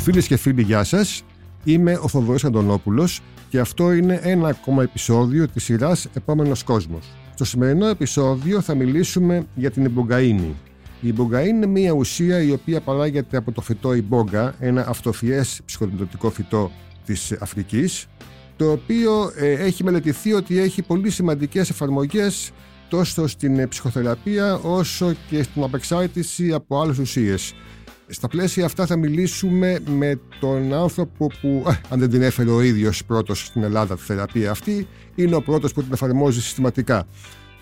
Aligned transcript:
Φίλες 0.00 0.26
και 0.26 0.36
φίλοι, 0.36 0.62
γεια 0.62 0.84
σας. 0.84 1.22
Είμαι 1.64 1.98
ο 2.02 2.08
Θοδωρής 2.08 2.44
Αντωνόπουλος 2.44 3.20
και 3.48 3.58
αυτό 3.58 3.92
είναι 3.92 4.20
ένα 4.22 4.48
ακόμα 4.48 4.82
επεισόδιο 4.82 5.48
της 5.48 5.64
σειράς 5.64 6.08
Επόμενος 6.14 6.62
Κόσμος. 6.62 7.06
Στο 7.34 7.44
σημερινό 7.44 7.86
επεισόδιο 7.86 8.60
θα 8.60 8.74
μιλήσουμε 8.74 9.46
για 9.54 9.70
την 9.70 9.84
Ιμπογγαΐνη. 9.84 10.54
Η 11.00 11.14
Ιμπογγαΐνη 11.14 11.48
είναι 11.48 11.66
μια 11.66 11.92
ουσία 11.92 12.42
η 12.42 12.50
οποία 12.50 12.80
παράγεται 12.80 13.36
από 13.36 13.52
το 13.52 13.60
φυτό 13.60 13.94
Ιμπόγκα, 13.94 14.54
ένα 14.58 14.86
αυτοφιές 14.88 15.60
ψυχοδοτικό 15.64 16.30
φυτό 16.30 16.70
της 17.04 17.32
Αφρικής, 17.40 18.06
το 18.56 18.70
οποίο 18.70 19.32
ε, 19.36 19.52
έχει 19.52 19.84
μελετηθεί 19.84 20.32
ότι 20.32 20.58
έχει 20.58 20.82
πολύ 20.82 21.10
σημαντικές 21.10 21.70
εφαρμογές 21.70 22.50
τόσο 22.88 23.26
στην 23.26 23.68
ψυχοθεραπεία 23.68 24.54
όσο 24.54 25.14
και 25.28 25.42
στην 25.42 25.62
απεξάρτηση 25.62 26.52
από 26.52 26.80
άλλες 26.80 26.98
ουσίες. 26.98 27.54
Στα 28.12 28.28
πλαίσια 28.28 28.64
αυτά 28.64 28.86
θα 28.86 28.96
μιλήσουμε 28.96 29.78
με 29.96 30.20
τον 30.40 30.74
άνθρωπο 30.74 31.26
που, 31.40 31.64
αν 31.88 31.98
δεν 31.98 32.10
την 32.10 32.22
έφερε 32.22 32.50
ο 32.50 32.60
ίδιος 32.60 33.04
πρώτος 33.04 33.46
στην 33.46 33.62
Ελλάδα 33.62 33.96
τη 33.96 34.02
θεραπεία 34.02 34.50
αυτή, 34.50 34.86
είναι 35.14 35.34
ο 35.34 35.42
πρώτος 35.42 35.72
που 35.72 35.82
την 35.82 35.92
εφαρμόζει 35.92 36.42
συστηματικά. 36.42 37.06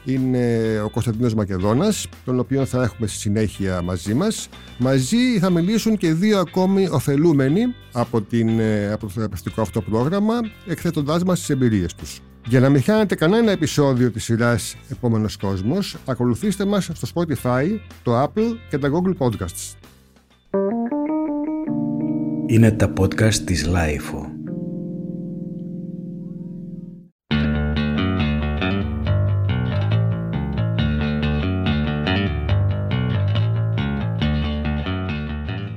Είναι 0.05 0.59
ο 0.85 0.91
Κωνσταντίνος 0.91 1.35
Μακεδόνας, 1.35 2.07
τον 2.25 2.39
οποίο 2.39 2.65
θα 2.65 2.83
έχουμε 2.83 3.07
στη 3.07 3.19
συνέχεια 3.19 3.83
μαζί 3.83 4.15
μας. 4.15 4.49
Μαζί 4.79 5.39
θα 5.39 5.51
μιλήσουν 5.51 5.97
και 5.97 6.13
δύο 6.13 6.39
ακόμη 6.39 6.89
ωφελούμενοι 6.91 7.61
από, 7.93 8.23
την, 8.23 8.59
ε, 8.59 8.93
από 8.93 9.07
το 9.07 9.13
θεραπευτικό 9.13 9.61
αυτό 9.61 9.81
πρόγραμμα, 9.81 10.35
εκθέτοντάς 10.67 11.23
μας 11.23 11.39
τις 11.39 11.51
εμπειρίες 11.51 11.95
τους. 11.95 12.21
Για 12.47 12.61
να 12.61 12.69
μην 12.69 12.83
χάνετε 12.83 13.15
κανένα 13.15 13.51
επεισόδιο 13.51 14.11
της 14.11 14.25
σειράς 14.25 14.77
Επόμενος 14.89 15.37
Κόσμος, 15.37 15.97
ακολουθήστε 16.05 16.65
μας 16.65 16.91
στο 16.95 17.09
Spotify, 17.15 17.67
το 18.03 18.23
Apple 18.23 18.57
και 18.71 18.79
τα 18.79 18.91
Google 18.93 19.27
Podcasts. 19.27 19.78
Είναι 22.47 22.71
τα 22.71 22.93
podcast 23.01 23.35
της 23.35 23.67
Lifeo. 23.69 24.39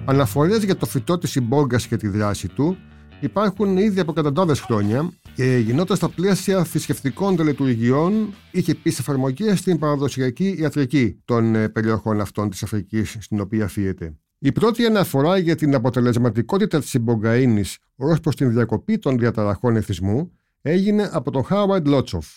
Αναφορές 0.05 0.63
για 0.63 0.75
το 0.75 0.85
φυτό 0.85 1.17
της 1.17 1.31
συμπόγκας 1.31 1.87
και 1.87 1.97
τη 1.97 2.07
δράση 2.07 2.47
του 2.47 2.77
υπάρχουν 3.19 3.77
ήδη 3.77 3.99
από 3.99 4.11
εκατοντάδες 4.11 4.59
χρόνια 4.59 5.11
και 5.35 5.57
γινόταν 5.57 5.97
στα 5.97 6.09
πλαίσια 6.09 6.63
θρησκευτικών 6.63 7.35
τελετουργιών, 7.35 8.33
είχε 8.51 8.71
επίσης 8.71 8.99
εφαρμογή 8.99 9.55
στην 9.55 9.79
παραδοσιακή 9.79 10.55
ιατρική 10.59 11.21
των 11.25 11.55
ε, 11.55 11.69
περιοχών 11.69 12.21
αυτών 12.21 12.49
της 12.49 12.63
Αφρικής 12.63 13.17
στην 13.19 13.39
οποία 13.39 13.67
φύεται. 13.67 14.15
Η 14.43 14.51
πρώτη 14.51 14.85
αναφορά 14.85 15.37
για 15.37 15.55
την 15.55 15.75
αποτελεσματικότητα 15.75 16.79
της 16.79 16.89
συμπογγαΐνη 16.89 17.63
ως 17.95 18.19
προς 18.19 18.35
την 18.35 18.51
διακοπή 18.51 18.97
των 18.97 19.17
διαταραχών 19.17 19.75
εθισμού 19.75 20.31
έγινε 20.61 21.09
από 21.11 21.31
τον 21.31 21.43
Χάουαρντ 21.43 21.87
Λότσοφ. 21.87 22.27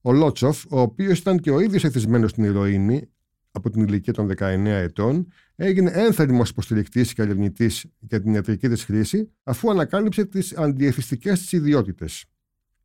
Ο 0.00 0.12
Λότσοφ, 0.12 0.64
ο 0.68 0.80
οποίος 0.80 1.18
ήταν 1.18 1.38
και 1.38 1.50
ο 1.50 1.60
ίδιος 1.60 1.84
εθισμένος 1.84 2.30
στην 2.30 2.44
ηρωίνη 2.44 3.10
από 3.50 3.70
την 3.70 3.82
ηλικία 3.82 4.12
των 4.12 4.26
19 4.38 4.64
ετών, 4.66 5.26
έγινε 5.56 5.90
ένθερμος 5.94 6.50
υποστηρικτής 6.50 7.12
και 7.12 7.22
ερευνητής 7.22 7.84
για 7.98 8.20
την 8.20 8.34
ιατρική 8.34 8.68
της 8.68 8.84
χρήση, 8.84 9.30
αφού 9.42 9.70
ανακάλυψε 9.70 10.24
τις 10.24 10.56
αντιεθιστικές 10.56 11.40
της 11.40 11.52
ιδιότητες. 11.52 12.24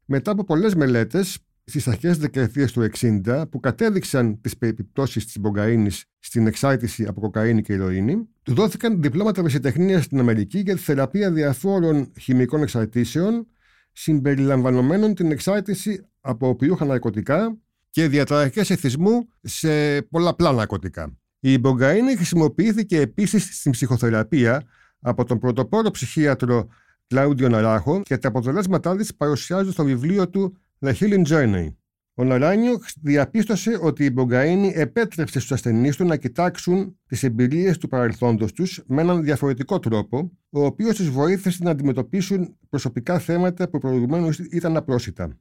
Μετά 0.05 0.31
από 0.31 0.43
πολλές 0.43 0.75
μελέτες, 0.75 1.37
στις 1.69 1.87
αρχές 1.87 2.11
της 2.11 2.19
δεκαετίας 2.19 2.71
του 2.71 2.81
60, 2.81 3.43
που 3.49 3.59
κατέδειξαν 3.59 4.41
τις 4.41 4.57
περιπτώσεις 4.57 5.25
της 5.25 5.39
μπογκαίνη 5.39 5.89
στην 6.19 6.47
εξάρτηση 6.47 7.03
από 7.03 7.19
κοκαίνη 7.19 7.61
και 7.61 7.73
ηρωίνη, 7.73 8.27
του 8.43 8.53
δόθηκαν 8.53 9.01
διπλώματα 9.01 9.41
βεσιτεχνία 9.41 10.01
στην 10.01 10.19
Αμερική 10.19 10.59
για 10.59 10.75
τη 10.75 10.81
θεραπεία 10.81 11.31
διαφόρων 11.31 12.11
χημικών 12.19 12.61
εξαρτήσεων, 12.61 13.47
συμπεριλαμβανομένων 13.91 15.13
την 15.13 15.31
εξάρτηση 15.31 16.05
από 16.21 16.47
οπιούχα 16.47 16.85
ναρκωτικά 16.85 17.57
και 17.89 18.07
διαταραχές 18.07 18.69
εθισμού 18.69 19.29
σε 19.41 20.01
πολλαπλά 20.01 20.51
ναρκωτικά. 20.51 21.17
Η 21.39 21.57
μπογκαίνη 21.57 22.15
χρησιμοποιήθηκε 22.15 22.99
επίσης 22.99 23.57
στην 23.59 23.71
ψυχοθεραπεία 23.71 24.63
από 24.99 25.23
τον 25.23 25.39
πρωτοπόρο 25.39 25.91
ψυχίατρο 25.91 26.67
Κλάουντιο 27.07 27.49
Ναράχο 27.49 28.01
και 28.01 28.17
τα 28.17 28.27
αποτελέσματά 28.27 28.95
της 28.95 29.15
παρουσιάζονται 29.15 29.71
στο 29.71 29.83
βιβλίο 29.83 30.29
του 30.29 30.57
The 30.79 30.93
Healing 30.93 31.25
Journey. 31.25 31.67
Ο 32.13 32.23
Ναράνιο 32.23 32.79
διαπίστωσε 33.01 33.77
ότι 33.81 34.05
η 34.05 34.09
μπογκαίνη 34.13 34.71
επέτρεψε 34.75 35.39
στους 35.39 35.51
ασθενείς 35.51 35.95
του 35.95 36.05
να 36.05 36.15
κοιτάξουν 36.15 36.99
τις 37.07 37.23
εμπειρίες 37.23 37.77
του 37.77 37.87
παρελθόντος 37.87 38.53
τους 38.53 38.83
με 38.87 39.01
έναν 39.01 39.23
διαφορετικό 39.23 39.79
τρόπο, 39.79 40.31
ο 40.49 40.65
οποίος 40.65 40.95
του 40.95 41.11
βοήθησε 41.11 41.63
να 41.63 41.71
αντιμετωπίσουν 41.71 42.57
προσωπικά 42.69 43.19
θέματα 43.19 43.69
που 43.69 43.79
προηγουμένως 43.79 44.39
ήταν 44.39 44.77
απρόσιτα. 44.77 45.37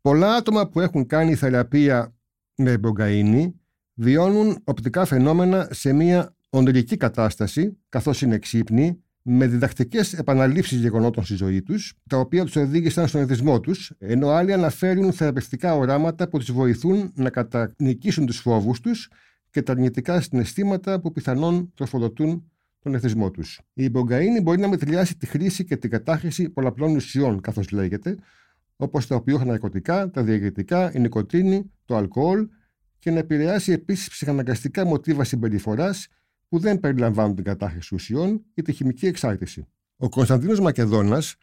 Πολλά 0.00 0.34
άτομα 0.34 0.68
που 0.68 0.80
έχουν 0.80 1.06
κάνει 1.06 1.34
θεραπεία 1.34 2.16
με 2.56 2.78
μπογκαίνη 2.78 3.60
βιώνουν 3.94 4.58
οπτικά 4.64 5.04
φαινόμενα 5.04 5.68
σε 5.70 5.92
μια 5.92 6.36
ονειρική 6.50 6.96
κατάσταση, 6.96 7.78
καθώς 7.88 8.22
είναι 8.22 8.38
ξύπνοι, 8.38 9.02
με 9.26 9.46
διδακτικές 9.46 10.12
επαναλήψεις 10.12 10.80
γεγονότων 10.80 11.24
στη 11.24 11.34
ζωή 11.34 11.62
τους, 11.62 11.94
τα 12.08 12.18
οποία 12.18 12.44
τους 12.44 12.56
οδήγησαν 12.56 13.08
στον 13.08 13.20
εθισμό 13.20 13.60
τους, 13.60 13.92
ενώ 13.98 14.28
άλλοι 14.28 14.52
αναφέρουν 14.52 15.12
θεραπευτικά 15.12 15.74
οράματα 15.74 16.28
που 16.28 16.38
τους 16.38 16.52
βοηθούν 16.52 17.12
να 17.14 17.30
κατανικήσουν 17.30 18.26
τους 18.26 18.38
φόβους 18.38 18.80
τους 18.80 19.10
και 19.50 19.62
τα 19.62 19.72
αρνητικά 19.72 20.20
συναισθήματα 20.20 21.00
που 21.00 21.12
πιθανόν 21.12 21.72
τροφοδοτούν 21.74 22.50
τον 22.78 22.94
εθισμό 22.94 23.30
τους. 23.30 23.60
Η 23.72 23.90
μπογκαίνη 23.90 24.40
μπορεί 24.40 24.60
να 24.60 24.68
μετριάσει 24.68 25.16
τη 25.16 25.26
χρήση 25.26 25.64
και 25.64 25.76
την 25.76 25.90
κατάχρηση 25.90 26.48
πολλαπλών 26.48 26.96
ουσιών, 26.96 27.40
καθώς 27.40 27.70
λέγεται, 27.70 28.16
όπως 28.76 29.06
τα 29.06 29.14
οποία 29.14 29.44
ναρκωτικά, 29.44 30.10
τα 30.10 30.22
διαγετικά, 30.22 30.92
η 30.94 30.98
νοικοτήνη, 30.98 31.70
το 31.84 31.96
αλκοόλ 31.96 32.48
και 32.98 33.10
να 33.10 33.18
επηρεάσει 33.18 33.72
επίσης 33.72 34.08
ψυχαναγκαστικά 34.08 34.84
μοτίβα 34.84 35.24
συμπεριφοράς 35.24 36.08
που 36.54 36.60
δεν 36.60 36.80
περιλαμβάνουν 36.80 37.34
την 37.34 37.44
κατάχρηση 37.44 37.94
ουσιών 37.94 38.44
ή 38.54 38.62
τη 38.62 38.72
χημική 38.72 39.06
εξάρτηση. 39.06 39.66
Ο 39.96 40.08
Κωνσταντίνος 40.08 40.60
Μακεδόνας, 40.60 41.36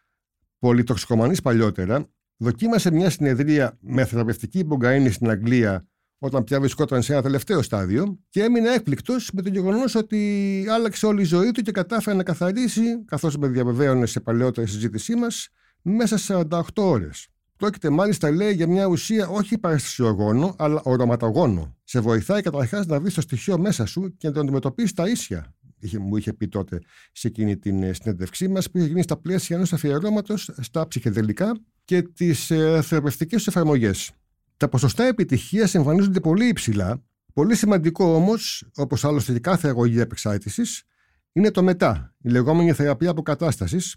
πολυτοξικομανής 0.60 1.42
παλιότερα, 1.42 2.10
δοκίμασε 2.38 2.92
μια 2.92 3.10
συνεδρία 3.10 3.78
με 3.82 4.06
θεραπευτική 4.06 4.60
υπογκαίνη 4.60 5.10
στην 5.10 5.30
Αγγλία 5.30 5.88
όταν 6.18 6.44
πια 6.44 6.60
βρισκόταν 6.60 7.02
σε 7.02 7.14
ένα 7.14 7.22
τελευταίο 7.22 7.62
στάδιο 7.62 8.20
και 8.30 8.44
έμεινε 8.44 8.70
έκπληκτος 8.70 9.32
με 9.34 9.42
το 9.42 9.50
γεγονός 9.50 9.96
ότι 9.96 10.66
άλλαξε 10.70 11.06
όλη 11.06 11.22
η 11.22 11.26
ζωή 11.26 11.52
του 11.52 11.62
και 11.62 11.72
κατάφερε 11.72 12.18
να 12.18 12.24
καθαρίσει, 12.24 13.04
καθώς 13.06 13.38
με 13.38 13.48
διαβεβαίωνε 13.48 14.06
σε 14.06 14.20
παλαιότερη 14.20 14.68
συζήτησή 14.68 15.16
μας, 15.16 15.50
μέσα 15.82 16.18
σε 16.18 16.34
48 16.50 16.62
ώρες. 16.76 17.28
Πρόκειται 17.62 17.90
μάλιστα, 17.90 18.32
λέει, 18.32 18.54
για 18.54 18.68
μια 18.68 18.86
ουσία 18.86 19.28
όχι 19.28 19.58
παραστασιογόνο, 19.58 20.56
αλλά 20.58 20.82
οροματογόνο. 20.84 21.78
Σε 21.84 22.00
βοηθάει 22.00 22.42
καταρχάς 22.42 22.86
να 22.86 23.00
βρεις 23.00 23.14
το 23.14 23.22
στοιχείο 23.22 23.58
μέσα 23.58 23.86
σου 23.86 24.16
και 24.18 24.28
να 24.28 24.34
το 24.34 24.40
αντιμετωπίσεις 24.40 24.94
τα 24.94 25.08
ίσια. 25.08 25.56
Είχε, 25.80 26.00
μου 26.00 26.18
είχε 26.18 26.34
πει 26.34 26.48
τότε 26.48 26.80
σε 27.12 27.28
εκείνη 27.28 27.58
την 27.58 27.84
ε, 27.84 27.94
συνέντευξή 27.94 28.48
μας, 28.48 28.72
που 28.72 28.78
είχε 28.78 28.88
γίνει 28.88 29.02
στα 29.02 29.18
πλαίσια 29.18 29.56
ενός 29.56 29.74
αφιερώματος 29.74 30.50
στα 30.60 30.88
ψυχεδελικά 30.88 31.60
και 31.86 32.02
τις 32.02 32.52
ε, 32.52 32.82
θεραπευτικές 32.82 33.44
του 33.44 33.50
εφαρμογές. 33.50 34.12
Τα 34.58 34.70
ποσοστά 34.70 35.04
επιτυχίας 35.04 35.76
εμφανίζονται 35.76 36.20
πολύ 36.20 36.48
υψηλά. 36.48 37.04
Πολύ 37.34 37.56
σημαντικό 37.56 38.06
όμως, 38.06 38.70
όπως 38.76 39.06
άλλωστε 39.06 39.34
και 39.34 39.40
κάθε 39.40 39.68
αγωγή 39.68 40.00
επεξάρτησης, 40.00 40.84
είναι 41.32 41.52
το 41.52 41.64
μετά, 41.64 42.16
η 42.22 42.30
λεγόμενη 42.30 42.74
θεραπεία 42.74 43.10
αποκατάστασης, 43.10 43.96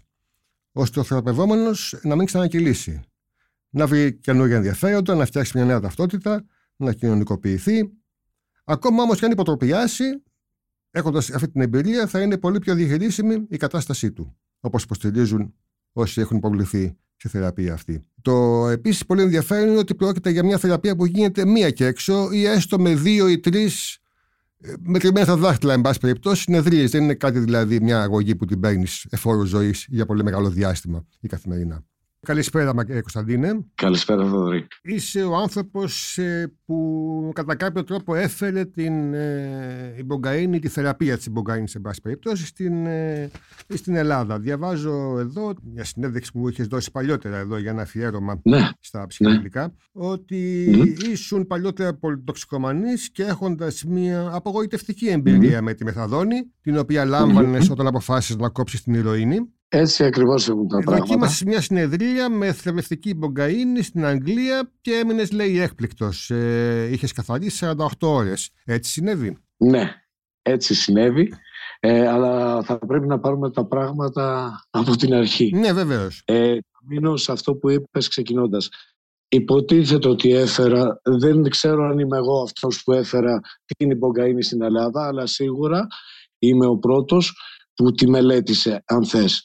ώστε 0.71 0.99
ο 0.99 1.03
θεραπευόμενος 1.03 1.99
να 2.03 2.15
μην 2.15 2.25
ξανακυλήσει 2.25 3.01
να 3.75 3.87
βρει 3.87 4.13
καινούργια 4.13 4.55
ενδιαφέροντα, 4.55 5.15
να 5.15 5.25
φτιάξει 5.25 5.51
μια 5.55 5.65
νέα 5.65 5.79
ταυτότητα, 5.79 6.45
να 6.75 6.93
κοινωνικοποιηθεί. 6.93 7.91
Ακόμα 8.63 9.03
όμως 9.03 9.19
και 9.19 9.25
αν 9.25 9.31
υποτροπιάσει, 9.31 10.03
έχοντας 10.91 11.31
αυτή 11.31 11.49
την 11.49 11.61
εμπειρία, 11.61 12.07
θα 12.07 12.21
είναι 12.21 12.37
πολύ 12.37 12.59
πιο 12.59 12.75
διαχειρίσιμη 12.75 13.45
η 13.49 13.57
κατάστασή 13.57 14.11
του. 14.11 14.37
Όπως 14.59 14.83
υποστηρίζουν 14.83 15.53
όσοι 15.91 16.21
έχουν 16.21 16.37
υποβληθεί 16.37 16.97
στη 17.15 17.27
θεραπεία 17.29 17.73
αυτή. 17.73 18.05
Το 18.21 18.67
επίσης 18.67 19.05
πολύ 19.05 19.21
ενδιαφέρον 19.21 19.67
είναι 19.69 19.77
ότι 19.77 19.95
πρόκειται 19.95 20.29
για 20.29 20.43
μια 20.43 20.57
θεραπεία 20.57 20.95
που 20.95 21.05
γίνεται 21.05 21.45
μία 21.45 21.69
και 21.69 21.85
έξω 21.85 22.31
ή 22.31 22.45
έστω 22.45 22.79
με 22.79 22.95
δύο 22.95 23.27
ή 23.27 23.39
τρεις 23.39 23.97
ε, 24.61 24.73
μετρημένα 24.79 25.25
στα 25.25 25.37
δάχτυλα, 25.37 25.73
εν 25.73 25.81
πάση 25.81 25.99
περιπτώσει, 25.99 26.41
συνεδρίες. 26.41 26.91
Δεν 26.91 27.03
είναι 27.03 27.13
κάτι 27.13 27.39
δηλαδή 27.39 27.79
μια 27.79 28.01
αγωγή 28.01 28.35
που 28.35 28.45
την 28.45 28.59
παίρνεις 28.59 29.05
εφόρου 29.09 29.45
ζωής 29.45 29.85
για 29.89 30.05
πολύ 30.05 30.23
μεγάλο 30.23 30.49
διάστημα 30.49 31.05
ή 31.19 31.27
καθημερινά. 31.27 31.83
Καλησπέρα, 32.25 32.73
ε, 32.87 33.01
Κωνσταντίνε. 33.01 33.65
Καλησπέρα, 33.75 34.23
Θοδωρή. 34.23 34.67
Είσαι 34.81 35.23
ο 35.23 35.35
άνθρωπος 35.35 36.17
ε, 36.17 36.53
που 36.65 37.31
κατά 37.35 37.55
κάποιο 37.55 37.83
τρόπο 37.83 38.15
έφερε 38.15 38.65
την 38.65 39.13
ε, 39.13 39.95
Μπογκαΐνη, 40.05 40.59
τη 40.61 40.67
θεραπεία 40.67 41.17
της 41.17 41.27
Μπογκαΐνης, 41.31 41.69
σε 41.69 41.79
πάση 41.79 42.01
περιπτώσει, 42.01 42.45
στην, 42.45 42.85
ε, 42.85 43.29
στην 43.73 43.95
Ελλάδα. 43.95 44.39
Διαβάζω 44.39 45.17
εδώ 45.19 45.53
μια 45.73 45.83
συνέντευξη 45.83 46.31
που 46.31 46.49
είχες 46.49 46.67
δώσει 46.67 46.91
παλιότερα 46.91 47.37
εδώ 47.37 47.57
για 47.57 47.71
ένα 47.71 47.81
αφιέρωμα 47.81 48.39
ναι. 48.43 48.69
στα 48.79 49.05
ψυχολογικά, 49.07 49.61
ναι. 49.61 50.07
ότι 50.07 50.69
mm. 50.73 51.03
ήσουν 51.03 51.47
παλιότερα 51.47 51.93
πολυτοξικομανής 51.93 53.11
και 53.11 53.23
έχοντας 53.23 53.83
μια 53.83 54.29
απογοητευτική 54.31 55.07
εμπειρία 55.07 55.59
mm. 55.59 55.63
με 55.63 55.73
τη 55.73 55.83
μεθαδόνη, 55.83 56.51
την 56.61 56.77
οποία 56.77 57.05
λάμβανες 57.05 57.67
mm. 57.67 57.71
όταν 57.71 57.87
αποφάσισες 57.87 58.35
να 58.35 58.49
κόψεις 58.49 58.83
την 58.83 58.93
ηρωίνη 58.93 59.54
Έτσι 59.77 60.03
ακριβώς 60.03 60.47
έχουν 60.49 60.67
τα 60.67 60.77
Εδώ 60.77 60.85
πράγματα. 60.85 61.03
εκεί 61.05 61.13
είμαστε 61.13 61.35
σε 61.35 61.45
μια 61.45 61.61
συνεδρία 61.61 62.29
με 62.29 62.51
θρεπτική 62.53 63.13
μπογκαΐνη 63.19 63.81
στην 63.81 64.05
Αγγλία 64.05 64.71
και 64.81 64.93
έμεινες, 64.93 65.31
λέει, 65.31 65.59
έκπληκτος. 65.59 66.29
Ε, 66.29 66.89
είχες 66.91 67.11
καθαρίσει 67.11 67.65
48 67.77 67.87
ώρες. 67.99 68.49
Έτσι 68.65 68.91
συνέβη; 68.91 69.37
Ναι, 69.57 69.93
έτσι 70.41 70.75
συνέβη. 70.75 71.33
Ε, 71.79 72.07
αλλά 72.07 72.63
θα 72.63 72.77
πρέπει 72.77 73.07
να 73.07 73.19
πάρουμε 73.19 73.51
τα 73.51 73.65
πράγματα 73.67 74.55
από 74.69 74.95
την 74.95 75.13
αρχή. 75.13 75.51
Ναι, 75.55 75.73
βεβαίως. 75.73 76.21
Ε, 76.25 76.57
μείνω 76.87 77.15
σε 77.15 77.31
αυτό 77.31 77.55
που 77.55 77.69
είπες 77.69 78.07
ξεκινώντας. 78.07 78.69
Υποτίθεται 79.27 80.07
ότι 80.07 80.33
έφερα, 80.33 81.01
δεν 81.03 81.49
ξέρω 81.49 81.83
αν 81.83 81.99
είμαι 81.99 82.17
εγώ 82.17 82.41
αυτός 82.41 82.83
που 82.83 82.93
έφερα 82.93 83.39
την 83.77 83.91
υπογκαΐνη 83.91 84.41
στην 84.43 84.61
Ελλάδα, 84.61 85.07
αλλά 85.07 85.25
σίγουρα 85.25 85.87
είμαι 86.39 86.65
ο 86.65 86.77
πρώτος 86.77 87.33
που 87.75 87.91
τη 87.91 88.09
μελέτησε, 88.09 88.83
αν 88.85 89.05
θες. 89.05 89.43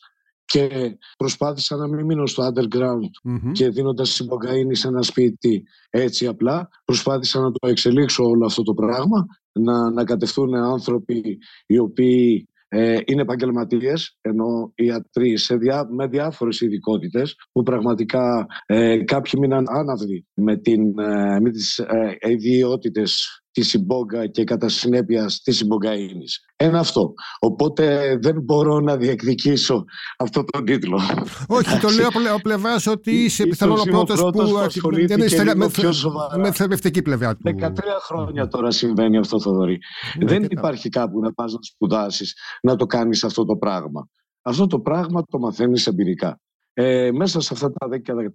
Και 0.52 0.68
προσπάθησα 1.16 1.76
να 1.76 1.88
μην 1.88 2.04
μείνω 2.04 2.26
στο 2.26 2.46
underground 2.46 3.10
Μμμ. 3.24 3.52
και 3.52 3.68
δίνοντας 3.68 4.20
υπογκαΐνη 4.20 4.72
σε 4.72 4.88
ένα 4.88 5.02
σπίτι 5.02 5.62
έτσι 5.90 6.26
απλά. 6.26 6.68
Προσπάθησα 6.84 7.40
να 7.40 7.50
το 7.50 7.68
εξελίξω 7.68 8.24
όλο 8.24 8.46
αυτό 8.46 8.62
το 8.62 8.74
πράγμα, 8.74 9.26
να 9.52 9.86
ανακατευτούν 9.86 10.54
άνθρωποι 10.54 11.38
οι 11.66 11.78
οποίοι 11.78 12.48
ε, 12.68 12.98
είναι 13.04 13.22
επαγγελματίες, 13.22 14.18
ενώ 14.20 14.72
ιατροί 14.74 15.36
σε 15.36 15.56
διά, 15.56 15.88
με 15.90 16.06
διάφορες 16.06 16.60
ειδικότητες, 16.60 17.34
που 17.52 17.62
πραγματικά 17.62 18.46
ε, 18.66 19.04
κάποιοι 19.04 19.32
μείναν 19.38 19.64
άναυδοι 19.68 20.26
με, 20.34 20.56
την, 20.56 20.98
ε, 20.98 21.40
με 21.40 21.50
τις 21.50 21.78
ε, 21.78 22.16
ιδιότητες 22.30 23.39
της 23.50 23.68
συμπόγκα 23.68 24.26
και 24.26 24.44
κατά 24.44 24.68
συνέπεια 24.68 25.30
της 25.42 25.56
συμπογγαΐνης. 25.56 26.32
Ένα 26.56 26.78
αυτό. 26.78 27.12
Οπότε 27.40 28.16
δεν 28.22 28.42
μπορώ 28.42 28.80
να 28.80 28.96
διεκδικήσω 28.96 29.84
αυτό 30.18 30.44
τον 30.44 30.64
τίτλο. 30.64 31.00
Όχι, 31.48 31.78
το 31.80 31.88
λέω 31.88 32.08
από 32.08 32.18
ο 32.34 32.40
πλευράς 32.42 32.86
ότι 32.86 33.10
είσαι 33.10 33.42
Ίσως 33.42 33.48
πιθανόν 33.48 33.78
ο 33.78 33.82
είμαι 33.86 33.98
ο 33.98 34.04
πρώτο 34.04 34.22
πρώτος 34.22 34.48
που 34.50 34.56
που 34.56 34.58
ασχολήθηκε 34.58 35.14
δεν 35.16 35.26
είσαι 35.26 35.42
λίγο 35.42 35.56
με, 35.56 35.68
πιο 35.68 35.92
σοβαρά. 35.92 36.38
με 36.38 36.52
θρεπτική 36.52 37.02
πλευρά 37.02 37.36
του. 37.36 37.42
13 37.58 37.70
χρόνια 38.02 38.46
τώρα 38.48 38.70
συμβαίνει 38.70 39.18
αυτό, 39.18 39.40
Θοδωρή. 39.40 39.78
Ναι, 40.18 40.26
δεν 40.26 40.40
και 40.40 40.48
υπάρχει 40.50 40.88
κάπου 40.88 41.20
να 41.20 41.32
πας 41.32 41.52
να 41.52 41.58
σπουδάσεις, 41.62 42.34
να 42.62 42.76
το 42.76 42.86
κάνεις 42.86 43.24
αυτό 43.24 43.44
το 43.44 43.56
πράγμα. 43.56 44.08
Αυτό 44.42 44.66
το 44.66 44.80
πράγμα 44.80 45.22
το 45.30 45.38
μαθαίνεις 45.38 45.86
εμπειρικά. 45.86 46.40
Ε, 46.72 47.10
μέσα 47.12 47.40
σε 47.40 47.54
αυτά 47.54 47.72
τα 47.72 47.88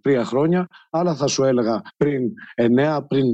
13 0.04 0.22
χρόνια, 0.26 0.68
άλλα 0.90 1.16
θα 1.16 1.28
σου 1.28 1.44
έλεγα 1.44 1.82
πριν 1.98 2.22
9, 2.56 3.00
πριν 3.08 3.26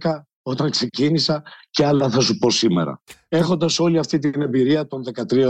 12, 0.00 0.10
όταν 0.48 0.70
ξεκίνησα 0.70 1.42
και 1.70 1.86
άλλα 1.86 2.10
θα 2.10 2.20
σου 2.20 2.36
πω 2.36 2.50
σήμερα. 2.50 3.02
Έχοντας 3.28 3.78
όλη 3.78 3.98
αυτή 3.98 4.18
την 4.18 4.42
εμπειρία 4.42 4.86
των 4.86 5.02
13 5.30 5.44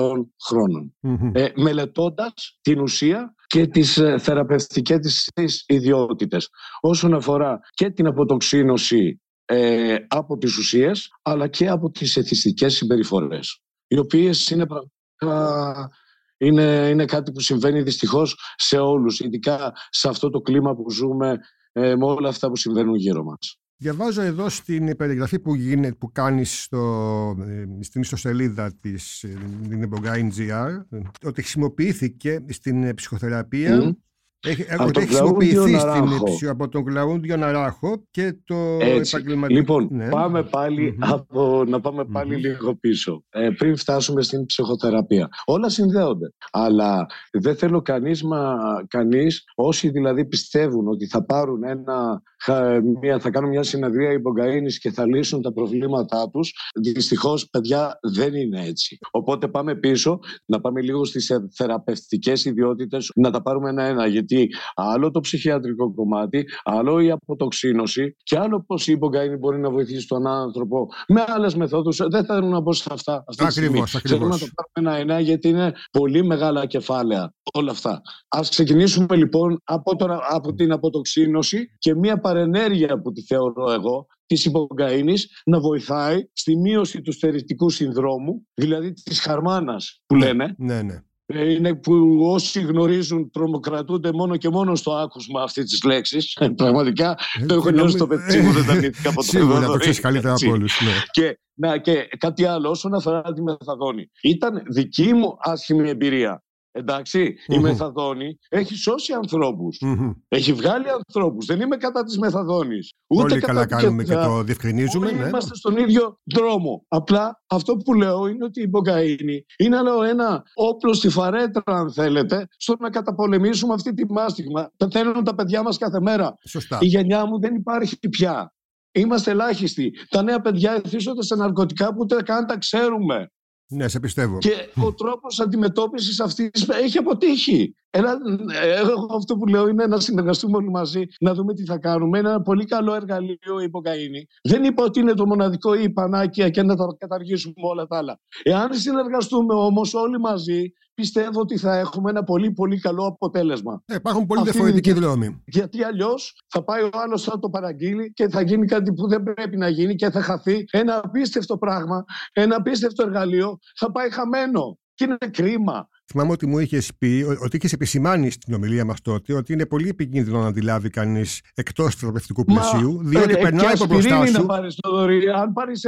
χρόνων. 0.46 0.94
Μμμ. 1.00 1.31
Ε, 1.34 1.52
μελετώντας 1.56 2.58
την 2.60 2.81
ουσία 2.81 3.34
και 3.46 3.66
τις 3.66 3.98
ε, 3.98 4.19
θεραπευτικές 4.19 4.98
της 4.98 5.31
της 5.34 5.64
ιδιότητες. 5.66 6.48
Όσον 6.81 7.14
αφορά 7.14 7.60
και 7.70 7.90
την 7.90 8.06
αποτοξίνωση 8.06 9.20
ε, 9.44 9.96
από 10.08 10.38
τις 10.38 10.56
ουσίες, 10.56 11.08
αλλά 11.22 11.49
και 11.49 11.69
από 11.69 11.90
τις 11.90 12.16
εθιστικές 12.16 12.75
συμπεριφορές. 12.75 13.62
Οι 13.87 13.99
οποίες 13.99 14.50
είναι 14.50 14.66
πραγματικά... 14.66 15.90
Είναι, 16.38 16.88
είναι 16.88 17.04
κάτι 17.04 17.32
που 17.32 17.40
συμβαίνει 17.40 17.82
δυστυχώς 17.82 18.37
σε 18.56 18.78
όλους, 18.78 19.20
ειδικά 19.20 19.72
σε 19.90 20.08
αυτό 20.08 20.31
το 20.31 20.40
κλίμα 20.40 20.75
που 20.75 20.90
ζούμε 20.90 21.38
ε, 21.72 21.96
με 21.96 22.04
όλα 22.04 22.28
αυτά 22.28 22.49
που 22.49 22.56
συμβαίνουν 22.56 22.94
γύρω 22.94 23.25
μας. 23.25 23.58
Διαβάζω 23.78 24.23
εδώ 24.23 24.49
στην 24.49 24.96
περιγραφή 24.96 25.38
που, 25.38 25.55
γίνεται, 25.55 25.94
που 25.94 26.12
κάνεις 26.12 26.62
στο, 26.62 27.37
ε, 27.40 27.64
στην 27.81 28.00
ιστοσελίδα 28.00 28.73
της 28.81 29.23
ε, 29.23 29.38
την 29.69 29.90
Ebogain 29.90 30.28
GR 30.37 31.00
ότι 31.25 31.40
χρησιμοποιήθηκε 31.40 32.44
στην 32.49 32.82
ε, 32.82 32.94
ψυχοθεραπεία 32.94 33.76
Μμμ. 33.76 33.93
Έχει, 34.41 34.62
Από 34.73 34.83
ότι 34.83 34.93
τον 34.93 35.03
έχει 35.03 35.11
χρησιμοποιηθεί 35.12 35.55
Κλαούντιο 35.55 35.79
στην, 35.79 35.91
Ναράχο. 35.91 36.25
ψυχο- 36.25 36.53
από 36.53 36.69
τον 36.69 36.85
Κλαούντιο 36.85 37.37
Ναράχο 37.37 38.03
και 38.11 38.37
το 38.44 38.55
Έτσι. 38.81 39.17
επαγγελματικό. 39.17 39.59
Λοιπόν, 39.59 39.88
ναι. 39.91 40.09
πάμε 40.09 40.43
πάλι 40.43 40.93
Μμμ. 40.99 41.12
από, 41.12 41.65
να 41.69 41.81
πάμε 41.81 42.05
πάλι 42.05 42.33
Μμμ. 42.35 42.41
λίγο 42.41 42.75
πίσω. 42.77 43.25
Ε, 43.29 43.49
πριν 43.50 43.77
φτάσουμε 43.77 44.23
στην 44.23 44.47
ψυχοθεραπεία. 44.47 45.29
Όλα 45.44 45.69
συνδέονται. 45.69 46.33
Αλλά 46.53 47.06
δεν 47.33 47.56
θέλω 47.56 47.83
κανείς, 47.83 48.23
μα, 48.23 48.56
κανείς, 48.88 49.43
όσοι 49.55 49.88
δηλαδή 49.91 50.25
πιστεύουν 50.25 50.88
ότι 50.88 51.06
θα 51.06 51.25
πάρουν 51.25 51.65
ένα, 51.65 52.23
χα- 52.44 52.83
μια, 53.00 53.19
θα 53.19 53.31
κάνουν 53.31 53.50
μια 53.50 53.62
συνεδρία 53.62 54.11
υπογκαΐνης 54.12 54.79
και 54.81 54.91
θα 54.91 55.06
λύσουν 55.06 55.43
τα 55.43 55.53
προβλήματά 55.53 56.31
τους, 56.33 56.53
δυστυχώς, 56.83 57.49
παιδιά, 57.49 57.99
δεν 58.03 58.35
είναι 58.35 58.67
έτσι. 58.67 58.99
Οπότε 59.11 59.49
πάμε 59.49 59.75
πίσω, 59.77 60.19
να 60.47 60.61
πάμε 60.61 60.81
λίγο 60.81 61.05
στις 61.05 61.31
ε, 61.31 61.49
θεραπευτικές 61.55 62.44
ιδιότητες, 62.44 63.11
να 63.15 63.31
τα 63.31 63.43
πάρουμε 63.43 63.69
ένα-ένα, 63.71 64.06
γιατί 64.06 64.36
άλλο 64.75 65.11
το 65.11 65.21
ψυχιατρικό 65.21 65.94
κομμάτι, 65.94 66.44
άλλο 66.65 67.00
η 67.00 67.11
αποτοξίνωση 67.11 68.17
και 68.23 68.38
άλλο 68.38 68.65
πώς 68.67 68.87
η 68.87 68.99
υπογκαΐνη 69.00 69.37
μπορεί 69.38 69.59
να 69.59 69.71
βοηθήσει 69.71 70.06
τον 70.09 70.27
άνθρωπο 70.27 70.88
με 71.09 71.25
άλλες 71.27 71.55
μεθόδους. 71.55 72.00
Δεν 72.11 72.25
θέλω 72.25 72.47
να 72.47 72.61
μπω 72.61 72.73
σε 72.73 72.88
αυτά 72.91 73.25
αυτή 73.29 73.44
τη 73.44 73.50
στιγμή. 73.50 73.69
Ακριβώς, 73.69 73.91
Θέλω 73.91 74.15
ακριβώς. 74.17 74.41
να 74.41 74.47
το 74.47 74.53
πάρουμε 74.55 74.97
ένα-ένα 74.97 75.21
γιατί 75.21 75.49
είναι 75.49 75.73
πολύ 75.91 76.25
μεγάλα 76.25 76.67
κεφάλαια 76.67 77.35
όλα 77.55 77.71
αυτά. 77.71 78.00
Ας 78.29 78.49
ξεκινήσουμε 78.49 79.17
λοιπόν 79.17 79.61
από, 79.65 79.97
τώρα, 79.97 80.21
από 80.29 80.55
την 80.55 80.73
αποτοξίνωση 80.73 81.67
και 81.79 81.94
μια 81.94 82.21
παρενέργεια 82.21 83.00
που 83.00 83.12
τη 83.12 83.23
θεωρώ 83.23 83.71
εγώ 83.73 84.06
της 84.27 84.47
υπογκαΐνης 84.50 85.21
να 85.44 85.61
βοηθάει 85.61 86.29
στη 86.33 86.56
μείωση 86.56 87.00
του 87.03 87.12
στεριστικού 87.12 87.71
συνδρόμου, 87.71 88.47
δηλαδή 88.55 88.93
της 88.93 89.21
χαρμάνας 89.21 90.03
που 90.06 90.15
λένε, 90.15 90.55
Ναι, 90.59 90.83
ναι. 90.83 91.00
Ε, 91.26 91.52
είναι 91.52 91.75
που 91.75 92.19
όσοι 92.23 92.61
γνωρίζουν 92.61 93.31
τρομοκρατούνται 93.31 94.12
μόνο 94.12 94.37
και 94.37 94.49
μόνο 94.49 94.75
στο 94.75 94.93
άκουσμα 94.93 95.43
αυτής 95.43 95.64
της 95.64 95.82
λέξης. 95.84 96.37
Πραγματικά 96.56 97.19
το 97.46 97.55
έχω 97.55 97.69
Ε, 97.69 97.73
νιώσει 97.73 97.96
στο 97.96 98.06
νομι- 98.06 98.25
πετσί 98.25 98.40
μου, 98.40 98.52
δεν 98.52 98.64
τα 98.67 98.73
αρνήθηκα 98.73 99.12
ποτέ. 99.12 99.26
Σίγουρα 99.28 99.55
το 99.55 99.61
Θοδωρή, 99.61 99.78
ξέρεις 99.81 100.00
καλύτερα 100.00 100.32
έτσι. 100.32 100.46
από 100.46 100.55
όλους. 100.55 100.81
Ναι. 100.84 100.90
Και, 101.11 101.38
να, 101.55 101.78
και 101.78 102.08
κάτι 102.19 102.44
άλλο 102.44 102.70
όσον 102.70 102.94
αφορά 102.94 103.23
τη 103.32 103.43
μεθαδόνη. 103.43 104.11
Ήταν 104.23 104.62
δική 104.70 105.12
μου 105.14 105.37
άσχημη 105.38 105.88
εμπειρία. 105.88 106.44
Εντάξει, 106.76 107.20
η 107.46 107.55
Μμμ. 107.56 107.62
μεθαδόνη 107.62 108.38
έχει 108.49 108.75
σώσει 108.75 109.12
ανθρώπους. 109.12 109.78
Μμμ. 109.81 110.11
Έχει 110.28 110.52
βγάλει 110.52 110.84
ανθρώπους. 110.90 111.46
Δεν 111.46 111.61
είμαι 111.61 111.76
κατά 111.76 112.05
της 112.05 112.19
μεθαδόνης. 112.19 112.93
Ούτε 113.06 113.23
Πολύ 113.23 113.34
κατά 113.40 113.46
καλά 113.46 113.62
του 113.67 113.69
κάνουμε 113.69 114.02
και 114.05 114.12
κεφά. 114.14 114.26
το 114.26 114.43
διευκρινίζουμε. 114.43 115.06
Όλοι 115.06 115.17
Ναι. 115.17 115.26
είμαστε 115.26 115.55
στον 115.55 115.76
ίδιο 115.76 116.19
δρόμο. 116.34 116.84
Απλά 116.88 117.43
αυτό 117.46 117.76
που 117.76 117.94
λέω 117.94 118.26
είναι 118.26 118.44
ότι 118.44 118.61
η 118.62 118.70
μπογκαΐνη 118.73 119.38
είναι 119.56 119.76
άλλο 119.76 120.02
ένα 120.02 120.42
όπλο 120.54 120.92
στη 120.92 121.09
φαρέτρα, 121.09 121.62
αν 121.64 121.92
θέλετε, 121.92 122.47
στο 122.56 122.76
να 122.78 122.90
καταπολεμήσουμε 122.90 123.75
αυτή 123.75 123.95
τη 123.95 124.12
μάστιγμα. 124.12 124.71
Πεθαίνουν 124.76 125.25
τα 125.25 125.35
παιδιά 125.35 125.62
μας 125.62 125.78
κάθε 125.78 126.00
μέρα. 126.00 126.35
Σωστά. 126.49 126.78
Η 126.80 126.87
γενιά 126.87 127.26
μου 127.26 127.40
δεν 127.40 127.54
υπάρχει 127.54 127.99
πια. 128.09 128.50
Είμαστε 128.92 129.30
ελάχιστοι. 129.30 129.92
Τα 130.09 130.23
νέα 130.23 130.40
παιδιά 130.40 130.80
εθίσονται 130.85 131.23
σε 131.23 131.35
ναρκωτικά 131.35 131.88
που 131.88 131.97
ούτε 132.00 132.23
καν 132.23 132.47
τα 132.47 132.59
ξέρουμε. 132.59 133.30
Ναι, 133.68 133.88
σε 133.88 134.00
πιστεύω. 134.00 134.38
Και 134.38 134.54
ο 134.85 134.94
τρόπος 134.94 135.40
αντιμετώπισης 135.40 136.20
αυτής 136.20 136.68
έχει 136.68 136.99
αποτύχει. 136.99 137.75
Ένα, 137.90 138.16
ε, 138.62 138.76
εγώ 138.76 139.06
αυτό 139.16 139.37
που 139.37 139.46
λέω 139.46 139.68
είναι 139.68 139.87
να 139.87 140.00
συνεργαστούμε 140.00 140.56
όλοι 140.56 140.70
μαζί, 140.70 141.04
να 141.20 141.35
δούμε 141.35 141.54
τι 141.54 141.64
θα 141.64 141.78
κάνουμε. 141.78 142.18
Είναι 142.18 142.28
ένα 142.28 142.42
πολύ 142.42 142.64
καλό 142.64 142.94
εργαλείο 142.94 143.61
η 143.61 143.64
υποκαΐνη. 143.64 144.26
Δεν 144.42 144.64
είπα 144.64 144.85
ότι 144.85 145.00
είναι 145.00 145.12
το 145.14 145.26
μοναδικό 145.26 145.75
ή 145.75 145.82
η 145.82 145.90
πανάκια 145.90 146.50
και 146.50 146.62
να 146.62 146.76
τα 146.76 146.87
καταργήσουμε 146.99 147.54
όλα 147.56 147.87
τα 147.87 147.96
άλλα. 147.96 148.20
Εάν 148.42 148.75
συνεργαστούμε 148.75 149.54
όμως 149.54 149.94
όλοι 149.94 150.20
μαζί, 150.20 150.73
πιστεύω 151.00 151.41
ότι 151.41 151.57
θα 151.57 151.76
έχουμε 151.76 152.11
ένα 152.11 152.25
πολύ 152.25 152.50
πολύ 152.50 152.79
καλό 152.81 153.07
αποτέλεσμα. 153.07 153.83
Ναι, 153.87 153.97
υπάρχουν 153.97 154.26
πολύ 154.26 154.41
Αυτή 154.41 154.50
διαφορετικοί 154.50 154.91
είναι 154.91 154.99
και- 154.99 155.05
δρόμοι. 155.05 155.43
Γιατί 155.47 155.83
αλλιώς 155.83 156.41
θα 156.49 156.62
πάει 156.65 156.83
ο 156.83 156.91
άλλος, 156.93 157.23
θα 157.23 157.38
το 157.38 157.50
παραγγείλει 157.50 158.12
και 158.12 158.29
θα 158.29 158.41
γίνει 158.41 158.67
κάτι 158.67 158.93
που 158.93 159.09
δεν 159.09 159.23
πρέπει 159.23 159.57
να 159.57 159.69
γίνει 159.69 159.95
και 159.95 160.11
θα 160.11 160.23
χαθεί 160.23 160.65
ένα 160.71 161.00
απίστευτο 161.05 161.59
πράγμα, 161.59 162.05
ένα 162.33 162.57
απίστευτο 162.57 163.03
εργαλείο, 163.03 163.59
θα 163.76 163.93
πάει 163.93 164.11
χαμένο. 164.11 164.79
Και 164.95 165.05
είναι 165.05 165.31
κρίμα. 165.31 165.88
Θυμάμαι 166.10 166.32
ότι 166.32 166.46
μου 166.46 166.58
είχες 166.58 166.90
πει, 166.98 167.25
ο- 167.28 167.38
ότι 167.44 167.56
είχες 167.56 167.72
επισημάνει 167.72 168.30
στην 168.30 168.54
ομιλία 168.54 168.84
μας 168.84 169.00
τότε, 169.00 169.32
ότι 169.32 169.52
είναι 169.52 169.66
πολύ 169.66 169.88
επικίνδυνο 169.88 170.40
να 170.40 170.46
αντιλάβει 170.46 170.90
κανείς 170.90 171.40
εκτός 171.54 171.92
του 171.94 172.00
θεραπευτικού 172.00 172.44
πλαισίου, 172.44 173.00
διότι 173.04 173.32
ε, 173.32 173.36
περνάει 173.36 173.66
και 173.66 173.72
από 173.72 173.86
μπροστά 173.86 174.14
ασπιρίνη 174.14 174.30
να 174.32 174.38
σου. 174.40 174.46
πάρεις 174.46 174.75
το 174.75 174.90
δωρή. 174.90 175.28
Αν 175.28 175.52
πάρεις 175.52 175.82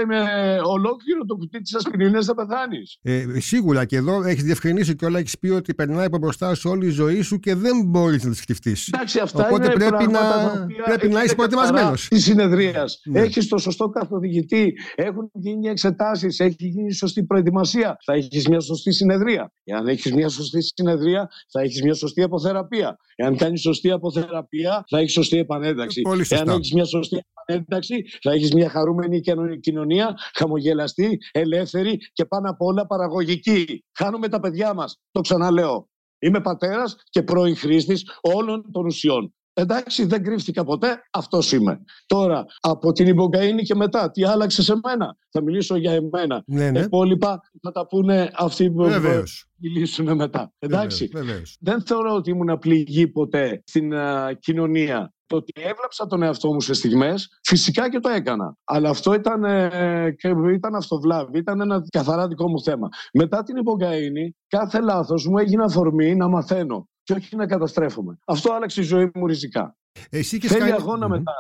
ολόκληρο 0.65 1.25
το 1.27 1.35
κουτί 1.37 1.61
της 1.61 1.75
ασπιρίνη, 1.75 2.23
θα 2.25 2.35
πεθάνεις. 2.35 2.99
Ε, 3.03 3.25
σίγουρα 3.41 3.85
και 3.85 3.97
εδώ 3.97 4.23
έχεις 4.23 4.43
διευκρινίσει 4.43 4.95
και 4.97 5.05
όλα 5.05 5.19
έχεις 5.19 5.39
πει 5.39 5.49
ότι 5.49 5.75
περνάει 5.75 6.05
από 6.07 6.19
μπροστά 6.19 6.55
σου 6.55 6.71
όλη 6.71 6.87
η 6.87 6.91
ζωή 6.91 7.21
σου 7.23 7.39
και 7.39 7.55
δεν 7.55 7.83
μπορείς 7.87 8.25
να 8.25 8.31
τη 8.31 8.37
σκεφτείς. 8.37 8.89
Εντάξει, 8.93 9.19
αυτά 9.19 9.47
Οπότε 9.47 9.65
είναι 9.65 9.75
πρέπει 9.75 9.91
πράγματα 9.91 10.43
να- 10.43 10.53
τα 10.53 10.61
οποία 10.63 10.83
πρέπει 10.85 11.07
να 11.09 11.13
είναι 11.15 11.25
είσαι 11.25 11.35
προετοιμασμένος. 11.35 11.83
καθαρά 11.91 12.09
Της 12.09 12.25
συνεδρίας. 12.25 13.01
Ναι. 13.11 13.21
Έχεις 13.21 13.49
το 13.49 13.59
σωστό 13.59 13.89
καθοδηγητή. 13.89 14.73
Έχουν 14.95 15.31
γίνει 15.35 15.69
εξετάσεις. 15.69 16.39
Έχει 16.41 16.57
γίνει 16.59 16.93
σωστή 16.93 17.25
προετοιμασία. 17.25 17.97
Θα 18.05 18.13
έχεις 18.13 18.49
μια 18.49 18.61
σωστή 18.61 18.93
συνεδρία. 18.93 19.53
Εάν 19.65 19.87
έχεις 19.87 20.08
μια 20.13 20.29
σωστή 20.29 20.63
συνεδρία, 20.63 21.31
θα 21.51 21.61
έχεις 21.61 21.83
μια 21.83 21.95
σωστή 21.95 22.23
αποθεραπεία. 22.23 22.99
Εάν 23.17 23.37
κάνεις 23.37 23.61
σωστή 23.61 23.91
αποθεραπεία, 23.91 24.85
θα 24.89 24.99
έχεις 24.99 25.13
σωστή 25.13 25.39
επανένταξη. 25.39 26.01
Πολύ 26.01 26.25
σωστά. 26.25 26.37
Εάν 26.37 26.49
έχεις 26.57 26.73
μια 26.73 26.85
σωστή 26.85 27.21
επανένταξη, 27.35 28.05
θα 28.23 28.33
έχεις 28.33 28.55
μια 28.55 28.69
χαρούμενη 28.69 29.21
κοινωνι- 29.21 29.61
κοινωνία, 29.61 30.15
χαμογελαστή, 30.35 31.19
ελεύθερη 31.33 31.99
και 32.13 32.25
πάνω 32.25 32.51
απ' 32.51 32.63
όλα 32.63 32.87
παραγωγική. 32.87 33.85
Χάνουμε 33.99 34.29
τα 34.29 34.41
παιδιά 34.41 34.75
μας. 34.75 35.01
Το 35.11 35.21
ξαναλέω. 35.21 35.89
Είμαι 36.19 36.41
πατέρας 36.41 36.97
και 37.11 37.23
πρώην 37.23 37.57
χρήστης 37.57 38.05
όλων 38.21 38.71
των 38.73 38.87
ουσιών. 38.87 39.33
Εντάξει, 39.61 40.05
δεν 40.05 40.23
κρύφτηκα 40.23 40.65
ποτέ, 40.65 41.03
αυτός 41.11 41.53
είμαι. 41.53 41.81
Τώρα, 42.07 42.45
από 42.61 42.93
την 42.93 43.17
υπογκαΐνη 43.17 43.63
και 43.63 43.75
μετά, 43.75 44.11
τι 44.11 44.25
άλλαξε 44.25 44.63
σε 44.63 44.75
μένα; 44.85 45.17
Θα 45.31 45.43
μιλήσω 45.43 45.77
για 45.77 45.93
εμένα. 45.93 46.43
Ναι, 46.47 46.71
ναι. 46.71 46.81
Υπόλοιπα 46.81 47.41
θα 47.63 47.71
τα 47.73 47.87
πούνε 47.87 48.31
αυτοί 48.35 48.71
που 48.71 48.83
Βεβαίως. 48.83 49.47
μιλήσουν 49.57 50.17
μετά. 50.17 50.53
Εντάξει. 50.59 51.07
Βεβαίως, 51.07 51.27
βεβαίως. 51.29 51.57
Δεν 51.61 51.83
θεωρώ 51.83 52.15
ότι 52.15 52.31
ήμουν 52.31 52.59
πληγή 52.59 53.09
ποτέ 53.09 53.63
στην 53.67 53.95
α, 53.95 54.33
κοινωνία. 54.33 55.13
Το 55.27 55.37
ότι 55.37 55.53
έβλαψα 55.57 56.07
τον 56.07 56.23
εαυτό 56.23 56.53
μου 56.53 56.61
σε 56.61 56.75
στιγμές, 56.75 57.39
φυσικά 57.43 57.91
και 57.91 57.99
το 57.99 58.09
έκανα. 58.09 58.57
Αλλά 58.65 58.91
αυτό 58.91 59.15
ήταν, 59.15 59.45
ε, 59.45 60.15
και 60.19 60.29
ήταν 60.55 60.75
αυτοβλάβη, 60.75 61.39
ήταν 61.39 61.61
ένα 61.61 61.83
καθαρά 61.91 62.29
δικό 62.29 62.49
μου 62.49 62.63
θέμα. 62.63 62.89
Μετά 63.13 63.43
την 63.43 63.57
υπογκαΐνη, 63.57 64.29
κάθε 64.49 64.81
λάθος 64.81 65.27
μου 65.27 65.39
έγινε 65.39 65.65
αφορμή 65.65 66.15
να 66.15 66.29
μαθαίνω 66.29 66.89
και 67.09 67.15
όχι 67.15 67.37
να 67.37 67.47
καταστρέφομαι. 67.47 68.19
Αυτό 68.25 68.53
άλλαξε 68.53 68.81
η 68.81 68.85
ζωή 68.85 69.11
μου 69.15 69.27
ριζικά. 69.27 69.77
Εσύ 70.11 70.37
είχες 70.37 70.51
Θέλει 70.51 70.61
κάνει... 70.61 70.73
αγώνα 70.73 71.07
Μμμ. 71.09 71.13
μετά. 71.17 71.33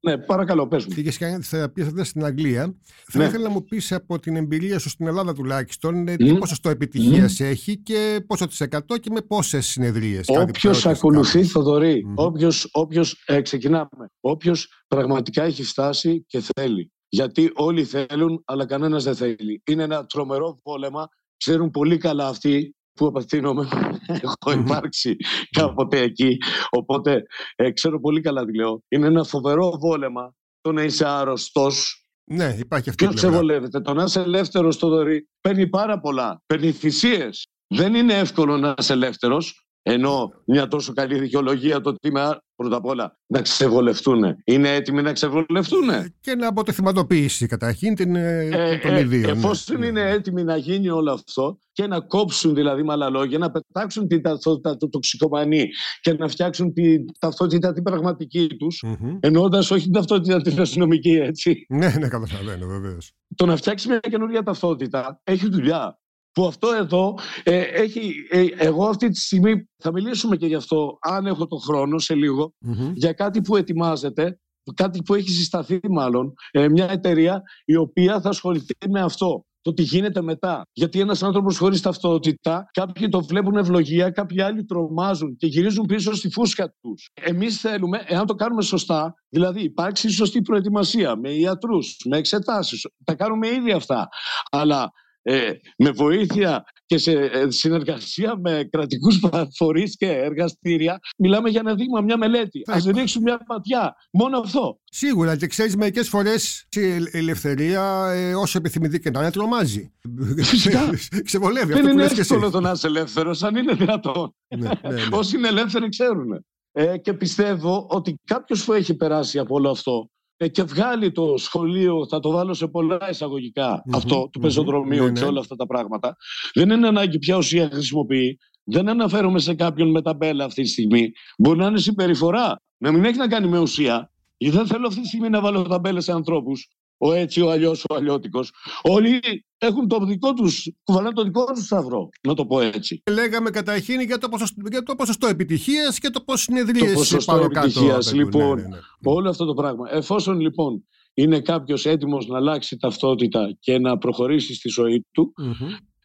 Ναι, 0.00 0.18
παρακαλώ, 0.18 0.68
πες 0.68 0.86
μου. 0.86 0.94
Είχε 0.96 1.18
κάνει 1.18 1.38
τη 1.38 1.44
θεραπεία 1.46 1.86
αυτή 1.86 2.04
στην 2.04 2.24
Αγγλία. 2.24 2.74
Θα 3.06 3.18
Ναι. 3.18 3.24
ήθελα 3.24 3.42
να 3.42 3.50
μου 3.50 3.64
πεις 3.64 3.92
από 3.92 4.18
την 4.18 4.36
εμπειρία 4.36 4.78
σου 4.78 4.88
στην 4.88 5.06
Ελλάδα 5.06 5.32
τουλάχιστον 5.34 6.08
ε, 6.08 6.12
Μμ. 6.12 6.16
τι 6.16 6.34
ποσοστό 6.38 6.68
επιτυχίας 6.68 7.40
έχει 7.40 7.78
και 7.78 8.24
πόσο 8.26 8.46
τη 8.46 8.56
εκατό 8.58 8.98
και 8.98 9.10
με 9.10 9.20
πόσες 9.20 9.66
συνεδρίες. 9.66 10.26
Όποιος 10.28 10.86
ακολουθεί, 10.86 11.44
Θοδωρή, 11.44 12.04
Μμμ. 12.04 12.14
όποιος, 12.16 12.68
όποιος, 12.72 13.22
ε, 13.26 13.40
ξεκινάμε, 13.40 14.10
όποιος 14.20 14.84
πραγματικά 14.88 15.42
έχει 15.42 15.62
φτάσει 15.62 16.24
και 16.28 16.42
θέλει. 16.54 16.92
Γιατί 17.08 17.50
όλοι 17.54 17.84
θέλουν, 17.84 18.42
αλλά 18.44 18.66
κανένας 18.66 19.04
δεν 19.04 19.14
θέλει. 19.16 19.62
Είναι 19.66 19.82
ένα 19.82 20.06
τρομερό 20.06 20.58
πόλεμα. 20.62 21.08
Ξέρουν 21.36 21.70
πολύ 21.70 21.96
καλά 21.98 22.28
αυτοί 22.28 22.75
που 22.96 23.06
απευθύνομαι. 23.06 23.68
Έχω 24.22 24.34
Μμμ. 24.56 24.60
υπάρξει 24.60 25.16
κάποτε 25.50 26.00
εκεί. 26.00 26.36
Οπότε 26.70 27.22
ε, 27.56 27.70
ξέρω 27.70 28.00
πολύ 28.00 28.20
καλά 28.20 28.44
τι 28.44 28.54
λέω. 28.56 28.82
Είναι 28.88 29.06
ένα 29.06 29.24
φοβερό 29.24 29.70
βόλεμα 29.80 30.34
το 30.60 30.72
να 30.72 30.82
είσαι 30.82 31.06
άρρωστος 31.08 32.06
Ναι, 32.24 32.56
υπάρχει 32.58 32.88
αυτή 32.88 33.04
η 33.04 33.06
Ποιο 33.06 33.16
πλευρά. 33.16 33.28
ξεβολεύεται. 33.30 33.80
Το 33.80 33.94
να 33.94 34.02
είσαι 34.02 34.20
ελεύθερος 34.20 34.74
στο 34.74 34.88
δωρή 34.88 35.28
παίρνει 35.40 35.68
πάρα 35.68 36.00
πολλά. 36.00 36.42
Παίρνει 36.46 36.72
θυσίες. 36.72 37.46
Δεν 37.66 37.94
είναι 37.94 38.14
εύκολο 38.14 38.56
να 38.56 38.74
είσαι 38.78 38.92
ελεύθερος. 38.92 39.66
Ενώ 39.82 40.30
μια 40.46 40.68
τόσο 40.68 40.92
καλή 40.92 41.18
δικαιολογία 41.18 41.80
το 41.80 41.88
ότι 41.90 42.08
είμαι 42.08 42.20
α- 42.20 42.42
πρώτα 42.56 42.76
απ' 42.76 42.84
όλα 42.84 43.18
να 43.26 43.40
ξεβολευτούν. 43.42 44.24
Είναι 44.44 44.74
έτοιμοι 44.74 45.02
να 45.02 45.12
ξεβολευτούν. 45.12 45.88
Και 46.20 46.34
να 46.34 46.48
αποτεθυματοποιήσει 46.48 47.46
καταρχήν 47.46 47.94
την, 47.94 48.16
ε, 48.16 48.48
Ε, 48.52 48.78
των 48.78 48.94
ε, 48.94 49.00
ιδίων. 49.00 49.22
ναι. 49.22 49.30
εφόσον 49.30 49.78
Ναι. 49.78 49.86
είναι 49.86 50.10
έτοιμοι 50.10 50.44
να 50.44 50.56
γίνει 50.56 50.88
όλο 50.88 51.12
αυτό 51.12 51.58
και 51.72 51.86
να 51.86 52.00
κόψουν 52.00 52.54
δηλαδή 52.54 52.82
με 52.82 52.92
άλλα 52.92 53.10
λόγια, 53.10 53.38
να 53.38 53.50
πετάξουν 53.50 54.08
την 54.08 54.22
ταυτότητα 54.22 54.76
του 54.76 54.88
τοξικομανή 54.88 55.68
και 56.00 56.12
να 56.12 56.28
φτιάξουν 56.28 56.72
την 56.72 57.04
ταυτότητα 57.18 57.72
την 57.72 57.82
πραγματική 57.82 58.46
τους, 58.58 58.82
Μμμ. 58.86 59.16
εννοώντα 59.20 59.58
όχι 59.58 59.80
την 59.82 59.92
ταυτότητα 59.92 60.40
την 60.42 60.60
αστυνομική 60.60 61.10
έτσι. 61.12 61.66
Ναι, 61.68 61.88
ναι, 61.98 62.08
καταλαβαίνω 62.08 62.66
βεβαίως. 62.66 63.12
το 63.34 63.46
να 63.46 63.56
φτιάξει 63.56 63.88
μια 63.88 63.98
καινούργια 63.98 64.42
ταυτότητα 64.42 65.20
έχει 65.24 65.48
δουλειά. 65.48 65.98
Που 66.36 66.46
αυτό 66.46 66.68
εδώ 66.72 67.18
ε, 67.42 67.60
έχει. 67.60 68.12
ε, 68.30 68.46
εγώ 68.56 68.86
αυτή 68.86 69.08
τη 69.08 69.20
στιγμή 69.20 69.68
θα 69.76 69.92
μιλήσουμε 69.92 70.36
και 70.36 70.46
γι' 70.46 70.54
αυτό, 70.54 70.98
αν 71.00 71.26
έχω 71.26 71.46
το 71.46 71.56
χρόνο 71.56 71.98
σε 71.98 72.14
λίγο, 72.14 72.52
για 72.94 73.12
κάτι 73.12 73.40
που 73.40 73.56
ετοιμάζεται, 73.56 74.40
κάτι 74.74 75.02
που 75.02 75.14
έχει 75.14 75.30
συσταθεί 75.30 75.80
μάλλον, 75.90 76.34
ε, 76.50 76.68
μια 76.68 76.90
εταιρεία 76.90 77.42
η 77.64 77.76
οποία 77.76 78.20
θα 78.20 78.28
ασχοληθεί 78.28 78.74
με 78.90 79.00
αυτό. 79.00 79.44
Το 79.60 79.72
τι 79.72 79.82
γίνεται 79.82 80.22
μετά. 80.22 80.62
Γιατί 80.72 81.00
ένας 81.00 81.22
άνθρωπος 81.22 81.58
χωρίς 81.58 81.80
ταυτότητα, 81.80 82.70
κάποιοι 82.72 83.08
το 83.08 83.24
βλέπουν 83.24 83.56
ευλογία, 83.56 84.10
κάποιοι 84.10 84.40
άλλοι 84.42 84.64
τρομάζουν 84.64 85.36
και 85.36 85.46
γυρίζουν 85.46 85.86
πίσω 85.86 86.14
στη 86.14 86.30
φούσκα 86.30 86.74
τους. 86.80 87.10
Εμείς 87.14 87.60
θέλουμε, 87.60 88.04
εάν 88.06 88.26
το 88.26 88.34
κάνουμε 88.34 88.62
σωστά, 88.62 89.14
δηλαδή 89.28 89.62
υπάρξει 89.62 90.10
σωστή 90.10 90.42
προετοιμασία 90.42 91.16
με 91.16 91.30
ιατρούς, 91.32 91.96
με 92.08 92.16
εξετάσεις. 92.16 92.86
Τα 93.04 93.14
κάνουμε 93.14 93.48
ήδη 93.48 93.72
αυτά. 93.72 94.08
Αλλά 94.50 94.90
ε, 95.28 95.50
με 95.78 95.90
βοήθεια 95.90 96.64
και 96.86 96.98
σε 96.98 97.12
ε, 97.12 97.50
συνεργασία 97.50 98.36
με 98.42 98.68
κρατικούς 98.70 99.20
φορεί 99.56 99.82
και 99.96 100.06
εργαστήρια, 100.06 100.98
μιλάμε 101.18 101.50
για 101.50 101.60
ένα 101.60 101.74
δείγμα, 101.74 102.00
μια 102.00 102.16
μελέτη. 102.16 102.62
Θα 102.66 102.72
Α 102.72 102.78
υπά- 102.78 102.96
ρίξουν 102.96 103.22
μια 103.22 103.40
ματιά. 103.48 103.94
Μόνο 104.12 104.38
αυτό. 104.38 104.78
Σίγουρα 104.84 105.36
και 105.36 105.46
ξέρεις, 105.46 105.76
μερικές 105.76 106.08
φορές 106.08 106.66
η 106.70 107.18
ελευθερία, 107.18 108.10
ε, 108.14 108.34
όσο 108.34 108.58
επιθυμητή 108.58 109.00
και 109.00 109.10
να 109.10 109.20
είναι, 109.20 109.30
τρομάζει. 109.30 109.92
Φυσικά. 110.36 110.90
Ξεβολεύει 111.24 111.66
Δεν 111.66 111.76
αυτό 111.76 111.86
που 111.88 111.92
είναι 111.94 112.02
λες 112.02 112.12
και 112.12 112.20
εσύ. 112.20 112.34
εύκολο 112.34 112.50
το 112.52 112.60
να 112.60 112.70
είσαι 112.70 112.86
ελεύθερος, 112.86 113.42
αν 113.42 113.56
είναι 113.56 113.74
δυνατόν. 113.74 114.34
Ναι, 114.56 114.68
ναι, 114.82 114.90
ναι. 114.90 115.02
Όσοι 115.10 115.36
είναι 115.36 115.48
ελεύθεροι 115.48 115.88
ξέρουν. 115.88 116.44
Ε, 116.72 116.98
και 116.98 117.12
πιστεύω 117.12 117.86
ότι 117.90 118.14
κάποιος 118.24 118.64
που 118.64 118.72
έχει 118.72 118.94
περάσει 118.96 119.38
από 119.38 119.54
όλο 119.54 119.70
αυτό 119.70 119.92
ε, 120.02 120.15
και 120.52 120.62
βγάλει 120.62 121.12
το 121.12 121.34
σχολείο, 121.36 122.06
θα 122.08 122.20
το 122.20 122.30
βάλω 122.30 122.54
σε 122.54 122.66
πολλά 122.66 123.10
εισαγωγικά, 123.10 123.82
Μμμ, 123.86 123.96
αυτό 123.96 124.14
του 124.14 124.38
μμμ, 124.38 124.42
πεζοδρομίου 124.42 125.04
ναι, 125.04 125.12
και 125.12 125.20
ναι. 125.20 125.26
όλα 125.26 125.40
αυτά 125.40 125.56
τα 125.56 125.66
πράγματα, 125.66 126.16
δεν 126.54 126.70
είναι 126.70 126.86
ανάγκη 126.86 127.18
ποια 127.18 127.36
ουσία 127.36 127.68
χρησιμοποιεί. 127.72 128.38
Δεν 128.64 128.88
αναφέρομαι 128.88 129.38
σε 129.38 129.54
κάποιον 129.54 129.90
με 129.90 130.02
ταμπέλα 130.02 130.44
αυτή 130.44 130.62
τη 130.62 130.68
στιγμή. 130.68 131.10
Μπορεί 131.38 131.58
να 131.58 131.66
είναι 131.66 131.78
συμπεριφορά, 131.78 132.62
να 132.76 132.92
μην 132.92 133.04
έχει 133.04 133.18
να 133.18 133.28
κάνει 133.28 133.48
με 133.48 133.58
ουσία. 133.58 134.10
Γιατί 134.36 134.56
δεν 134.56 134.66
θέλω 134.66 134.86
αυτή 134.86 135.00
τη 135.00 135.06
στιγμή 135.06 135.28
να 135.28 135.40
βάλω 135.40 135.62
ταμπέλες 135.62 136.04
σε 136.04 136.12
ανθρώπους. 136.12 136.68
Ο 136.98 137.12
έτσι, 137.12 137.40
ο 137.40 137.50
αλλιώς, 137.50 137.84
ο 137.88 137.94
αλλιώτικος. 137.94 138.52
Όλοι 138.82 139.20
έχουν 139.58 139.88
το 139.88 140.04
δικό 140.06 140.32
τους, 140.34 140.72
κουβαλάνε 140.84 141.14
το 141.14 141.22
δικό 141.22 141.44
τους 141.44 141.64
σταυρό, 141.64 142.08
να 142.22 142.34
το 142.34 142.46
πω 142.46 142.60
έτσι. 142.60 143.02
Λέγαμε 143.10 143.50
καταρχήν 143.50 144.00
για 144.00 144.18
το 144.18 144.28
ποσοστό, 144.28 144.62
για 144.70 144.82
το 144.82 144.94
ποσοστό 144.94 145.26
επιτυχίας 145.26 145.98
και 145.98 146.10
το 146.10 146.20
πώς 146.20 146.40
συνεδρίε 146.42 146.88
Το 146.88 146.92
ποσοστό 146.98 147.32
πάνω 147.32 147.48
κάτω. 147.48 147.58
επιτυχίας, 147.66 148.08
απαιτούν. 148.12 148.24
λοιπόν. 148.24 148.56
Ναι, 148.56 148.62
ναι, 148.62 148.68
ναι. 148.68 148.78
Όλο 149.04 149.28
αυτό 149.28 149.44
το 149.44 149.54
πράγμα. 149.54 149.88
Εφόσον 149.90 150.40
λοιπόν 150.40 150.86
είναι 151.14 151.40
κάποιος 151.40 151.86
έτοιμος 151.86 152.26
να 152.26 152.36
αλλάξει 152.36 152.76
ταυτότητα 152.76 153.56
και 153.60 153.78
να 153.78 153.98
προχωρήσει 153.98 154.54
στη 154.54 154.68
ζωή 154.68 155.06
του, 155.12 155.32
Μμμ. 155.36 155.54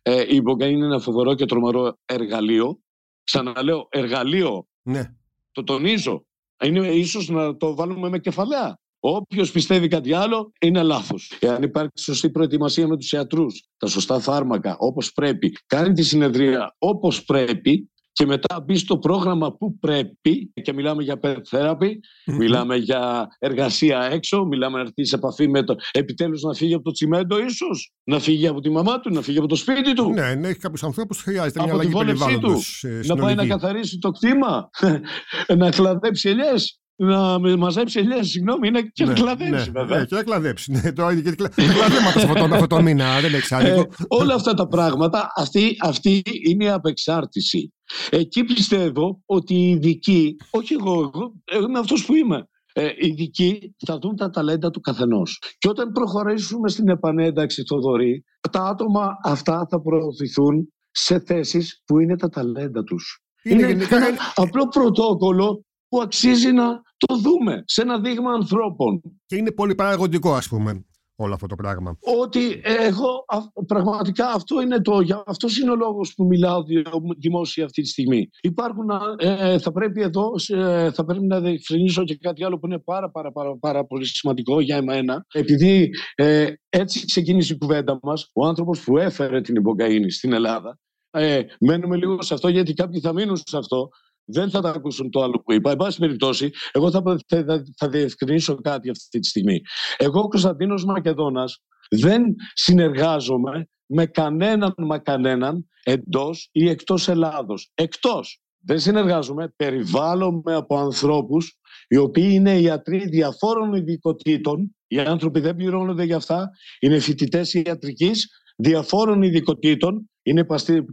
ε, 0.02 0.26
η 0.36 0.42
Μπογκά 0.42 0.66
είναι 0.68 0.86
ένα 0.86 1.00
φοβερό 1.00 1.34
και 1.36 1.46
τρομερό 1.46 1.98
εργαλείο. 2.06 2.80
Ξαναλέω, 3.24 3.88
εργαλείο. 3.90 4.68
Ναι. 4.82 5.04
Το 5.52 5.64
τονίζω. 5.64 6.26
Είναι 6.64 6.88
ίσως 6.88 7.30
να 7.30 7.58
το 7.58 7.76
βάλουμε 7.76 8.10
με 8.10 8.20
κεφαλαία. 8.20 8.80
Όποιος 9.04 9.52
πιστεύει 9.52 9.88
κάτι 9.88 10.14
άλλο 10.14 10.52
είναι 10.62 10.82
λάθος. 10.84 11.32
Εάν 11.40 11.64
υπάρχει 11.64 11.92
σωστή 12.00 12.30
προετοιμασία 12.30 12.88
με 12.88 12.98
τους 12.98 13.12
ιατρούς, 13.12 13.64
τα 13.78 13.88
σωστά 13.88 14.20
φάρμακα 14.20 14.76
όπως 14.80 15.12
πρέπει, 15.14 15.52
κάνει 15.68 15.94
τη 15.94 16.04
συνεδρία 16.04 16.76
όπως 16.78 17.24
πρέπει 17.24 17.86
και 18.14 18.26
μετά 18.26 18.60
μπει 18.66 18.76
στο 18.78 18.98
πρόγραμμα 18.98 19.54
που 19.56 19.78
πρέπει 19.80 20.52
και 20.62 20.74
μιλάμε 20.74 21.04
για 21.04 21.20
pet 21.24 21.36
therapy, 21.52 21.90
μιλάμε 22.26 22.76
για 22.76 23.28
εργασία 23.40 24.04
έξω, 24.12 24.44
μιλάμε 24.46 24.76
να 24.78 24.82
έρθει 24.84 25.06
σε 25.06 25.16
επαφή 25.16 25.50
με 25.50 25.64
το. 25.64 25.76
Επιτέλους 25.92 26.42
να 26.42 26.54
φύγει 26.54 26.74
από 26.74 26.84
το 26.84 26.92
τσιμέντο, 26.92 27.40
ίσως. 27.44 27.92
Να 28.04 28.20
φύγει 28.20 28.48
από 28.48 28.60
τη 28.60 28.70
μαμά 28.70 29.00
του, 29.00 29.14
να 29.14 29.22
φύγει 29.22 29.38
από 29.38 29.48
το 29.48 29.56
σπίτι 29.56 29.94
του. 29.94 30.10
Ναι, 30.14 30.36
ναι, 30.36 30.48
έχει 30.48 30.60
κάποιους 30.60 30.84
ανθρώπους 30.84 31.18
που 31.18 31.24
χρειάζεται 31.24 31.64
μια 31.64 31.74
από 31.74 31.82
τη 31.82 31.88
αλλαγή 31.88 31.92
βόλεψή 31.98 32.24
του. 32.24 32.30
περιβάλλοντος. 32.30 32.84
ε, 32.84 32.88
Να 32.88 33.16
πάει 33.16 33.30
συνολική. 33.30 33.48
να 33.48 33.56
καθαρίσει 33.58 33.98
το 33.98 34.12
κτήμα, 34.12 34.70
να 35.58 35.70
κλαδέψει 35.72 36.30
ελιές. 36.30 36.81
Να 37.04 37.40
με- 37.40 37.56
μαζέψει 37.56 38.00
ελιές, 38.00 38.28
συγγνώμη, 38.30 38.68
είναι 38.68 38.82
και 38.82 39.04
να 39.04 39.12
Ναι, 39.12 39.20
κλαδέψει 39.20 39.72
ναι, 39.72 39.80
βέβαια. 39.80 40.00
Ναι, 40.00 40.06
και 40.06 40.16
να 40.16 40.24
κλαδέψει. 40.24 40.72
Ναι, 40.72 40.92
τώρα 40.94 41.12
είναι 41.12 41.22
και 41.22 41.32
κλα- 41.32 41.50
τα 41.50 41.62
κλαδέματα 41.64 42.20
σε 42.20 42.26
αυτό, 42.26 42.48
το- 42.48 42.54
αυτό 42.54 42.68
το 42.68 42.82
μήνα, 42.82 43.14
δεν 43.20 43.26
είναι 43.28 43.36
Ε, 43.36 43.38
εξάρτητο. 43.38 43.86
όλα 44.08 44.34
αυτά 44.34 44.54
τα 44.54 44.68
πράγματα, 44.68 45.32
αυτή, 45.36 45.76
αυτή 45.82 46.22
είναι 46.50 46.64
η 46.66 46.70
απεξάρτηση. 46.70 47.74
Εκεί 48.10 48.44
πιστεύω 48.44 49.22
ότι 49.26 49.54
οι 49.56 49.70
ειδικοί, 49.70 50.36
όχι 50.50 50.74
εγώ, 50.74 50.94
εγώ, 50.94 51.34
εγώ 51.46 51.66
είμαι 51.68 51.80
αυτός 51.80 52.06
που 52.06 52.16
είμαι, 52.16 52.46
ε, 52.74 52.86
οι 52.86 53.08
ειδικοί 53.08 53.76
θα 53.86 53.98
δουν 53.98 54.16
τα 54.16 54.30
ταλέντα 54.30 54.70
του 54.70 54.80
καθενός. 54.80 55.42
Και 55.58 55.70
όταν 55.70 55.92
προχωρήσουμε 55.92 56.70
στην 56.70 56.90
επανένταξη 56.90 57.64
Θοδωρή, 57.68 58.24
τα 58.52 58.64
άτομα 58.64 59.18
αυτά 59.24 59.68
θα 59.70 59.82
προωθηθούν 59.82 60.74
σε 60.92 61.20
θέσεις 61.20 61.82
που 61.86 62.00
είναι 62.00 62.16
τα 62.18 62.30
ταλέντα 62.30 62.84
τους. 62.84 63.20
Είναι 63.44 63.56
Είναι, 63.62 63.68
γενικά- 63.68 63.98
ένα 63.98 64.18
απλό 64.36 64.68
πρωτόκολλο 64.68 65.66
που 65.92 66.02
αξίζει 66.02 66.52
να 66.52 66.82
το 66.98 67.18
δούμε 67.18 67.64
σε 67.66 67.82
ένα 67.82 68.00
δείγμα 68.00 68.32
ανθρώπων. 68.34 69.02
Και 69.26 69.36
είναι 69.36 69.52
πολύ 69.52 69.76
παραγωγικό, 69.76 70.34
ας 70.34 70.48
πούμε, 70.48 70.86
όλο 71.16 71.34
αυτό 71.34 71.48
το 71.48 71.56
πράγμα. 71.56 71.98
ότι 72.22 72.62
εγώ 72.64 73.24
α- 73.28 73.64
πραγματικά 73.66 74.28
αυτό 74.30 74.62
είναι 74.62 74.82
το, 74.82 75.02
για- 75.02 75.24
αυτός 75.26 75.58
είναι 75.58 75.72
ο 75.72 75.76
λόγος 75.76 76.14
που 76.14 76.26
μιλάω 76.26 76.64
δι- 76.64 76.88
δημόσια 77.18 77.66
αυτή 77.66 77.82
τη 77.82 77.88
στιγμή. 77.88 78.30
Υπάρχουν, 78.42 78.92
α, 78.92 79.00
ε, 79.18 79.60
θα 79.60 79.72
πρέπει 79.72 80.02
εδώ, 80.02 80.38
σε- 80.38 80.92
θα 80.92 81.06
πρέπει 81.06 81.26
να 81.26 81.42
διευκρινίσω 81.42 82.04
και 82.04 82.18
κάτι 82.18 82.44
άλλο 82.44 82.60
που 82.60 82.66
είναι 82.68 82.80
πάρα, 82.80 83.10
πάρα, 83.12 83.32
πάρα, 83.32 83.58
πάρα 83.58 83.86
πολύ 83.86 84.06
σημαντικό 84.06 84.60
για 84.62 84.76
εμένα. 84.78 85.26
Επειδή 85.34 85.90
ε, 86.16 86.48
έτσι 86.70 87.06
ξεκίνησε 87.06 87.54
η 87.54 87.58
κουβέντα 87.58 88.00
μας, 88.02 88.30
ο 88.34 88.46
άνθρωπος 88.46 88.84
που 88.84 88.98
έφερε 88.98 89.42
την 89.42 89.56
υπογκαΐνη 89.56 90.10
στην 90.10 90.34
Ελλάδα, 90.34 90.80
ε, 91.12 91.42
μένουμε 91.60 91.98
λίγο 91.98 92.22
σε 92.22 92.34
αυτό 92.34 92.48
γιατί 92.48 92.74
κάποιοι 92.74 93.00
θα 93.00 93.14
μείνουν 93.14 93.36
σε 93.38 93.58
αυτό, 93.58 93.90
δεν 94.32 94.50
θα 94.50 94.62
τα 94.62 94.70
ακούσουν 94.70 95.10
το 95.10 95.22
άλλο 95.22 95.42
που 95.46 95.54
είπα. 95.54 95.72
Εν 95.72 95.78
πάση 95.78 96.00
περιπτώσει, 96.00 96.50
εγώ 96.72 96.92
θα, 96.92 97.04
θα, 97.28 97.64
θα 97.78 97.90
διευκρινίσω 97.90 98.56
κάτι 98.56 98.90
αυτή 98.90 99.20
τη 99.20 99.28
στιγμή. 99.28 99.62
Εγώ, 99.98 100.20
ο 100.20 100.28
Κωνσταντίνος 100.28 100.86
Μακεδόνας, 100.86 101.64
δεν 101.90 102.24
συνεργάζομαι 102.54 103.70
με 103.86 104.06
κανέναν 104.06 104.74
μα 104.78 105.00
κανέναν 105.00 105.68
εντός 105.84 106.50
ή 106.52 106.70
εκτός 106.70 107.08
Ελλάδος. 107.08 107.72
Εκτός. 107.74 108.42
Δεν 108.64 108.80
συνεργάζομαι, 108.80 109.54
περιβάλλομαι 109.56 110.56
από 110.56 110.78
ανθρώπους 110.78 111.60
οι 111.88 111.98
οποίοι 111.98 112.30
είναι 112.32 112.60
ιατροί 112.60 113.08
διαφόρων 113.08 113.74
ειδικοτήτων. 113.74 114.76
Οι 114.88 115.00
άνθρωποι 115.00 115.40
δεν 115.40 115.56
πληρώνονται 115.56 116.04
για 116.04 116.16
αυτά. 116.16 116.50
Είναι 116.80 117.00
φοιτητές 117.00 117.54
ιατρικής 117.54 118.28
διαφόρων 118.62 119.22
ειδικοτήτων. 119.22 120.06
Είναι 120.24 120.46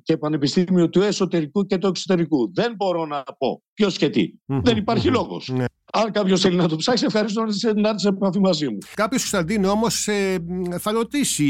και 0.03 0.17
πανεπιστήμιο 0.17 0.89
του 0.89 1.01
εσωτερικού 1.01 1.67
και 1.67 1.79
του 1.79 1.87
εξωτερικού. 1.87 2.53
Δεν 2.55 2.75
μπορώ 2.77 3.07
να 3.07 3.23
πω 3.39 3.63
ποιος 3.75 3.97
και 3.97 4.09
τι. 4.09 4.33
Δεν 4.47 4.77
υπάρχει 4.77 5.09
λόγος. 5.09 5.49
Ναι. 5.49 5.65
Αν 5.93 6.11
κάποιος 6.13 6.41
θέλει 6.41 6.57
να 6.57 6.69
το 6.69 6.77
ψάξει, 6.77 7.05
ευχαριστώ 7.05 7.41
να 7.41 7.89
έρθει 7.89 8.01
σε 8.01 8.09
επαφή 8.09 8.41
μαζί 8.41 8.69
μου. 8.69 8.79
Κάποιος 8.95 9.21
Κωνσταντίνη 9.21 9.67
όμως 9.67 10.09
ε, 10.09 10.39
θα 10.79 10.93
ρωτήσει, 10.93 11.45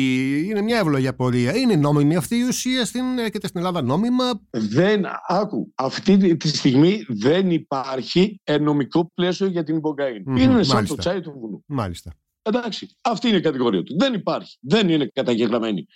είναι 0.47 0.61
μια 0.61 0.79
εύλογη 0.79 1.07
απορία. 1.07 1.57
Είναι 1.57 1.77
νόμιμη 1.77 2.17
αυτή 2.17 2.37
η 2.37 2.43
ουσία 2.43 2.85
στην, 2.85 3.19
έρχεται 3.19 3.47
στην 3.47 3.61
Ελλάδα 3.61 3.83
νόμιμα; 3.83 4.25
Δεν, 4.51 5.05
άκου, 5.27 5.73
αυτή 5.75 6.37
τη 6.37 6.49
στιγμή 6.49 7.05
δεν 7.09 7.51
υπάρχει 7.51 8.41
νομικό 8.61 9.11
πλαίσιο 9.15 9.47
για 9.47 9.65
την 9.65 9.77
υπογκαΐνη. 9.77 10.33
Mm-hmm, 10.33 10.41
είναι 10.41 10.63
σαν 10.63 10.87
το 10.87 10.95
τσάι 10.95 11.21
του 11.21 11.35
βουλού. 11.41 11.65
Μάλιστα. 11.67 12.13
Εντάξει, 12.49 12.97
αυτή 13.01 13.29
είναι 13.29 13.37
η 13.37 13.41
κατηγορία 13.41 13.83
του. 13.83 13.97
Δεν 13.99 14.15
υπάρχει. 14.15 14.59
Δεν 14.61 14.89
είναι 14.89 15.11
καταγεγραμμένη. 15.13 15.87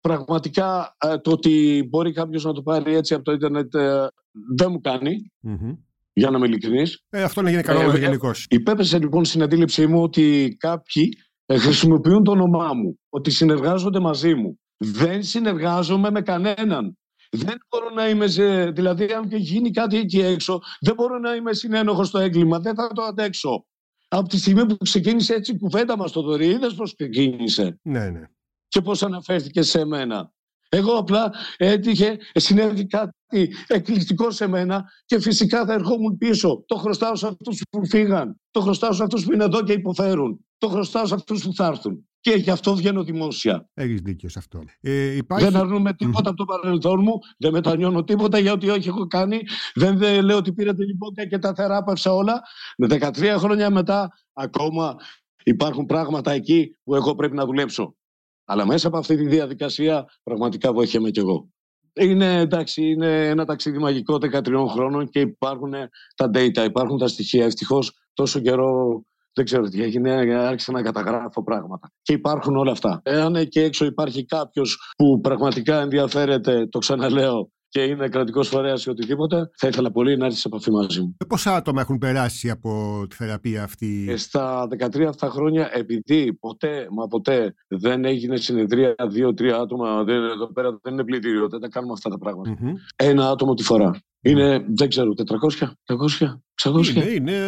Πραγματικά 0.00 0.96
ε, 0.98 1.18
το 1.18 1.30
ότι 1.30 1.86
μπορεί 1.90 2.12
κάποιος 2.12 2.44
να 2.44 2.52
το 2.52 2.62
πάρει 2.62 2.94
έτσι 2.94 3.14
από 3.14 3.24
το 3.24 3.32
Ιντερνετ 3.32 3.74
ε, 3.74 4.08
δεν 4.56 4.70
μου 4.70 4.80
κάνει. 4.80 5.32
Mm-hmm. 5.48 5.76
Για 6.12 6.30
να 6.30 6.36
είμαι 6.36 6.46
ειλικρινής. 6.46 7.04
Ε, 7.10 7.22
αυτό 7.22 7.42
να 7.42 7.50
γίνει 7.50 7.62
καλό 7.62 7.90
ε, 7.90 7.98
γενικώ. 7.98 8.30
Υπέπεσε 8.48 8.98
λοιπόν 8.98 9.24
στην 9.24 9.42
αντίληψή 9.42 9.86
μου 9.86 10.02
ότι 10.02 10.56
κάποιοι 10.58 11.18
ε, 11.46 11.58
χρησιμοποιούν 11.58 12.24
το 12.24 12.30
όνομά 12.30 12.74
μου, 12.74 12.98
ότι 13.08 13.30
συνεργάζονται 13.30 14.00
μαζί 14.00 14.34
μου. 14.34 14.58
Δεν 14.76 15.22
συνεργάζομαι 15.22 16.10
με 16.10 16.20
κανέναν. 16.20 16.96
Δεν 17.30 17.56
μπορώ 17.68 17.90
να 17.94 18.08
είμαι 18.08 18.26
σε. 18.26 18.70
Δηλαδή, 18.70 19.04
αν 19.04 19.28
και 19.28 19.36
γίνει 19.36 19.70
κάτι 19.70 19.96
εκεί 19.96 20.20
έξω, 20.20 20.60
δεν 20.80 20.94
μπορώ 20.94 21.18
να 21.18 21.34
είμαι 21.34 21.52
συνένοχος 21.52 22.08
στο 22.08 22.18
έγκλημα. 22.18 22.58
Δεν 22.58 22.74
θα 22.74 22.88
το 22.94 23.02
αντέξω. 23.02 23.66
Από 24.14 24.28
τη 24.28 24.38
στιγμή 24.38 24.66
που 24.66 24.76
ξεκίνησε 24.76 25.34
έτσι 25.34 25.52
η 25.52 25.58
κουβέντα 25.58 25.96
μας, 25.96 26.12
το 26.12 26.22
δωρή, 26.22 26.46
είδες 26.46 26.74
πώς 26.74 26.94
ξεκίνησε; 26.94 27.78
Ναι, 27.82 28.10
ναι. 28.10 28.22
Και 28.68 28.80
πώς 28.80 29.02
αναφέρθηκε 29.02 29.62
σε 29.62 29.84
μένα. 29.84 30.32
Εγώ 30.68 30.92
απλά 30.92 31.32
έτυχε, 31.56 32.18
συνέβη 32.32 32.86
κάτι 32.86 33.54
εκπληκτικό 33.66 34.30
σε 34.30 34.46
μένα 34.46 34.84
και 35.04 35.20
φυσικά 35.20 35.64
θα 35.64 35.72
ερχόμουν 35.72 36.16
πίσω. 36.18 36.64
Το 36.66 36.76
χρωστάω 36.76 37.16
σε 37.16 37.26
αυτούς 37.26 37.62
που 37.70 37.86
φύγαν. 37.86 38.40
Το 38.50 38.60
χρωστάω 38.60 38.92
σε 38.92 39.02
αυτούς 39.02 39.24
που 39.24 39.32
είναι 39.32 39.44
εδώ 39.44 39.62
και 39.62 39.72
υποφέρουν. 39.72 40.46
Το 40.58 40.68
χρωστάω 40.68 41.06
σε 41.06 41.14
αυτούς 41.14 41.42
που 41.44 41.54
θα 41.54 41.66
έρθουν. 41.66 42.08
Και 42.22 42.30
γι' 42.30 42.50
αυτό 42.50 42.74
βγαίνω 42.74 43.04
δημόσια. 43.04 43.68
Έχεις 43.74 44.00
δίκιο 44.00 44.28
σε 44.28 44.38
αυτό. 44.38 44.62
Ε, 44.80 45.16
υπάρχει... 45.16 45.44
Δεν 45.44 45.56
αρνούμε 45.56 45.94
τίποτα 45.94 46.28
από 46.28 46.38
το 46.38 46.44
παρελθόν 46.44 47.00
μου, 47.02 47.18
δεν 47.38 47.52
μετανιώνω 47.52 48.04
τίποτα 48.04 48.38
για 48.38 48.52
ό,τι 48.52 48.68
όχι 48.68 48.88
έχω 48.88 49.06
κάνει. 49.06 49.40
Δεν, 49.74 49.98
δεν 49.98 50.24
λέω 50.24 50.36
ότι 50.36 50.52
πήρατε 50.52 50.84
λοιπόν 50.84 51.14
και 51.28 51.38
τα 51.38 51.54
θεράπευσα 51.54 52.12
όλα. 52.12 52.40
Με 52.76 52.86
13 52.90 53.34
χρόνια 53.38 53.70
μετά, 53.70 54.10
ακόμα 54.32 54.96
υπάρχουν 55.44 55.86
πράγματα 55.86 56.32
εκεί 56.32 56.76
που 56.84 56.94
εγώ 56.94 57.14
πρέπει 57.14 57.34
να 57.34 57.44
δουλέψω. 57.44 57.96
Αλλά 58.44 58.66
μέσα 58.66 58.88
από 58.88 58.98
αυτή 58.98 59.16
τη 59.16 59.26
διαδικασία 59.26 60.04
πραγματικά 60.22 60.72
βοηθιέμαι 60.72 61.10
κι 61.10 61.18
εγώ. 61.18 61.48
Είναι, 61.94 62.38
εντάξει, 62.38 62.82
είναι 62.82 63.28
ένα 63.28 63.44
ταξίδι 63.44 63.78
μαγικό 63.78 64.14
13 64.14 64.66
χρόνων 64.68 65.08
και 65.08 65.20
υπάρχουν 65.20 65.72
τα 66.16 66.30
data, 66.34 66.64
υπάρχουν 66.64 66.98
τα 66.98 67.08
στοιχεία. 67.08 67.44
Ευτυχώς 67.44 67.92
τόσο 68.12 68.40
καιρό 68.40 69.02
δεν 69.32 69.44
ξέρω 69.44 69.68
τι 69.68 69.82
έγινε, 69.82 70.10
άρχισα 70.36 70.72
να 70.72 70.82
καταγράφω 70.82 71.42
πράγματα. 71.44 71.92
Και 72.02 72.12
υπάρχουν 72.12 72.56
όλα 72.56 72.72
αυτά. 72.72 73.00
Εάν 73.04 73.34
εκεί 73.36 73.60
έξω 73.60 73.84
υπάρχει 73.84 74.24
κάποιος 74.24 74.94
που 74.96 75.20
πραγματικά 75.20 75.80
ενδιαφέρεται, 75.80 76.66
το 76.66 76.78
ξαναλέω, 76.78 77.50
και 77.72 77.82
είναι 77.82 78.08
κρατικός 78.08 78.48
φορέας 78.48 78.84
ή 78.84 78.90
οτιδήποτε, 78.90 79.50
θα 79.56 79.68
ήθελα 79.68 79.90
πολύ 79.90 80.16
να 80.16 80.26
έρθει 80.26 80.38
σε 80.38 80.48
επαφή 80.48 80.70
μαζί 80.70 81.00
μου. 81.00 81.16
Ε, 81.18 81.24
πόσα 81.24 81.54
άτομα 81.54 81.80
έχουν 81.80 81.98
περάσει 81.98 82.50
από 82.50 83.04
τη 83.08 83.16
θεραπεία 83.16 83.62
αυτή, 83.62 84.06
ε, 84.08 84.16
Στα 84.16 84.66
13 84.66 85.02
αυτά 85.08 85.28
χρόνια, 85.28 85.70
επειδή 85.72 86.34
ποτέ, 86.34 86.86
μα 86.90 87.06
ποτέ 87.06 87.54
δεν 87.68 88.04
έγινε 88.04 88.36
συνεδρία 88.36 88.94
δύο-τρία 89.10 89.56
άτομα, 89.56 90.04
δεν, 90.04 90.24
εδώ 90.24 90.52
πέρα 90.52 90.78
δεν 90.82 90.92
είναι 90.92 91.04
πλητήριο, 91.04 91.48
δεν 91.48 91.60
τα 91.60 91.68
κάνουμε 91.68 91.92
αυτά 91.92 92.10
τα 92.10 92.18
πραγματα 92.18 92.56
Ένα 92.96 93.28
άτομο 93.28 93.54
τη 93.54 93.62
φορά. 93.62 93.90
Είναι, 94.22 94.64
δεν 94.68 94.88
ξέρω, 94.88 95.14
400, 95.58 95.66
500, 95.86 96.40
600. 96.62 96.86
Είναι, 96.94 97.04
είναι 97.04 97.44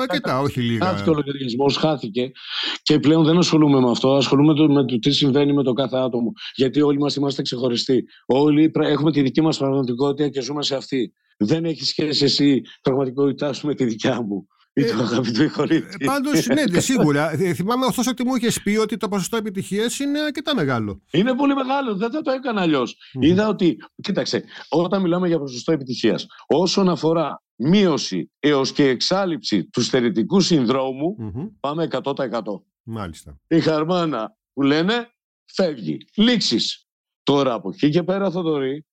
αρκετά, 0.00 0.40
όχι 0.40 0.60
λίγα. 0.60 0.86
Χάθηκε 0.86 1.10
ο 1.10 1.14
λογαριασμός, 1.14 1.76
χάθηκε. 1.76 2.30
Και 2.82 2.98
πλέον 2.98 3.24
δεν 3.24 3.38
ασχολούμαι 3.38 3.80
με 3.80 3.90
αυτό. 3.90 4.14
Ασχολούμαι 4.14 4.66
με 4.72 4.84
το 4.84 4.98
τι 4.98 5.10
συμβαίνει 5.10 5.52
με 5.52 5.62
το 5.62 5.72
κάθε 5.72 5.96
άτομο. 5.96 6.32
Γιατί 6.54 6.80
όλοι 6.80 6.98
μας 6.98 7.16
είμαστε 7.16 7.42
ξεχωριστοί. 7.42 8.04
Όλοι 8.26 8.70
έχουμε 8.74 9.12
τη 9.12 9.22
δική 9.22 9.40
μας 9.40 9.58
πραγματικότητα 9.58 10.28
και 10.28 10.40
ζούμε 10.40 10.62
σε 10.62 10.76
αυτή. 10.76 11.12
Δεν 11.38 11.64
έχει 11.64 11.84
σχέση 11.84 12.24
εσύ 12.24 12.60
πραγματικότητάς 12.82 13.56
σου 13.56 13.66
με 13.66 13.74
τη 13.74 13.84
δικιά 13.84 14.22
μου. 14.22 14.46
Ε, 14.78 16.04
Πάντως, 16.04 16.46
ναι, 16.46 16.80
σίγουρα. 16.80 17.30
Ε, 17.32 17.54
θυμάμαι 17.54 17.86
ωστόσο 17.86 18.10
ότι 18.10 18.24
μου 18.24 18.34
είχες 18.34 18.62
πει 18.62 18.76
ότι 18.76 18.96
το 18.96 19.08
ποσοστό 19.08 19.36
επιτυχίας 19.36 19.98
είναι 19.98 20.20
αρκετά 20.20 20.54
μεγάλο. 20.54 21.02
Είναι 21.10 21.34
πολύ 21.34 21.54
μεγάλο. 21.54 21.96
Δεν 21.96 22.10
θα 22.10 22.22
το 22.22 22.30
έκανα 22.30 22.60
αλλιώς. 22.60 22.96
Είδα 23.20 23.48
ότι, 23.48 23.76
κοίταξε, 24.02 24.44
όταν 24.68 25.02
μιλάμε 25.02 25.28
για 25.28 25.38
ποσοστό 25.38 25.72
επιτυχίας, 25.72 26.26
όσον 26.46 26.88
αφορά 26.88 27.42
μείωση 27.56 28.30
έως 28.38 28.72
και 28.72 28.88
εξάλληψη 28.88 29.64
του 29.64 29.82
στερετικού 29.82 30.40
πάμε 31.60 31.88
100%. 31.90 32.14
Μάλιστα. 32.82 33.40
Η 33.48 33.60
χαρμάνα 33.60 34.36
που 34.52 34.62
λένε 34.62 35.08
φεύγει. 35.52 35.98
Λήξεις. 36.16 36.86
Τώρα 37.22 37.52
από 37.52 37.68
εκεί 37.68 37.90
και 37.90 38.02
πέρα, 38.02 38.30
Θοδωρή, 38.30 38.86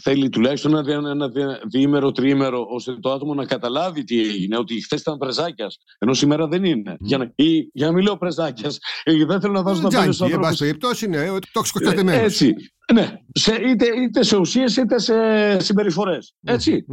θέλει 0.00 0.28
τουλάχιστον 0.28 0.76
ένα, 0.76 1.10
ένα 1.10 1.30
διήμερο, 1.70 2.12
τριήμερο, 2.12 2.66
ώστε 2.68 2.98
το 3.00 3.12
άτομο 3.12 3.34
να 3.34 3.44
καταλάβει 3.44 4.04
τι 4.04 4.20
έγινε, 4.20 4.58
ότι 4.58 4.82
χθες 4.82 5.00
ήταν 5.00 5.18
πρεζάκιας, 5.18 5.78
ενώ 5.98 6.14
σήμερα 6.14 6.46
δεν 6.46 6.64
είναι. 6.64 6.96
Για, 7.00 7.18
να, 7.18 7.32
ή, 7.34 7.70
για 7.72 7.86
να 7.86 7.92
μην 7.92 8.04
λέω 8.04 8.16
πρεζάκιας, 8.16 8.78
ε, 9.02 9.24
δεν 9.24 9.40
θέλω 9.40 9.52
να 9.52 9.62
βάζω 9.62 9.82
τα 9.82 9.88
πέντε 9.88 10.12
στου 10.12 10.24
ανθρώπου. 10.24 10.56
περιπτώσει 10.58 11.04
είναι 11.04 11.30
ότι 11.30 11.48
το 11.52 11.62
Έτσι. 12.08 12.54
Ναι, 12.92 13.16
σε, 13.32 13.54
είτε, 13.54 13.86
είτε 14.02 14.22
σε 14.22 14.36
ουσίες 14.36 14.76
είτε 14.76 14.98
σε 14.98 15.14
συμπεριφορές. 15.58 16.34
Έτσι. 16.42 16.84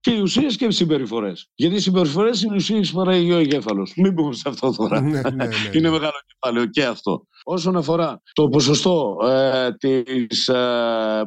Και 0.00 0.10
οι 0.10 0.20
ουσίες 0.20 0.56
και 0.56 0.64
οι 0.64 0.70
συμπεριφορές. 0.70 1.50
Γιατί 1.54 1.74
οι 1.74 1.80
συμπεριφορές 1.80 2.42
είναι 2.42 2.54
ουσίες 2.54 2.90
που 2.90 2.96
παράγει 2.96 3.32
ο 3.32 3.38
εγκέφαλο. 3.38 3.88
Μην 3.96 4.14
πούμε 4.14 4.34
σε 4.34 4.48
αυτό 4.48 4.76
τώρα. 4.76 5.00
Ναι, 5.00 5.20
ναι, 5.20 5.30
ναι, 5.30 5.48
είναι 5.74 5.90
μεγάλο 5.90 6.14
κεφάλαιο 6.26 6.66
και 6.66 6.84
αυτό. 6.84 7.26
Όσον 7.46 7.76
αφορά 7.76 8.22
το 8.32 8.48
ποσοστό 8.48 9.16
ε, 9.24 9.70
της, 9.72 10.48
ε, 10.48 10.54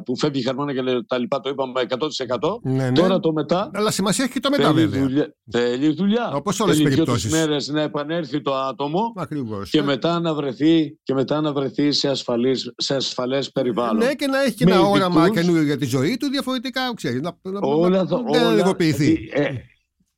που 0.04 0.18
φεύγει 0.18 0.40
η 0.40 0.42
χαρμόνα 0.42 0.74
και 0.74 0.80
τα 1.06 1.18
λοιπά, 1.18 1.40
το 1.40 1.48
είπαμε 1.48 1.72
100%. 1.88 2.58
Ναι, 2.62 2.72
ναι. 2.72 2.92
Τώρα 2.92 3.20
το 3.20 3.32
μετά. 3.32 3.70
Αλλά 3.74 3.90
σημασία 3.90 4.24
έχει 4.24 4.32
και 4.32 4.40
το 4.40 4.50
μετά, 4.50 4.72
βέβαια. 4.72 5.02
Δουλειά, 5.02 5.34
θέλει 5.50 5.94
δουλειά. 5.94 6.30
Όπως 6.34 6.60
όλες 6.60 6.76
τις 6.76 6.84
περιπτώσεις. 6.84 7.32
μέρες 7.32 7.68
να 7.68 7.82
επανέλθει 7.82 8.42
το 8.42 8.54
άτομο 8.54 9.12
Ακριβώς. 9.16 9.70
και, 9.70 9.82
μετά 9.82 10.20
να 10.20 10.34
βρεθεί, 10.34 10.98
και 11.02 11.14
μετά 11.14 11.40
να 11.40 11.52
βρεθεί 11.52 11.92
σε, 11.92 12.08
ασφαλής, 12.08 12.72
σε 12.76 12.94
ασφαλές 12.94 13.50
περιβάλλον. 13.50 13.96
Ναι, 13.96 14.14
και 14.14 14.26
να 14.26 14.42
έχει 14.42 14.54
και 14.54 14.64
ένα 14.64 14.80
όραμα 14.80 15.30
καινούριο 15.30 15.62
για 15.62 15.76
τη 15.76 15.86
ζωή 15.86 16.16
του 16.16 16.28
διαφορετικά. 16.28 16.92
Ξέρεις, 16.94 17.20
να, 17.20 17.38
όλα, 17.60 17.88
να, 17.88 18.04
να, 18.04 18.48
όλα, 18.48 18.76
ε, 19.32 19.54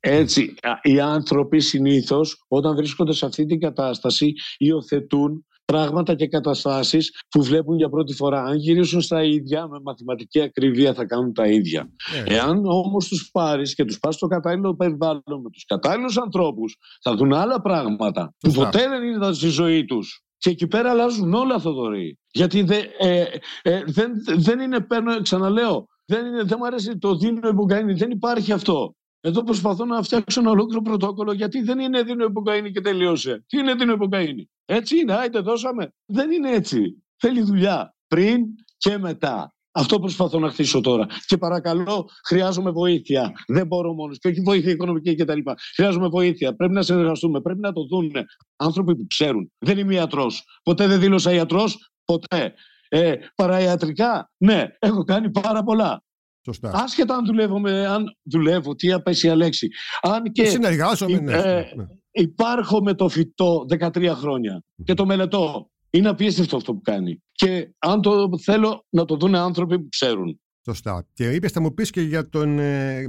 έτσι, 0.03 0.53
οι 0.81 0.99
άνθρωποι 0.99 1.59
συνήθως 1.59 2.45
όταν 2.47 2.75
βρίσκονται 2.75 3.13
σε 3.13 3.25
αυτή 3.25 3.45
την 3.45 3.59
κατάσταση 3.59 4.33
υιοθετούν 4.57 5.45
πράγματα 5.71 6.15
και 6.15 6.27
καταστάσεις 6.27 7.21
που 7.29 7.43
βλέπουν 7.43 7.77
για 7.77 7.89
πρώτη 7.89 8.13
φορά. 8.13 8.43
Αν 8.43 8.55
γυρίσουν 8.55 9.01
στα 9.01 9.23
ίδια, 9.23 9.67
με 9.67 9.79
μαθηματική 9.83 10.41
ακρίβεια 10.41 10.93
θα 10.93 11.05
κάνουν 11.05 11.33
τα 11.33 11.47
ίδια. 11.47 11.89
Yeah. 11.89 12.31
Εάν 12.31 12.65
όμως 12.65 13.07
τους 13.07 13.29
πάρεις 13.31 13.75
και 13.75 13.85
τους 13.85 13.99
πας 13.99 14.15
στο 14.15 14.27
κατάλληλο 14.27 14.75
περιβάλλον 14.75 15.41
με 15.43 15.49
τους 15.51 15.65
κατάλληλους 15.65 16.17
ανθρώπους, 16.17 16.77
θα 17.01 17.15
δουν 17.15 17.33
άλλα 17.33 17.61
πράγματα 17.61 18.33
που 18.39 18.51
ποτέ 18.51 18.87
δεν 18.87 19.03
ήταν 19.15 19.33
στη 19.35 19.47
ζωή 19.47 19.85
τους. 19.85 20.23
Και 20.37 20.49
εκεί 20.49 20.67
πέρα 20.67 20.89
αλλάζουν 20.89 21.33
όλα, 21.33 21.59
Θοδωρή. 21.59 22.19
Γιατί 22.31 22.63
δε, 22.63 22.81
ε, 22.99 23.25
ε, 23.61 23.83
δεν, 23.85 24.11
δεν 24.37 24.59
είναι, 24.59 24.79
παίρνω, 24.79 25.21
ξαναλέω, 25.21 25.87
δεν, 26.05 26.25
είναι, 26.25 26.43
δεν 26.43 26.57
μου 26.59 26.65
αρέσει 26.65 26.97
το 26.97 27.15
δίνω 27.15 27.47
υπογκαίνη, 27.47 27.93
δεν 27.93 28.11
υπάρχει 28.11 28.51
αυτό. 28.51 28.95
Εδώ 29.21 29.43
προσπαθώ 29.43 29.85
να 29.85 30.01
φτιάξω 30.01 30.39
ένα 30.39 30.49
ολόκληρο 30.49 30.81
πρωτόκολλο 30.81 31.33
γιατί 31.33 31.61
δεν 31.61 31.79
είναι 31.79 32.03
δίνω 32.03 32.25
υποκαίνη 32.25 32.71
και 32.71 32.81
τελείωσε. 32.81 33.43
Τι 33.47 33.57
είναι 33.57 33.73
δίνω 33.73 33.93
υποκαίνη. 33.93 34.49
Έτσι 34.65 34.99
είναι, 34.99 35.13
άιτε 35.13 35.39
δώσαμε. 35.39 35.93
Δεν 36.05 36.31
είναι 36.31 36.51
έτσι. 36.51 37.03
Θέλει 37.17 37.41
δουλειά 37.41 37.95
πριν 38.07 38.45
και 38.77 38.97
μετά. 38.97 39.53
Αυτό 39.73 39.99
προσπαθώ 39.99 40.39
να 40.39 40.49
χτίσω 40.49 40.81
τώρα. 40.81 41.05
Και 41.25 41.37
παρακαλώ, 41.37 42.09
χρειάζομαι 42.25 42.71
βοήθεια. 42.71 43.31
Δεν 43.47 43.67
μπορώ 43.67 43.93
μόνος. 43.93 44.17
Και 44.17 44.27
όχι 44.27 44.41
βοήθεια 44.41 44.71
οικονομική 44.71 45.15
κτλ. 45.15 45.39
Χρειάζομαι 45.75 46.07
βοήθεια. 46.07 46.55
Πρέπει 46.55 46.73
να 46.73 46.81
συνεργαστούμε. 46.81 47.41
Πρέπει 47.41 47.59
να 47.59 47.71
το 47.71 47.85
δουν 47.85 48.11
άνθρωποι 48.55 48.95
που 48.95 49.05
ξέρουν. 49.07 49.51
Δεν 49.57 49.77
είμαι 49.77 49.93
ιατρός. 49.93 50.43
Ποτέ 50.63 50.87
δεν 50.87 50.99
δήλωσα 50.99 51.33
ιατρός. 51.33 51.91
Ποτέ. 52.05 52.53
Ε, 52.89 53.15
παραϊατρικά, 53.35 54.31
ναι, 54.37 54.67
έχω 54.79 55.03
κάνει 55.03 55.31
πάρα 55.31 55.63
πολλά. 55.63 56.03
Σωστά. 56.45 56.71
Άσχετα 56.73 57.15
αν 57.15 57.25
δουλεύω, 57.25 57.59
με, 57.59 57.85
αν 57.87 58.05
δουλεύω, 58.23 58.75
τι 58.75 58.91
απέσια 58.91 59.35
λέξη. 59.35 59.67
Αν 60.01 60.23
και 60.31 60.45
Συνεργάζομαι, 60.45 61.19
ναι, 61.19 61.33
ε, 61.33 61.73
ναι. 61.75 61.85
υπάρχω 62.11 62.81
με 62.81 62.93
το 62.93 63.09
φυτό 63.09 63.65
13 63.79 64.11
χρόνια 64.15 64.63
και 64.83 64.93
το 64.93 65.05
μελετώ 65.05 65.69
Είναι 65.89 66.09
απίστευτο 66.09 66.55
αυτό 66.55 66.73
που 66.73 66.81
κάνει. 66.81 67.23
Και 67.31 67.73
αν 67.77 68.01
το 68.01 68.29
θέλω 68.43 68.85
να 68.89 69.05
το 69.05 69.15
δουν 69.15 69.35
άνθρωποι 69.35 69.79
που 69.79 69.87
ξέρουν. 69.89 70.39
Σωστά. 70.65 71.07
Και 71.13 71.31
είπες, 71.31 71.51
θα 71.51 71.61
μου 71.61 71.73
πεις 71.73 71.89
και 71.89 72.01
για 72.01 72.29
τον. 72.29 72.59
Ε... 72.59 73.03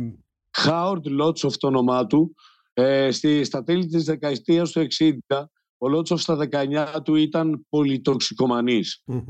Χάουρντ 0.56 1.06
Λότσοφ 1.06 1.56
το 1.56 1.66
όνομά 1.66 2.06
του. 2.06 2.34
Ε, 2.74 3.10
στη, 3.10 3.44
στα 3.44 3.62
τέλη 3.62 3.86
της 3.86 4.04
δεκαετίας 4.04 4.70
του 4.70 4.86
60 4.98 5.44
ο 5.84 5.88
Λότσοφ 5.88 6.20
στα 6.20 6.48
19 6.50 7.02
του 7.04 7.14
ήταν 7.14 7.66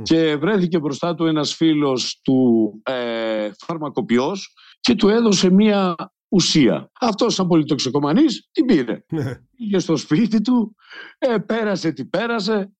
και 0.03 0.37
βρέθηκε 0.37 0.79
μπροστά 0.79 1.15
του 1.15 1.27
ένας 1.27 1.55
φίλος 1.55 2.21
του 2.23 2.71
ε, 2.83 3.51
φαρμακοποιός 3.59 4.55
και 4.81 4.95
του 4.95 5.09
έδωσε 5.09 5.51
μία 5.51 5.95
ουσία. 6.29 6.91
Αυτός 7.01 7.35
σαν 7.35 7.47
πολυτοξικομανής 7.47 8.49
την 8.53 8.67
πήρε. 8.67 9.05
Ναι. 9.09 9.35
Πήγε 9.57 9.79
στο 9.79 9.97
σπίτι 9.97 10.41
του, 10.41 10.75
ε, 11.19 11.39
πέρασε 11.39 11.93
τι 11.93 12.05
πέρασε, 12.05 12.73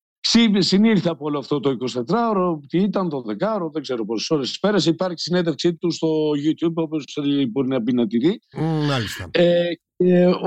Συνήρθε 0.59 1.09
από 1.09 1.25
όλο 1.25 1.39
αυτό 1.39 1.61
το 1.61 1.77
24ωρο, 2.07 2.59
τι 2.69 2.79
ήταν 2.79 3.09
το 3.09 3.23
10ωρο, 3.27 3.71
δεν 3.73 3.83
ξέρω 3.83 4.05
πόσες 4.05 4.31
ώρες 4.31 4.59
πέρασε. 4.59 4.91
Υπάρχει 4.91 5.21
συνέντευξή 5.21 5.75
του 5.75 5.91
στο 5.91 6.09
YouTube, 6.31 6.75
όπως 6.75 7.05
μπορεί 7.51 7.69
να 7.69 7.81
μπει 7.81 7.93
να 7.93 8.07
τη 8.07 8.19
δει. 8.19 8.41
Μάλιστα. 8.89 9.29
Ε, 9.31 9.63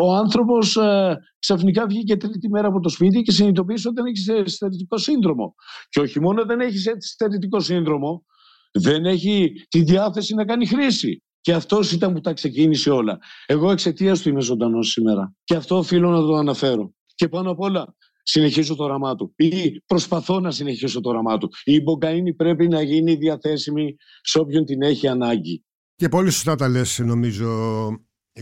ο 0.01 0.15
άνθρωπος 0.15 0.75
ε, 0.75 1.17
ξαφνικά 1.39 1.85
βγήκε 1.87 2.17
τρίτη 2.17 2.49
μέρα 2.49 2.67
από 2.67 2.79
το 2.79 2.89
σπίτι 2.89 3.21
και 3.21 3.31
συνειδητοποίησε 3.31 3.87
ότι 3.87 4.01
δεν 4.01 4.05
έχεις 4.05 4.53
στερητικό 4.53 4.97
σύνδρομο. 4.97 5.55
Και 5.89 5.99
όχι 5.99 6.21
μόνο 6.21 6.45
δεν 6.45 6.59
έχεις 6.59 6.89
στερητικό 6.97 7.59
σύνδρομο, 7.59 8.25
δεν 8.71 9.05
έχει 9.05 9.51
τη 9.69 9.81
διάθεση 9.81 10.35
να 10.35 10.45
κάνει 10.45 10.67
χρήση. 10.67 11.23
Και 11.41 11.53
αυτός 11.53 11.91
ήταν 11.91 12.13
που 12.13 12.19
τα 12.19 12.33
ξεκίνησε 12.33 12.89
όλα. 12.89 13.17
Εγώ 13.45 13.71
εξαιτίας 13.71 14.21
του 14.21 14.29
είμαι 14.29 14.41
ζωντανός 14.41 14.89
σήμερα. 14.89 15.35
Και 15.43 15.55
αυτό 15.55 15.77
οφείλω 15.77 16.09
να 16.09 16.19
το 16.19 16.33
αναφέρω. 16.33 16.93
Και 17.15 17.27
πάνω 17.29 17.51
απ' 17.51 17.59
όλα, 17.59 17.95
συνεχίζω 18.23 18.75
το 18.75 18.83
όραμά 18.83 19.15
του 19.15 19.33
ή 19.35 19.81
προσπαθώ 19.85 20.39
να 20.39 20.51
συνεχίσω 20.51 21.01
το 21.01 21.09
όραμά 21.09 21.37
του. 21.37 21.49
Η 21.63 21.79
μπογκαΐνη 21.79 22.35
πρέπει 22.35 22.67
να 22.67 22.81
γίνει 22.81 23.15
διαθέσιμη 23.15 23.95
σε 24.21 24.39
όποιον 24.39 24.65
την 24.65 24.81
έχει 24.81 25.07
ανάγκη. 25.07 25.65
Και 25.95 26.09
πολύ 26.09 26.31
σωστά 26.31 26.55
τα 26.55 26.67
λες 26.67 26.99
νομίζω 26.99 27.47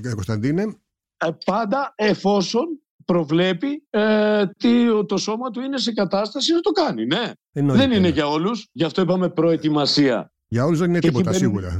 Κωνσταντίνε. 0.01 0.63
Ε, 1.25 1.37
πάντα 1.45 1.93
εφόσον 1.95 2.65
προβλέπει 3.05 3.87
ε, 3.89 4.45
τι, 4.57 5.05
το 5.05 5.17
σώμα 5.17 5.49
του 5.49 5.61
είναι 5.61 5.77
σε 5.77 5.93
κατάσταση 5.93 6.53
να 6.53 6.59
το 6.59 6.71
κάνει. 6.71 7.05
Ναι. 7.05 7.31
Δεν 7.51 7.91
είναι 7.91 8.07
για 8.07 8.27
όλους, 8.27 8.67
γι' 8.71 8.83
αυτό 8.83 9.01
είπαμε 9.01 9.29
προετοιμασία. 9.29 10.33
Για 10.47 10.65
όλους 10.65 10.79
δεν 10.79 10.89
είναι 10.89 10.99
τίποτα 10.99 11.33
σίγουρα. 11.33 11.79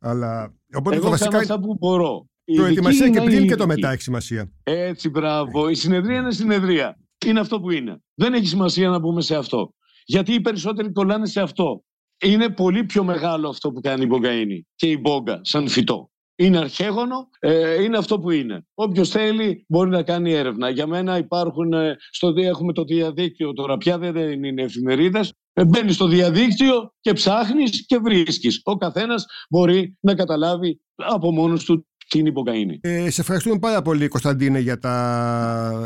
Αλλά, 0.00 0.54
οπότε 0.74 0.96
Εγώ 0.96 1.04
το 1.04 1.10
βασικά... 1.10 1.38
αυτά 1.38 1.60
που 1.60 1.76
μπορώ. 1.78 2.28
Προετοιμασία 2.54 3.08
και 3.08 3.20
πριν 3.20 3.46
και 3.46 3.54
το 3.54 3.66
μετά 3.66 3.90
έχει 3.90 4.02
σημασία. 4.02 4.52
Έτσι, 4.62 5.08
μπράβο. 5.08 5.68
Η 5.68 5.74
συνεδρία 5.74 6.18
είναι 6.18 6.32
συνεδρία 6.32 6.96
είναι 7.26 7.40
αυτό 7.40 7.60
που 7.60 7.70
είναι. 7.70 8.02
Δεν 8.14 8.34
έχει 8.34 8.46
σημασία 8.46 8.88
να 8.88 8.98
μπούμε 8.98 9.20
σε 9.20 9.36
αυτό. 9.36 9.74
Γιατί 10.04 10.32
οι 10.32 10.40
περισσότεροι 10.40 10.92
κολλάνε 10.92 11.26
σε 11.26 11.40
αυτό. 11.40 11.82
Είναι 12.20 12.48
πολύ 12.48 12.84
πιο 12.84 13.04
μεγάλο 13.04 13.48
αυτό 13.48 13.70
που 13.70 13.80
κάνει 13.80 14.04
η 14.04 14.08
μπογκαΐνη 14.10 14.60
και 14.74 14.86
η 14.86 14.98
μπόγκα 15.00 15.40
σαν 15.42 15.68
φυτό. 15.68 16.10
Είναι 16.40 16.58
αρχαίγωνο, 16.58 17.28
ε, 17.38 17.82
είναι 17.82 17.98
αυτό 17.98 18.18
που 18.18 18.30
είναι. 18.30 18.66
Όποιος 18.74 19.08
θέλει 19.08 19.64
μπορεί 19.68 19.90
να 19.90 20.02
κάνει 20.02 20.32
έρευνα. 20.32 20.70
Για 20.70 20.86
μένα 20.86 21.18
υπάρχουν, 21.18 21.72
ε, 21.72 21.96
στο, 22.10 22.32
έχουμε 22.36 22.72
το 22.72 22.84
διαδίκτυο 22.84 23.52
τώρα, 23.52 23.76
πια 23.76 23.98
δεν 23.98 24.44
είναι 24.44 24.62
εφημερίδες. 24.62 25.32
Ε, 25.52 25.64
Μπαίνεις 25.64 25.94
στο 25.94 26.06
διαδίκτυο 26.06 26.92
και 27.00 27.12
ψάχνεις 27.12 27.86
και 27.86 27.98
βρίσκεις. 27.98 28.60
Ο 28.64 28.76
καθένας 28.76 29.26
μπορεί 29.50 29.96
να 30.00 30.14
καταλάβει 30.14 30.80
από 30.94 31.32
μόνος 31.32 31.64
του 31.64 31.86
τι 32.08 32.18
είναι 32.18 32.28
η 32.28 32.80
Ε, 32.80 33.10
σε 33.10 33.20
ευχαριστούμε 33.20 33.58
πάρα 33.58 33.82
πολύ 33.82 34.08
Κωνσταντίνε 34.08 34.58
για 34.58 34.78
τα 34.78 35.82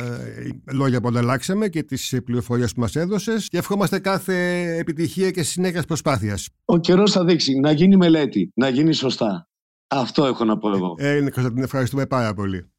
ε, 0.67 0.73
λόγια 0.73 1.01
που 1.01 1.09
ανταλλάξαμε 1.09 1.69
και 1.69 1.83
τις 1.83 2.21
πληροφορίες 2.25 2.73
που 2.73 2.81
μας 2.81 2.97
έδωσες 2.97 3.49
και 3.49 3.59
ευχόμαστε 3.59 3.99
κάθε 3.99 4.67
επιτυχία 4.79 5.31
και 5.31 5.43
συνέχεια 5.43 5.83
προσπάθειας. 5.83 6.49
Ο 6.65 6.79
καιρός 6.79 7.13
θα 7.13 7.25
δείξει 7.25 7.59
να 7.61 7.71
γίνει 7.73 7.97
μελέτη, 7.97 8.53
να 8.55 8.69
γίνει 8.69 8.93
σωστά. 8.93 9.47
Αυτό 9.95 10.25
έχω 10.25 10.45
να 10.45 10.59
πω 10.59 10.71
εγώ. 10.71 10.95
Ε, 10.99 11.21
Κωνσταντίνε, 11.21 11.65
ευχαριστούμε 11.65 12.07
πάρα 12.07 12.35
πολύ. 12.35 12.71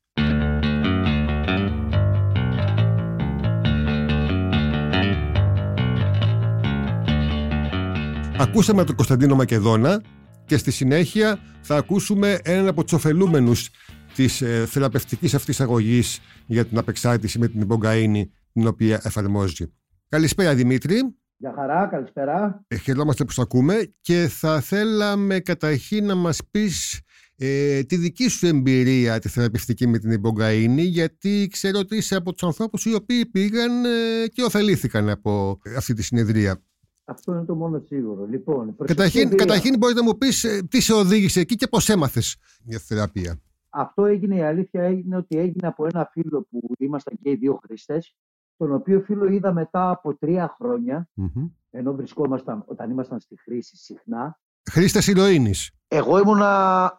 Ακούσαμε 8.37 8.83
τον 8.83 8.95
Κωνσταντίνο 8.95 9.35
Μακεδόνα 9.35 10.01
και 10.45 10.57
στη 10.57 10.71
συνέχεια 10.71 11.39
θα 11.61 11.75
ακούσουμε 11.75 12.39
έναν 12.43 12.67
από 12.67 12.83
τους 12.83 12.93
ωφελούμενους 12.93 13.69
της 14.15 14.41
ε, 14.41 14.65
θεραπευτικής 14.65 15.33
αυτής 15.33 15.61
αγωγής 15.61 16.19
για 16.45 16.65
την 16.65 16.77
απεξάρτηση 16.77 17.39
με 17.39 17.47
την 17.47 17.61
υπογκαΐνη 17.61 18.23
την 18.53 18.67
οποία 18.67 19.01
εφαρμόζει. 19.03 19.73
Καλησπέρα 20.09 20.55
Δημήτρη. 20.55 21.15
Γεια 21.43 21.53
χαρά, 21.55 21.87
καλησπέρα. 21.87 22.63
Ε, 22.67 22.75
χαιρόμαστε 22.75 23.23
που 23.23 23.33
ακούμε 23.41 23.93
και 24.01 24.27
θα 24.29 24.61
θέλαμε 24.61 25.39
καταρχήν 25.39 26.05
να 26.05 26.15
μας 26.15 26.41
πεις 26.51 27.01
ε, 27.37 27.83
τη 27.83 27.95
δική 27.95 28.27
σου 28.27 28.47
εμπειρία 28.47 29.19
τη 29.19 29.29
θεραπευτική 29.29 29.87
με 29.87 29.97
την 29.97 30.11
υπογκαΐνη 30.11 30.81
γιατί 30.81 31.47
ξέρω 31.51 31.79
ότι 31.79 31.95
είσαι 31.95 32.15
από 32.15 32.33
τους 32.33 32.43
ανθρώπους 32.43 32.85
οι 32.85 32.93
οποίοι 32.93 33.25
πήγαν 33.25 33.85
ε, 33.85 34.27
και 34.33 34.43
ωφελήθηκαν 34.43 35.09
από 35.09 35.59
αυτή 35.77 35.93
τη 35.93 36.03
συνεδρία. 36.03 36.61
Αυτό 37.05 37.31
είναι 37.31 37.45
το 37.45 37.55
μόνο 37.55 37.83
σίγουρο. 37.87 38.25
Λοιπόν, 38.25 38.75
καταρχήν, 38.85 39.37
καταρχήν 39.37 39.77
μπορείς 39.77 39.95
να 39.95 40.03
μου 40.03 40.17
πεις 40.17 40.43
ε, 40.43 40.61
τι 40.69 40.81
σε 40.81 40.93
οδήγησε 40.93 41.39
εκεί 41.39 41.55
και 41.55 41.67
πώς 41.67 41.89
έμαθες 41.89 42.35
για 42.63 42.79
θεραπεία. 42.79 43.41
Αυτό 43.69 44.05
έγινε, 44.05 44.35
η 44.35 44.41
αλήθεια 44.41 44.83
έγινε 44.83 45.15
ότι 45.15 45.37
έγινε 45.37 45.67
από 45.67 45.85
ένα 45.85 46.09
φίλο 46.11 46.47
που 46.49 46.61
ήμασταν 46.77 47.17
και 47.21 47.29
οι 47.29 47.35
δύο 47.35 47.59
χρήστες, 47.63 48.15
τον 48.65 48.73
οποίο 48.73 48.99
φίλο 48.99 49.25
είδα 49.25 49.53
μετά 49.53 49.89
από 49.89 50.15
τρία 50.15 50.55
χρόνια, 50.57 51.09
mm-hmm. 51.21 51.49
ενώ 51.71 51.93
βρισκόμασταν 51.93 52.63
όταν 52.67 52.89
ήμασταν 52.89 53.19
στη 53.19 53.35
χρήση 53.43 53.77
συχνά. 53.77 54.39
Χρήστες 54.71 55.07
ηρωίνης. 55.07 55.71
Εγώ 55.87 56.19
ήμουν 56.19 56.41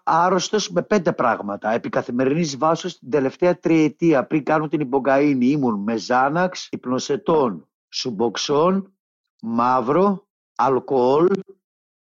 άρρωστος 0.03 0.71
με 0.71 0.83
πέντε 0.83 1.13
πράγματα. 1.13 1.71
Επί 1.71 1.89
καθημερινής 1.89 2.57
βάσης 2.57 2.99
την 2.99 3.11
τελευταία 3.11 3.59
τριετία 3.59 4.27
πριν 4.27 4.45
κάνω 4.45 4.69
την 4.69 4.81
υπογκαΐνη 4.81 5.45
ήμουν 5.45 5.83
με 5.83 5.97
Ζάναξ, 5.97 6.69
υπνοσετών, 6.71 7.69
σουμποξών 7.89 8.95
μαύρο, 9.43 10.29
αλκοόλ. 10.55 11.29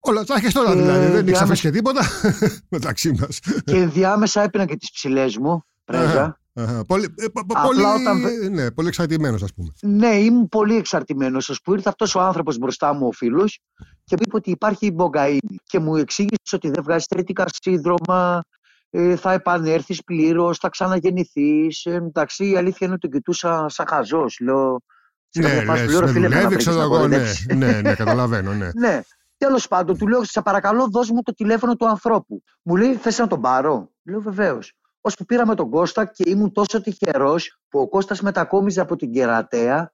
Όλα 0.01 0.25
τα 0.25 0.35
έχεις 0.35 0.53
τώρα 0.53 0.75
δηλαδή, 0.77 1.07
δεν 1.07 1.27
ήξερες 1.27 1.61
και 1.61 1.71
τίποτα 1.71 2.01
μεταξύ 2.77 3.12
μας. 3.21 3.38
Και 3.65 3.77
ενδιάμεσα 3.77 4.43
έπαιρνα 4.43 4.67
και 4.67 4.77
τις 4.77 4.91
ψηλές 4.91 5.37
μου, 5.37 5.65
πρέζα. 5.85 6.41
Πολύ, 6.87 7.15
ε, 7.17 7.27
πολύ, 7.62 7.83
όταν... 7.83 8.23
ναι, 8.51 8.71
πολύ 8.71 8.88
εξαρτημένος 8.88 9.43
ας 9.43 9.55
πούμε. 9.55 9.69
Ναι, 9.83 10.15
ήμουν 10.15 10.49
πολύ 10.49 10.77
εξαρτημένος. 10.77 11.51
Ας 11.51 11.61
πούμε 11.62 11.77
ήρθε 11.77 11.88
αυτός 11.88 12.15
ο 12.15 12.21
άνθρωπος 12.21 12.59
μπροστά 12.59 12.95
μου 12.95 13.07
ο 13.07 13.12
φίλος 13.12 13.61
και 14.05 14.17
μου 14.17 14.23
είπε 14.27 14.37
ότι 14.37 14.51
υπάρχει 14.51 14.87
η 14.87 14.95
μπογκαΐνη 14.97 15.57
και 15.65 15.79
μου 15.79 15.97
εξήγησε 15.97 16.55
ότι 16.55 16.71
δεν 16.71 16.83
βγάζει 16.83 17.07
τρίτικα 17.09 17.45
σύνδρομα, 17.62 18.43
ε, 18.91 19.17
θα 19.17 19.33
επανέλθεις 19.33 20.05
πλήρως, 20.05 20.59
θα 20.59 20.69
ξαναγεννηθείς. 20.69 21.85
Ε, 21.85 21.95
εντάξει, 21.95 22.51
η 22.51 22.57
αλήθεια 22.57 22.87
είναι 22.87 22.93
ότι 22.93 23.09
τον 23.09 23.11
κοιτούσα 23.11 23.69
σαν 23.69 23.87
χαζός. 23.88 24.38
Λέω, 24.41 24.83
ναι, 25.35 25.62
ναι, 25.62 25.85
δουλεύει, 26.07 26.57
ξέρω 26.57 26.81
εγώ, 26.81 27.07
ναι, 27.07 27.33
ναι, 27.55 27.81
ναι, 27.81 27.95
καταλαβαίνω, 27.95 28.53
ναι. 28.53 28.71
ναι. 28.87 29.01
Τέλος 29.37 29.69
πάντων, 29.69 29.99
του 29.99 30.09
λέω: 30.09 30.25
Σε 30.25 30.43
παρακαλώ, 30.43 30.88
δώσ' 30.91 31.11
μου 31.11 31.23
το 31.23 31.33
τηλέφωνο 31.35 31.77
του 31.77 31.88
ανθρώπου. 31.88 32.43
Μου 32.62 32.77
λέει: 32.77 32.95
Θες 32.95 33.19
να 33.19 33.27
τον 33.27 33.41
πάρω. 33.41 33.91
Λέω: 34.03 34.21
Βεβαίως. 34.21 34.73
Ώσπου 35.05 35.25
πήραμε 35.25 35.55
τον 35.55 35.71
Κώστα 35.71 36.05
και 36.05 36.31
ήμουν 36.31 36.53
τόσο 36.53 36.81
τυχερός 36.81 37.59
που 37.69 37.81
ο 37.81 37.88
Κώστας 37.88 38.21
μετακόμιζε 38.21 38.81
από 38.81 38.97
την 38.97 39.12
Κερατέα 39.12 39.93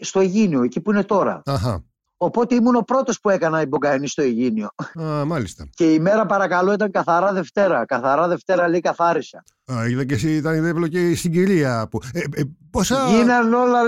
στο 0.00 0.20
Αιγίνιο, 0.20 0.62
εκεί 0.62 0.80
που 0.80 0.90
είναι 0.90 1.04
τώρα. 1.04 1.42
Αχα. 1.44 1.84
Οπότε 2.16 2.54
ήμουν 2.54 2.74
ο 2.74 2.80
πρώτος 2.80 3.20
που 3.20 3.30
έκανα 3.30 3.60
υπογκαενή 3.60 4.08
στο 4.08 4.22
Αιγίνιο. 4.22 4.68
Α, 5.00 5.24
μάλιστα. 5.24 5.68
Και 5.78 5.92
η 5.92 5.98
μέρα 5.98 6.26
παρακαλώ 6.26 6.72
ήταν 6.72 6.90
καθαρά 6.90 7.32
Δευτέρα. 7.32 7.84
Καθαρά 7.84 8.28
Δευτέρα 8.28 8.68
λέει 8.68 8.80
καθάρισα. 8.80 9.44
Α, 9.72 9.88
είδα 9.88 10.04
και 10.04 10.14
εσύ 10.14 10.36
ήταν 10.36 10.64
δίπλο 10.64 10.88
και 10.88 11.10
η 11.10 11.14
συγκυρία. 11.14 11.88
Που... 11.90 12.00
Ε, 12.12 12.20
ε, 12.34 12.42
πόσα... 12.70 13.08
Γίναν 13.08 13.52
όλα. 13.52 13.80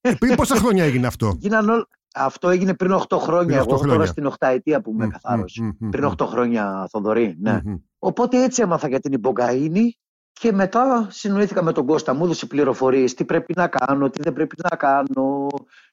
Ε, 0.00 0.12
πριν 0.18 0.34
πόσα 0.34 0.56
χρόνια 0.56 0.84
έγινε 0.84 1.06
αυτό; 1.06 1.36
Γίναν 1.38 1.68
όλα. 1.68 1.88
Αυτό 2.14 2.48
έγινε 2.48 2.74
πριν 2.74 2.92
8 3.08 3.18
χρόνια. 3.18 3.60
8 3.62 3.66
Εγώ 3.66 3.76
χρόνια. 3.76 3.94
τώρα 3.94 4.06
στην 4.06 4.26
8 4.26 4.48
ετία 4.48 4.80
που 4.80 4.92
με 4.92 5.06
καθάρωσε. 5.06 5.76
πριν 5.90 6.04
8 6.04 6.26
χρόνια, 6.26 6.88
Θοδωρή. 6.90 7.36
Ναι. 7.40 7.60
Οπότε 7.98 8.42
έτσι 8.42 8.62
έμαθα 8.62 8.88
για 8.88 9.00
την 9.00 9.20
υπογκαΐνη 9.22 9.88
και 10.32 10.52
μετά 10.52 11.06
συνοήθηκα 11.10 11.62
με 11.62 11.72
τον 11.72 11.86
Κώστα, 11.86 12.14
μου 12.14 12.24
έδωσε 12.24 12.46
πληροφορίες 12.46 13.14
τι 13.14 13.24
πρέπει 13.24 13.52
να 13.56 13.68
κάνω, 13.68 14.10
τι 14.10 14.22
δεν 14.22 14.32
πρέπει 14.32 14.56
να 14.70 14.76
κάνω, 14.76 15.46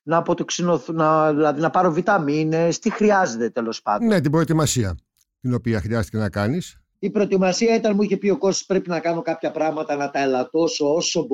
να 0.03 0.17
αποτοξινωθώ, 0.17 0.93
να, 0.93 1.33
δηλαδή 1.33 1.61
να 1.61 1.69
πάρω 1.69 1.91
βιταμίνες, 1.91 2.79
τι 2.79 2.89
χρειάζεται 2.89 3.49
τέλος 3.49 3.81
πάντων. 3.81 4.07
Ναι, 4.07 4.21
την 4.21 4.31
προετοιμασία 4.31 4.97
την 5.41 5.53
οποία 5.53 5.79
χρειάστηκε 5.81 6.17
να 6.17 6.29
κάνεις. 6.29 6.81
Η 6.99 7.09
προετοιμασία 7.09 7.75
ήταν, 7.75 7.95
μου 7.95 8.01
είχε 8.01 8.17
πει 8.17 8.29
ο 8.29 8.37
Κώστας, 8.37 8.65
πρέπει 8.65 8.89
να 8.89 8.99
κάνω 8.99 9.21
κάποια 9.21 9.51
πράγματα 9.51 9.95
να 9.95 10.09
τα 10.09 10.19
ελαττώσω 10.19 10.93
όσο 10.93 11.27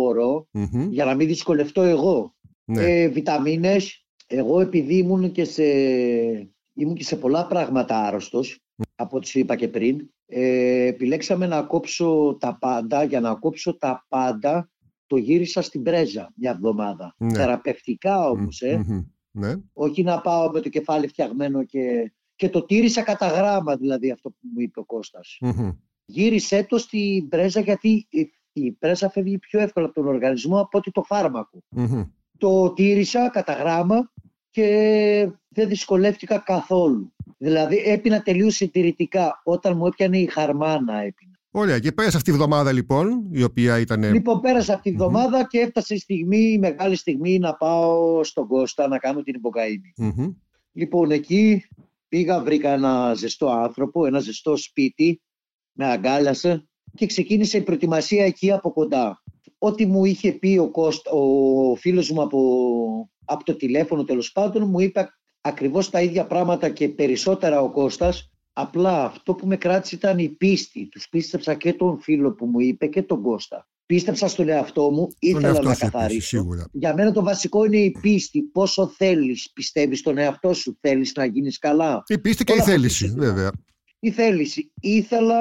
για 0.89 1.05
να 1.05 1.15
μην 1.15 1.27
δυσκολευτώ 1.27 1.81
εγώ. 1.81 2.35
Ναι. 2.65 2.83
Ε, 2.83 3.07
βιταμίνες, 3.07 4.04
εγώ 4.25 4.61
επειδή 4.61 4.97
ήμουν 4.97 5.31
και 5.31 5.43
σε, 5.43 5.63
ήμουν 6.73 6.95
και 6.95 7.03
σε 7.03 7.15
πολλά 7.15 7.47
πράγματα 7.47 7.97
άρρωστος, 7.97 8.59
από 8.95 9.17
ό,τι 9.17 9.27
σου 9.27 9.39
είπα 9.39 9.55
και 9.55 9.67
πριν, 9.67 10.09
ε, 10.25 10.85
επιλέξαμε 10.85 11.47
να 11.47 11.61
κόψω 11.61 12.37
τα 12.39 12.57
πάντα. 12.57 13.03
Για 13.03 13.19
να 13.19 13.35
κόψω 13.35 13.77
τα 13.77 14.05
πάντα 14.07 14.69
το 15.07 15.17
γύρισα 15.17 15.61
στην 15.61 15.83
πρέζα 15.83 16.33
μια 16.35 16.51
εβδομάδα. 16.51 17.15
Ναι. 17.17 17.33
Θεραπευτικά 17.33 18.29
όμως, 18.29 18.61
ε. 18.61 18.85
Ναι. 19.31 19.53
Όχι 19.73 20.03
να 20.03 20.21
πάω 20.21 20.49
με 20.51 20.61
το 20.61 20.69
κεφάλι 20.69 21.07
φτιαγμένο 21.07 21.63
και, 21.63 22.13
και 22.35 22.49
το 22.49 22.65
τήρησα 22.65 23.01
κατά 23.01 23.27
γράμμα 23.27 23.75
δηλαδή 23.75 24.11
αυτό 24.11 24.29
που 24.29 24.37
μου 24.53 24.59
είπε 24.59 24.79
ο 24.79 24.85
κωστας 24.85 25.37
Γύρισε 26.05 26.65
το 26.69 26.77
στην 26.77 27.27
πρέζα 27.27 27.59
γιατί 27.59 28.07
η 28.53 28.71
πρέζα 28.71 29.09
φεύγει 29.09 29.37
πιο 29.37 29.59
εύκολα 29.59 29.85
από 29.85 29.95
τον 29.95 30.07
οργανισμό 30.07 30.59
από 30.59 30.77
ότι 30.77 30.91
το 30.91 31.03
φαρμακο 31.03 31.63
Το 32.37 32.73
τήρησα 32.73 33.29
κατά 33.29 33.53
γράμμα 33.53 34.11
και 34.55 35.29
δεν 35.49 35.67
δυσκολεύτηκα 35.67 36.37
καθόλου. 36.37 37.13
Δηλαδή 37.37 37.77
έπινα 37.85 38.21
τελείως 38.21 38.55
συντηρητικά. 38.55 39.41
Όταν 39.43 39.77
μου 39.77 39.85
έπιανε 39.85 40.17
η 40.17 40.25
χαρμάνα 40.25 40.93
έπινα. 40.93 41.39
Ωραία, 41.51 41.79
και 41.79 41.91
πέρασε 41.91 42.17
αυτή 42.17 42.29
η 42.29 42.33
εβδομάδα 42.33 42.71
λοιπόν, 42.71 43.27
η 43.31 43.43
οποία 43.43 43.79
ήταν. 43.79 44.13
Λοιπόν, 44.13 44.41
πέρασε 44.41 44.73
αυτή 44.73 44.89
η 44.89 44.91
εβδομάδα 44.91 45.47
και 45.47 45.59
έφτασε 45.59 45.93
η 45.93 45.97
στιγμή, 45.97 46.37
η 46.37 46.57
μεγάλη 46.57 46.95
στιγμή 46.95 47.39
να 47.39 47.53
πάω 47.53 48.23
στον 48.23 48.47
Κώστα 48.47 48.87
να 48.87 48.97
κάνω 48.97 49.21
την 49.21 49.35
υποκαημη 49.35 49.93
Λοιπόν, 50.71 51.11
εκεί 51.11 51.63
πήγα, 52.07 52.41
βρήκα 52.43 52.73
ένα 52.73 53.13
ζεστό 53.13 53.49
άνθρωπο, 53.49 54.05
ένα 54.05 54.19
ζεστό 54.19 54.57
σπίτι, 54.57 55.21
με 55.71 55.85
αγκάλιασε 55.85 56.67
και 56.95 57.05
ξεκίνησε 57.05 57.57
η 57.57 57.61
προετοιμασία 57.61 58.25
εκεί 58.25 58.51
από 58.51 58.71
κοντά. 58.71 59.23
Ό,τι 59.57 59.85
μου 59.85 60.05
είχε 60.05 60.31
πει 60.31 60.57
ο, 60.57 60.69
Κώστα, 60.71 61.11
ο 61.11 61.75
φίλος 61.75 62.11
μου 62.11 62.21
από, 62.21 62.39
από 63.25 63.43
το 63.43 63.55
τηλέφωνο 63.55 64.03
τέλος 64.03 64.31
πάντων 64.31 64.69
μου 64.69 64.79
είπε 64.79 65.09
ακριβώς 65.41 65.89
τα 65.89 66.01
ίδια 66.01 66.25
πράγματα 66.25 66.69
και 66.69 66.89
περισσότερα 66.89 67.61
ο 67.61 67.71
Κώστας 67.71 68.29
Απλά 68.57 69.05
αυτό 69.05 69.33
που 69.33 69.47
με 69.47 69.57
κράτησε 69.57 69.95
ήταν 69.95 70.19
η 70.19 70.29
πίστη. 70.29 70.87
Τους 70.87 71.09
πίστεψα 71.09 71.53
και 71.53 71.73
τον 71.73 71.99
φίλο 71.99 72.31
που 72.31 72.45
μου 72.45 72.59
είπε 72.59 72.87
και 72.87 73.01
τον 73.01 73.21
Κώστα. 73.21 73.67
Πίστεψα 73.85 74.27
στον 74.27 74.49
εαυτό 74.49 74.91
μου, 74.91 75.07
ήθελα 75.19 75.61
να 75.61 75.75
καθαρίσω. 75.75 76.47
Για 76.71 76.93
μένα 76.93 77.11
το 77.11 77.23
βασικό 77.23 77.65
είναι 77.65 77.77
η 77.77 77.91
πίστη. 78.01 78.41
Πόσο 78.41 78.87
θέλεις, 78.87 79.51
πιστεύεις 79.53 79.99
στον 79.99 80.17
εαυτό 80.17 80.53
σου, 80.53 80.77
θέλεις 80.81 81.13
να 81.15 81.25
γίνεις 81.25 81.59
καλά; 81.59 82.03
Η 82.07 82.19
πίστη 82.19 82.43
και 82.43 82.53
η 82.53 82.61
θέληση, 82.61 83.13
βέβαια. 83.17 83.51
Η 83.99 84.11
θέληση. 84.11 84.71
Ήθελα, 84.81 85.39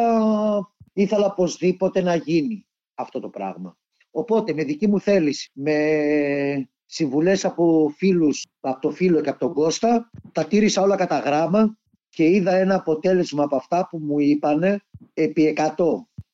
ήθελα 0.93 1.27
οπωσδήποτε 1.27 2.03
να 2.03 2.15
γίνει 2.15 2.67
αυτό 2.95 3.21
το 3.21 3.29
πράγμα. 3.29 3.79
Οπότε 4.11 4.53
με 4.53 4.65
δική 4.65 4.89
μου 4.89 5.01
θέληση, 5.01 5.51
με 5.55 6.69
συμβουλές 6.87 7.45
από 7.45 7.93
φίλους, 7.97 8.47
από 8.61 8.81
το 8.81 8.91
φίλο 8.91 9.21
και 9.21 9.29
από 9.29 9.39
τον 9.39 9.53
Κώστα, 9.53 10.11
τα 10.33 10.45
τήρησα 10.45 10.83
όλα 10.83 10.97
κατά 10.97 11.19
γράμμα 11.19 11.77
και 12.09 12.25
είδα 12.25 12.55
ένα 12.55 12.75
αποτέλεσμα 12.75 13.45
από 13.45 13.57
αυτά 13.57 13.89
που 13.91 13.99
μου 13.99 14.19
είπανε 14.19 14.81
επί 15.15 15.57
100. 15.57 15.85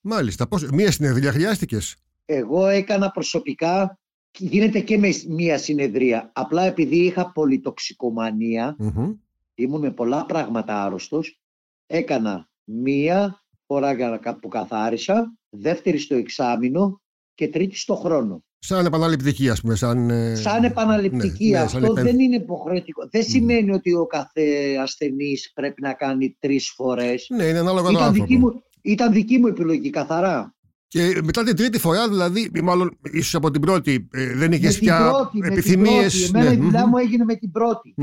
Μάλιστα. 0.00 0.48
Πώς, 0.48 0.70
μία 0.70 0.90
συνεδρία 0.90 1.32
χρειάστηκες; 1.32 1.96
Εγώ 2.24 2.66
έκανα 2.66 3.10
προσωπικά, 3.10 3.98
γίνεται 4.38 4.80
και 4.80 4.98
με 4.98 5.08
μία 5.28 5.58
συνεδρία. 5.58 6.30
Απλά 6.34 6.62
επειδή 6.62 6.96
είχα 6.96 7.32
πολυτοξικομανία, 7.32 8.76
mm-hmm. 8.80 9.16
ήμουν 9.54 9.80
με 9.80 9.90
πολλά 9.90 10.26
πράγματα 10.26 10.84
άρρωστος, 10.84 11.40
έκανα 11.86 12.48
μία 12.64 13.42
φορά 13.66 14.20
που 14.40 14.48
καθάρισα, 14.48 15.36
δεύτερη 15.48 15.98
στο 15.98 16.14
εξάμεινο 16.14 17.00
και 17.34 17.48
τρίτη 17.48 17.76
στο 17.76 17.94
χρόνο. 17.94 18.44
Σαν 18.58 18.84
επαναληπτική, 18.84 19.48
ας 19.48 19.60
πούμε. 19.60 19.74
Σαν, 19.74 20.10
ε, 20.10 20.34
σαν 20.34 20.64
επαναληπτική. 20.64 21.50
Ναι, 21.50 21.58
ναι 21.58 21.64
Αυτό 21.64 21.92
δεν 21.92 22.18
είναι 22.18 22.36
υποχρεωτικό. 22.36 23.08
Δεν 23.10 23.22
σημαίνει 23.22 23.72
ότι 23.72 23.94
ο 23.94 24.06
κάθε 24.06 24.76
ασθενής 24.82 25.52
πρέπει 25.54 25.82
να 25.82 25.92
κάνει 25.92 26.36
τρεις 26.38 26.68
φορές. 26.68 27.26
Ναι, 27.36 27.44
είναι 27.44 27.58
ανάλογα 27.58 27.90
ήταν, 27.90 28.12
δική 28.12 28.36
μου, 28.36 28.62
ήταν 28.82 29.12
δική 29.12 29.38
μου 29.38 29.46
επιλογή, 29.46 29.90
καθαρά. 29.90 30.54
Και 30.88 31.20
μετά 31.24 31.42
την 31.42 31.56
τρίτη 31.56 31.78
φορά, 31.78 32.08
δηλαδή, 32.08 32.50
μάλλον 32.62 32.98
ίσως 33.02 33.34
από 33.34 33.50
την 33.50 33.60
πρώτη, 33.60 34.08
ε, 34.12 34.34
δεν 34.34 34.52
είχες 34.52 34.78
πια 34.78 35.30
επιθυμίες. 35.42 36.28
Εμένα 36.28 36.48
ναι. 36.48 36.54
η 36.54 36.58
δουλειά 36.58 36.86
μου 36.86 36.96
έγινε 36.96 37.24
με 37.24 37.34
την 37.34 37.50
πρώτη. 37.50 37.94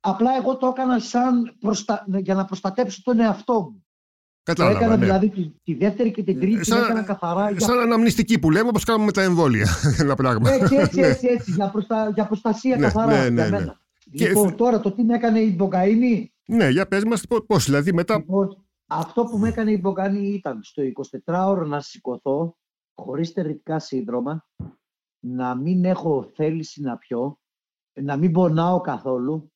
Απλά 0.00 0.30
εγώ 0.40 0.56
το 0.56 0.66
έκανα 0.66 0.98
σαν 0.98 1.56
προστα... 1.60 2.04
για 2.22 2.34
να 2.34 2.44
προστατέψω 2.44 3.02
τον 3.04 3.20
εαυτό 3.20 3.52
μου. 3.52 3.84
Κατάλαβα, 4.54 4.78
έκανα 4.78 4.96
ναι. 4.96 5.04
δηλαδή 5.04 5.28
τη, 5.28 5.52
τη, 5.64 5.74
δεύτερη 5.74 6.10
και 6.10 6.22
την 6.22 6.40
τρίτη 6.40 6.64
σαν, 6.64 6.82
έκανα 6.82 7.02
καθαρά. 7.02 7.50
Για... 7.50 7.60
Σαν 7.60 7.78
αναμνηστική 7.78 8.38
που 8.38 8.50
λέμε, 8.50 8.68
όπως 8.68 8.84
κάνουμε 8.84 9.04
με 9.04 9.12
τα 9.12 9.22
εμβόλια. 9.22 9.68
Ένα 10.02 10.14
πράγμα. 10.14 10.52
Έτσι, 10.52 10.74
έτσι, 10.74 11.00
έτσι, 11.00 11.26
έτσι 11.26 11.52
για, 11.52 11.70
προστα... 11.70 12.10
για 12.14 12.26
προστασία 12.26 12.76
ναι, 12.76 12.82
καθαρά. 12.82 13.22
Ναι, 13.22 13.28
ναι, 13.28 13.48
ναι. 13.48 13.66
Λοιπόν, 14.10 14.48
και... 14.48 14.54
τώρα 14.54 14.80
το 14.80 14.92
τι 14.92 15.02
με 15.02 15.14
έκανε 15.14 15.40
η 15.40 15.56
Μπογκαΐνη; 15.58 16.24
Ναι, 16.46 16.68
για 16.68 16.86
πες 16.86 17.04
μας 17.04 17.22
πώς, 17.46 17.64
δηλαδή 17.64 17.92
μετά... 17.92 18.16
Λοιπόν, 18.16 18.64
αυτό 18.86 19.24
που 19.24 19.38
με 19.38 19.48
έκανε 19.48 19.70
η 19.70 19.80
Μπογκαΐνη 19.84 20.34
ήταν 20.34 20.60
στο 20.62 20.82
24ωρο 21.24 21.66
να 21.66 21.80
σηκωθώ 21.80 22.56
χωρίς 22.94 23.28
στερητικά 23.28 23.78
σύνδρομα, 23.78 24.46
να 25.20 25.54
μην 25.54 25.84
έχω 25.84 26.30
θέληση 26.34 26.80
να 26.80 26.96
πιω, 26.96 27.38
να 28.00 28.16
μην 28.16 28.32
πονάω 28.32 28.80
καθόλου, 28.80 29.52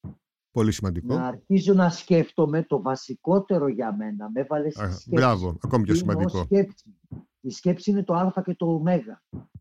Πολύ 0.55 0.73
σημαντικό. 0.73 1.15
Να 1.15 1.27
αρχίζω 1.27 1.75
να 1.75 1.91
σκέφτομαι 1.91 2.63
το 2.63 2.83
βασικότερο 2.83 3.69
για 3.69 3.95
μένα. 3.97 4.31
Με 4.35 4.41
έβαλε 4.41 4.71
σκέψη. 4.71 5.11
Μπράβο, 5.11 5.57
ακόμη 5.65 5.85
πιο 5.85 5.95
σημαντικό. 5.95 6.43
Σκέψη. 6.45 6.97
Η 7.41 7.51
σκέψη 7.51 7.91
είναι 7.91 8.03
το 8.03 8.15
Α 8.15 8.43
και 8.45 8.55
το 8.55 8.67
Ω. 8.67 8.83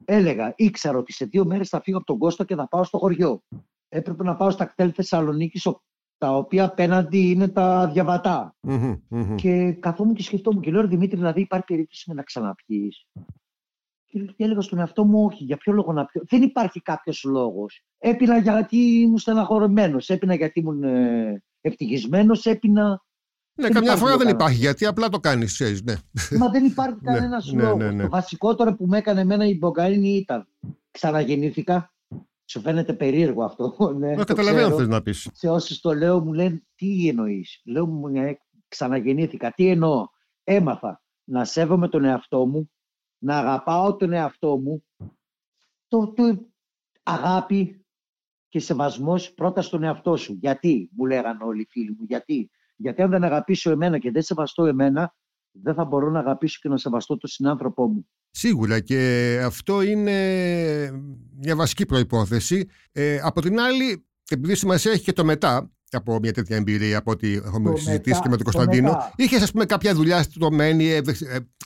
Έλεγα, 0.05 0.53
ήξερα 0.55 0.97
ότι 0.97 1.13
σε 1.13 1.25
δύο 1.25 1.45
μέρες 1.45 1.69
θα 1.69 1.81
φύγω 1.81 1.97
από 1.97 2.05
τον 2.05 2.17
Κώστα 2.17 2.45
και 2.45 2.55
θα 2.55 2.67
πάω 2.67 2.83
στο 2.83 2.97
χωριό. 2.97 3.43
Έπρεπε 3.89 4.23
να 4.23 4.35
πάω 4.35 4.49
στα 4.49 4.65
κτέλ 4.65 4.91
Θεσσαλονίκη, 4.95 5.71
τα 6.17 6.37
οποία 6.37 6.65
απέναντι 6.65 7.29
είναι 7.29 7.47
τα 7.47 7.87
διαβατα 7.87 8.55
Και 9.35 9.71
καθόμουν 9.71 10.13
και 10.13 10.23
σκεφτόμουν 10.23 10.61
και 10.61 10.71
λέω, 10.71 10.87
Δημήτρη, 10.87 11.17
δηλαδή 11.17 11.41
υπάρχει 11.41 11.65
περίπτωση 11.65 12.13
να 12.13 12.23
ξαναπιείς. 12.23 13.07
Και 14.13 14.43
έλεγα 14.43 14.61
στον 14.61 14.79
εαυτό 14.79 15.05
μου, 15.05 15.25
όχι, 15.25 15.43
για 15.43 15.57
ποιο 15.57 15.73
λόγο 15.73 15.93
να 15.93 16.05
πιω. 16.05 16.21
Δεν 16.29 16.41
υπάρχει 16.41 16.81
κάποιος 16.81 17.23
λόγος. 17.23 17.83
Έπεινα 17.97 18.37
γιατί 18.37 18.77
ήμουν 18.77 19.17
στεναχωρημένος, 19.17 20.09
έπεινα 20.09 20.35
γιατί 20.35 20.59
ήμουν 20.59 20.83
ε, 20.83 21.43
ευτυχισμένος, 21.61 22.45
έπεινα. 22.45 23.03
Ναι, 23.53 23.69
καμιά 23.69 23.95
φορά 23.95 24.17
δεν 24.17 24.27
υπάρχει 24.27 24.57
γιατί 24.57 24.85
απλά 24.85 25.09
το 25.09 25.19
κάνεις, 25.19 25.81
ναι. 25.83 25.95
Μα 26.37 26.49
δεν 26.49 26.65
υπάρχει 26.65 26.99
κανένας 27.09 27.51
ναι, 27.51 27.63
λόγος. 27.63 27.77
Ναι, 27.77 27.91
ναι, 27.91 28.03
το 28.03 28.09
βασικότερο 28.09 28.75
που 28.75 28.85
με 28.85 28.97
έκανε 28.97 29.21
εμένα 29.21 29.45
η 29.45 29.57
Μπογκαίνη 29.57 30.09
ήταν 30.09 30.47
ξαναγεννήθηκα. 30.91 31.93
Σου 32.45 32.61
φαίνεται 32.61 32.93
περίεργο 32.93 33.43
αυτό. 33.43 33.75
Ναι, 33.99 34.15
το 34.15 34.23
καταλαβαίνω 34.23 34.75
θες 34.75 34.87
να 34.87 35.01
πεις. 35.01 35.29
Σε 35.33 35.49
όσους 35.49 35.79
το 35.79 35.93
λέω 35.93 36.19
μου 36.19 36.33
λένε 36.33 36.63
τι 36.75 37.07
εννοείς; 37.07 37.61
Λέω 37.65 37.85
μου 37.85 38.11
ξαναγεννήθηκα. 38.67 39.51
Τι 39.51 39.67
εννοώ; 39.67 40.05
Έμαθα 40.43 41.03
να 41.23 41.45
σέβομαι 41.45 41.87
τον 41.87 42.03
εαυτό 42.03 42.45
μου, 42.45 42.71
να 43.23 43.37
αγαπάω 43.37 43.95
τον 43.95 44.13
εαυτό 44.13 44.57
μου, 44.57 44.83
το, 45.87 46.13
το 46.13 46.47
αγάπη 47.03 47.85
και 48.49 48.59
σεβασμός 48.59 49.33
πρώτα 49.33 49.61
στον 49.61 49.83
εαυτό 49.83 50.15
σου. 50.15 50.37
Γιατί, 50.41 50.89
μου 50.95 51.05
λέγανε 51.05 51.43
όλοι 51.43 51.61
οι 51.61 51.67
φίλοι 51.69 51.89
μου, 51.89 52.05
γιατί. 52.07 52.49
Γιατί 52.75 53.01
αν 53.01 53.09
δεν 53.09 53.23
αγαπήσω 53.23 53.71
εμένα 53.71 53.97
και 53.97 54.11
δεν 54.11 54.21
σεβαστώ 54.21 54.65
εμένα, 54.65 55.15
δεν 55.51 55.73
θα 55.73 55.85
μπορώ 55.85 56.09
να 56.09 56.19
αγαπήσω 56.19 56.59
και 56.61 56.69
να 56.69 56.77
σεβαστώ 56.77 57.17
τον 57.17 57.29
συνάνθρωπό 57.29 57.87
μου. 57.87 58.07
Σίγουρα 58.31 58.79
και 58.79 59.41
αυτό 59.45 59.81
είναι 59.81 60.17
μια 61.39 61.55
βασική 61.55 61.85
προϋπόθεση. 61.85 62.69
Ε, 62.91 63.19
από 63.23 63.41
την 63.41 63.59
άλλη, 63.59 64.05
επειδή 64.29 64.55
σημασία 64.55 64.91
έχει 64.91 65.03
και 65.03 65.13
το 65.13 65.25
μετά, 65.25 65.71
από 65.97 66.19
μια 66.21 66.33
τέτοια 66.33 66.55
εμπειρία 66.55 66.97
από 66.97 67.11
ό,τι 67.11 67.33
έχουμε 67.33 67.77
συζητήσει 67.77 68.21
και 68.21 68.29
με 68.29 68.35
τον 68.35 68.43
Κωνσταντίνο. 68.43 68.97
Είχες, 69.15 69.41
ας 69.41 69.51
πούμε, 69.51 69.65
κάποια 69.65 69.93
δουλειά 69.93 70.23
στο 70.23 70.51
μένει, 70.51 70.89
ε, 70.89 71.01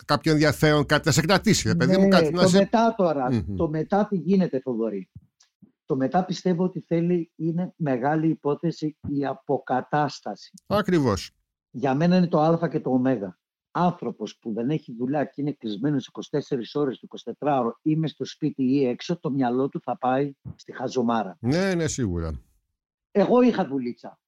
κάποιο 0.05 0.31
ενδιαφέρον, 0.31 0.85
κάτι 0.85 1.01
να 1.05 1.11
σε 1.11 1.21
κρατήσει, 1.21 1.75
παιδί 1.75 1.97
μου, 1.97 2.07
κάτι 2.07 2.31
το 2.31 2.41
να 2.41 2.47
σε... 2.47 2.57
μετά 2.57 2.93
τώρα, 2.97 3.43
το 3.55 3.69
μετά 3.69 4.07
τι 4.09 4.17
γίνεται, 4.17 4.59
Θοδωρή; 4.59 5.09
Το 5.85 5.95
μετά 5.95 6.25
πιστεύω 6.25 6.63
ότι 6.63 6.79
θέλει, 6.79 7.31
είναι 7.35 7.73
μεγάλη 7.75 8.27
υπόθεση 8.27 8.97
η 9.07 9.25
αποκατάσταση. 9.25 10.51
Ακριβώς. 10.67 11.31
Για 11.71 11.95
μένα 11.95 12.17
είναι 12.17 12.27
το 12.27 12.41
Α 12.41 12.67
και 12.67 12.79
το 12.79 12.89
Ω. 12.89 13.01
Άνθρωπος 13.71 14.37
που 14.41 14.53
δεν 14.53 14.69
έχει 14.69 14.95
δουλειά 14.97 15.23
και 15.23 15.41
είναι 15.41 15.51
κλεισμένος 15.51 16.09
24 16.31 16.39
ώρες 16.73 16.99
το 16.99 17.07
24 17.39 17.59
ώρο 17.59 17.79
ή 17.81 17.95
με 17.95 18.07
στο 18.07 18.25
σπίτι 18.25 18.63
ή 18.63 18.85
έξω, 18.85 19.19
το 19.19 19.31
μυαλό 19.31 19.69
του 19.69 19.79
θα 19.83 19.97
πάει 19.97 20.33
στη 20.55 20.75
χαζομάρα. 20.75 21.37
Ναι, 21.39 21.73
ναι, 21.73 21.87
σίγουρα. 21.87 22.31
Εγώ 23.19 23.41
είχα 23.41 23.67
δουλίτσα. 23.67 24.19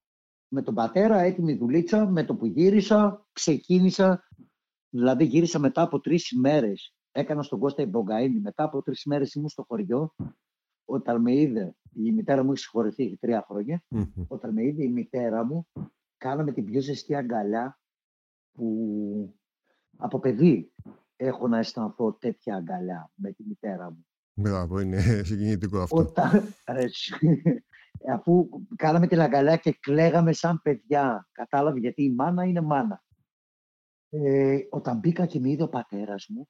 Με 0.47 0.62
τον 0.62 0.73
πατέρα, 0.73 1.19
έτοιμη 1.19 1.54
δουλίτσα, 1.54 2.10
με 2.10 2.23
το 2.23 2.36
που 2.36 2.45
γύρισα, 2.45 3.28
ξεκίνησα. 3.32 4.23
Δηλαδή 4.89 5.25
γύρισα 5.25 5.60
μετά 5.60 5.82
από 5.82 5.99
τρεις 5.99 6.32
ημέρε. 6.32 6.73
Έκανα 7.12 7.43
στον 7.43 7.60
Κώστα 7.60 7.84
Ιμπογκαΐνη. 7.84 8.39
Μετά 8.41 8.63
από 8.63 8.82
τρεις 8.82 9.04
ημέρε 9.04 9.25
ήμουν 9.36 9.49
στο 9.49 9.63
χωριό. 9.67 10.15
Όταν 10.86 11.21
με 11.21 11.36
είδε, 11.36 11.75
η 11.93 12.12
μητέρα 12.12 12.43
μου 12.43 12.52
έχει 12.52 12.62
συγχωρηθεί, 12.62 13.04
έχει 13.04 13.17
τρία 13.17 13.45
Όταν 14.28 14.54
με 14.54 14.63
είδε 14.63 14.84
η 14.84 14.89
μητέρα 14.89 15.45
μου, 15.45 15.67
κάναμε 16.17 16.52
την 16.52 16.65
πιο 16.65 16.82
ζεστή 16.82 17.15
αγκαλιά 17.15 17.80
που 18.52 19.36
από 19.97 20.19
παιδί 20.19 20.73
έχω 21.15 21.47
να 21.47 21.58
αισθανθώ 21.58 22.13
τέτοια 22.13 22.56
αγκαλιά 22.56 23.12
με 23.15 23.32
τη 23.32 23.43
μητέρα 23.43 23.91
μου. 23.91 24.06
Μπράβο, 24.34 24.80
είναι 24.80 25.02
συγκινητικό 25.23 25.80
αυτό. 25.80 25.97
Όταν, 25.97 26.54
αφού 28.07 28.49
κάναμε 28.75 29.07
την 29.07 29.19
αγκαλιά 29.19 29.55
και 29.55 29.77
κλαίγαμε 29.79 30.33
σαν 30.33 30.62
παιδιά. 30.62 31.27
Κατάλαβε 31.31 31.79
γιατί 31.79 32.03
η 32.03 32.12
μάνα 32.12 32.43
είναι 32.43 32.62
μάνα. 32.62 33.03
Ε, 34.09 34.57
όταν 34.69 34.97
μπήκα 34.97 35.25
και 35.25 35.39
με 35.39 35.49
είδε 35.49 35.63
ο 35.63 35.69
πατέρας 35.69 36.27
μου, 36.29 36.49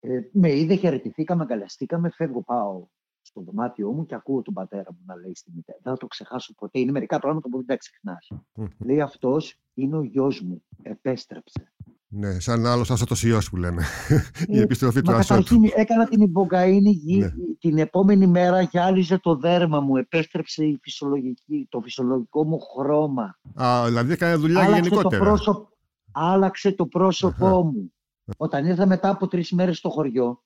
ε, 0.00 0.20
με 0.32 0.52
είδε, 0.56 0.74
χαιρετηθήκαμε, 0.74 1.42
αγκαλιαστήκαμε, 1.42 2.10
φεύγω, 2.10 2.42
πάω 2.42 2.86
στο 3.22 3.40
δωμάτιό 3.40 3.92
μου 3.92 4.06
και 4.06 4.14
ακούω 4.14 4.42
τον 4.42 4.54
πατέρα 4.54 4.92
μου 4.92 5.02
να 5.06 5.16
λέει 5.16 5.34
στη 5.34 5.50
μητέρα. 5.54 5.78
Δεν 5.82 5.92
θα 5.92 5.98
το 5.98 6.06
ξεχάσω 6.06 6.54
ποτέ. 6.54 6.78
Είναι 6.78 6.92
μερικά 6.92 7.18
πράγματα 7.18 7.48
που 7.48 7.56
δεν 7.56 7.66
τα 7.66 7.76
ξεχνάς. 7.76 8.32
λέει 8.78 9.00
αυτός 9.00 9.60
είναι 9.74 9.96
ο 9.96 10.02
γιος 10.02 10.40
μου. 10.40 10.62
Επέστρεψε. 10.82 11.72
Ναι, 12.12 12.40
σαν 12.40 12.66
άλλο 12.66 12.86
άσωτο 12.88 13.14
ιό 13.26 13.38
που 13.50 13.56
λέμε. 13.56 13.84
η 14.46 14.58
ε, 14.58 14.62
επιστροφή 14.62 15.02
του 15.02 15.12
ασώτου. 15.12 15.60
Έκανα 15.74 16.08
την 16.08 16.32
υπογκαΐνη 16.32 17.18
ναι. 17.18 17.30
την 17.58 17.78
επόμενη 17.78 18.26
μέρα 18.26 18.62
γυάλιζε 18.62 19.18
το 19.18 19.36
δέρμα 19.36 19.80
μου. 19.80 19.96
Επέστρεψε 19.96 20.64
η 20.64 20.78
φυσιολογική, 20.82 21.66
το 21.68 21.80
φυσιολογικό 21.80 22.44
μου 22.44 22.58
χρώμα. 22.60 23.38
Α, 23.54 23.84
δηλαδή 23.86 24.12
έκανε 24.12 24.34
δουλειά 24.34 24.60
άλλαξε 24.60 24.80
γενικότερα. 24.80 25.18
Το 25.18 25.24
πρόσωπ... 25.24 25.68
Άλλαξε 26.12 26.72
το 26.72 26.86
πρόσωπό 26.86 27.64
μου. 27.64 27.92
Όταν 28.36 28.66
ήρθα 28.66 28.86
μετά 28.86 29.08
από 29.08 29.28
τρεις 29.28 29.52
μέρες 29.52 29.78
στο 29.78 29.88
χωριό, 29.90 30.44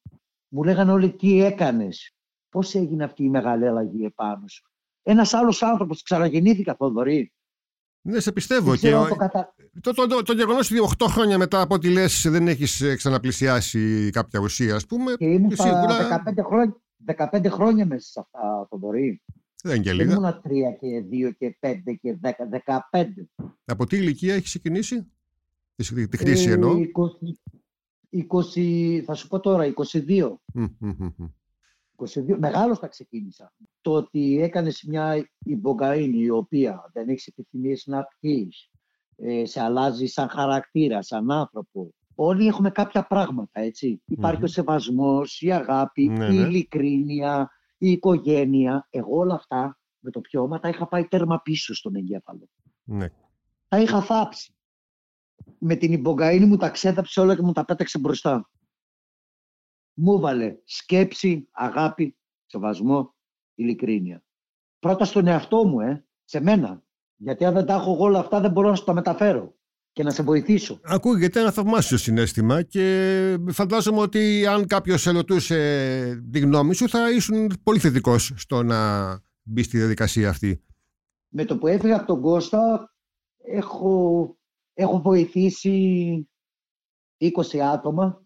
μου 0.48 0.62
λέγανε 0.62 0.92
όλοι 0.92 1.12
τι 1.12 1.42
έκανες; 1.44 2.14
Πώς 2.48 2.74
έγινε 2.74 3.04
αυτή 3.04 3.24
η 3.24 3.28
μεγάλη 3.28 3.66
αλλαγή 3.66 4.04
επάνω 4.04 4.48
σου; 4.48 4.70
Ένας 5.02 5.34
άλλος 5.34 5.62
άνθρωπος, 5.62 6.02
ξαναγεννήθηκα, 6.02 6.74
Θοδωρή. 6.74 7.32
Ναι, 8.06 8.20
σε 8.20 8.32
πιστεύω. 8.32 8.76
Και 8.76 8.90
το, 8.90 9.14
κατα... 9.16 9.54
το, 9.80 9.92
το, 9.92 10.06
το, 10.06 10.22
το 10.22 10.32
γεγονός 10.32 10.70
ότι 10.70 10.80
8 10.98 11.06
χρόνια 11.08 11.38
μετά 11.38 11.60
από 11.60 11.74
ό,τι 11.74 11.90
λες 11.90 12.26
δεν 12.28 12.48
έχεις 12.48 12.80
ε, 12.80 12.96
ξαναπλησιάσει 12.96 14.10
κάποια 14.10 14.40
ουσία, 14.40 14.74
ας 14.74 14.86
πούμε. 14.86 15.14
Και 15.14 15.24
ήμουν 15.24 15.50
σίγουρα... 15.56 16.22
15, 16.26 16.32
χρόνια, 16.44 16.76
15 17.32 17.46
χρόνια 17.50 17.86
μέσα 17.86 18.10
σε 18.10 18.20
αυτά, 18.20 18.66
Θοδωρή. 18.70 19.22
Δεν 19.62 19.74
είναι 19.74 19.84
και 19.84 19.92
λίγα. 19.92 20.12
Ήμουν 20.12 20.30
3 20.30 20.40
και 20.80 21.04
2 21.28 21.32
και 21.38 21.56
5 21.60 21.74
και 22.00 22.18
10, 22.22 22.30
15. 22.90 23.04
Από 23.64 23.86
τι 23.86 23.96
ηλικία 23.96 24.34
έχει 24.34 24.44
ξεκινήσει, 24.44 25.12
τη, 25.74 26.08
τη 26.08 26.16
χρήση 26.16 26.48
ε, 26.48 26.52
εννοώ. 26.52 26.76
20, 28.10 28.18
20, 28.56 29.02
θα 29.04 29.14
σου 29.14 29.28
πω 29.28 29.40
τώρα, 29.40 29.72
22. 29.92 30.34
22, 31.96 32.36
μεγάλος 32.38 32.78
τα 32.78 32.88
ξεκίνησα. 32.88 33.52
Το 33.80 33.92
ότι 33.92 34.40
έκανες 34.42 34.82
μια 34.82 35.28
υπογκαΐνη 35.46 36.18
η 36.18 36.30
οποία 36.30 36.90
δεν 36.92 37.08
έχεις 37.08 37.26
επιθυμίες 37.26 37.86
να 37.86 38.08
πεις, 38.20 38.70
ε, 39.16 39.44
σε 39.46 39.60
αλλάζει 39.60 40.06
σαν 40.06 40.28
χαρακτήρα, 40.28 41.02
σαν 41.02 41.30
άνθρωπο. 41.30 41.94
Όλοι 42.14 42.46
έχουμε 42.46 42.70
κάποια 42.70 43.06
πράγματα, 43.06 43.60
έτσι. 43.60 44.02
Υπάρχει 44.06 44.44
ο 44.44 44.46
σεβασμός, 44.46 45.40
η 45.40 45.52
αγάπη, 45.52 46.08
ναι, 46.08 46.24
η 46.24 46.28
ναι. 46.28 46.34
ειλικρίνεια, 46.34 47.50
η 47.78 47.90
οικογένεια. 47.90 48.86
Εγώ 48.90 49.18
όλα 49.18 49.34
αυτά 49.34 49.78
με 49.98 50.10
το 50.10 50.20
πιώμα 50.20 50.58
τα 50.58 50.68
είχα 50.68 50.88
πάει 50.88 51.04
τέρμα 51.04 51.40
πίσω 51.40 51.74
στον 51.74 51.94
εγκέφαλο. 51.94 52.48
Ναι. 52.84 53.08
Τα 53.68 53.80
είχα 53.80 54.02
θάψει. 54.02 54.54
Με 55.58 55.74
την 55.74 56.02
υπογκαΐνη 56.02 56.46
μου 56.46 56.56
τα 56.56 56.70
ξέθαψε 56.70 57.20
όλα 57.20 57.36
και 57.36 57.42
μου 57.42 57.52
τα 57.52 57.64
πέταξε 57.64 57.98
μπροστά 57.98 58.50
μου 59.94 60.14
έβαλε 60.14 60.56
σκέψη, 60.64 61.48
αγάπη, 61.52 62.16
σεβασμό, 62.46 63.14
ειλικρίνεια. 63.54 64.24
Πρώτα 64.78 65.04
στον 65.04 65.26
εαυτό 65.26 65.64
μου, 65.66 65.80
ε, 65.80 66.06
σε 66.24 66.40
μένα. 66.40 66.82
Γιατί 67.16 67.44
αν 67.44 67.54
δεν 67.54 67.66
τα 67.66 67.74
έχω 67.74 67.92
εγώ 67.92 68.04
όλα 68.04 68.18
αυτά 68.18 68.40
δεν 68.40 68.50
μπορώ 68.50 68.68
να 68.68 68.74
σου 68.74 68.84
τα 68.84 68.94
μεταφέρω 68.94 69.56
και 69.92 70.02
να 70.02 70.10
σε 70.10 70.22
βοηθήσω. 70.22 70.80
Ακούγεται 70.82 71.40
ένα 71.40 71.50
θαυμάσιο 71.50 71.96
συνέστημα 71.96 72.62
και 72.62 73.36
φαντάζομαι 73.50 74.00
ότι 74.00 74.46
αν 74.46 74.66
κάποιος 74.66 75.00
σε 75.00 75.10
ρωτούσε 75.10 76.22
τη 76.30 76.38
γνώμη 76.38 76.74
σου 76.74 76.88
θα 76.88 77.10
ήσουν 77.10 77.52
πολύ 77.62 77.78
θετικός 77.78 78.32
στο 78.36 78.62
να 78.62 79.10
μπει 79.42 79.62
στη 79.62 79.78
διαδικασία 79.78 80.28
αυτή. 80.28 80.64
Με 81.28 81.44
το 81.44 81.58
που 81.58 81.66
έφυγα 81.66 81.96
από 81.96 82.06
τον 82.06 82.20
Κώστα 82.20 82.94
έχω, 83.36 84.36
έχω 84.74 85.00
βοηθήσει 85.00 86.28
20 87.18 87.58
άτομα 87.58 88.23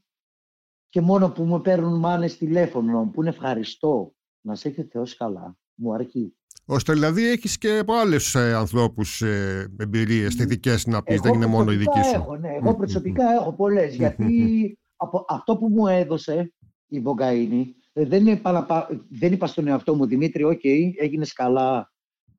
και 0.88 1.01
μόνο 1.01 1.31
που 1.31 1.44
μου 1.44 1.61
παίρνουν 1.61 1.98
μάνες 1.98 2.37
τηλέφωνο, 2.37 3.11
που 3.12 3.20
είναι 3.20 3.31
ευχαριστώ, 3.31 4.12
να 4.40 4.55
σε 4.55 4.68
έχει 4.68 4.83
Θεός 4.83 5.16
καλά, 5.16 5.57
μου 5.74 5.94
αρκεί. 5.94 6.33
Ώστε 6.64 6.92
δηλαδή 6.92 7.27
έχεις 7.27 7.59
και 7.59 7.79
από 7.79 7.94
άλλους 7.94 8.35
ε, 8.35 8.55
ανθρώπους 8.55 9.22
ε, 9.22 9.72
εμπειρίες 9.79 10.35
θετικές 10.35 10.87
να 10.87 11.03
πεις, 11.03 11.20
δεν 11.20 11.35
είναι 11.35 11.46
μόνο 11.46 11.72
η 11.72 11.77
δική 11.77 12.03
σου. 12.03 12.14
Έχω, 12.14 12.37
ναι, 12.37 12.48
εγώ 12.48 12.77
προσωπικά 12.77 13.24
έχω 13.40 13.53
πολλές, 13.53 13.94
γιατί 13.94 14.79
από 14.96 15.24
αυτό 15.29 15.57
που 15.57 15.68
μου 15.68 15.87
έδωσε 15.87 16.53
η 16.87 17.03
ιμπογκαΐνη, 17.04 17.64
ε, 17.92 18.05
δεν, 18.05 18.27
είπα, 18.27 18.88
δεν 19.11 19.33
είπα 19.33 19.46
στον 19.46 19.68
εαυτό 19.68 19.94
μου, 19.94 20.07
Δημήτρη, 20.07 20.42
OK, 20.42 20.61
okay, 20.62 20.90
έγινες 20.96 21.33
καλά 21.33 21.92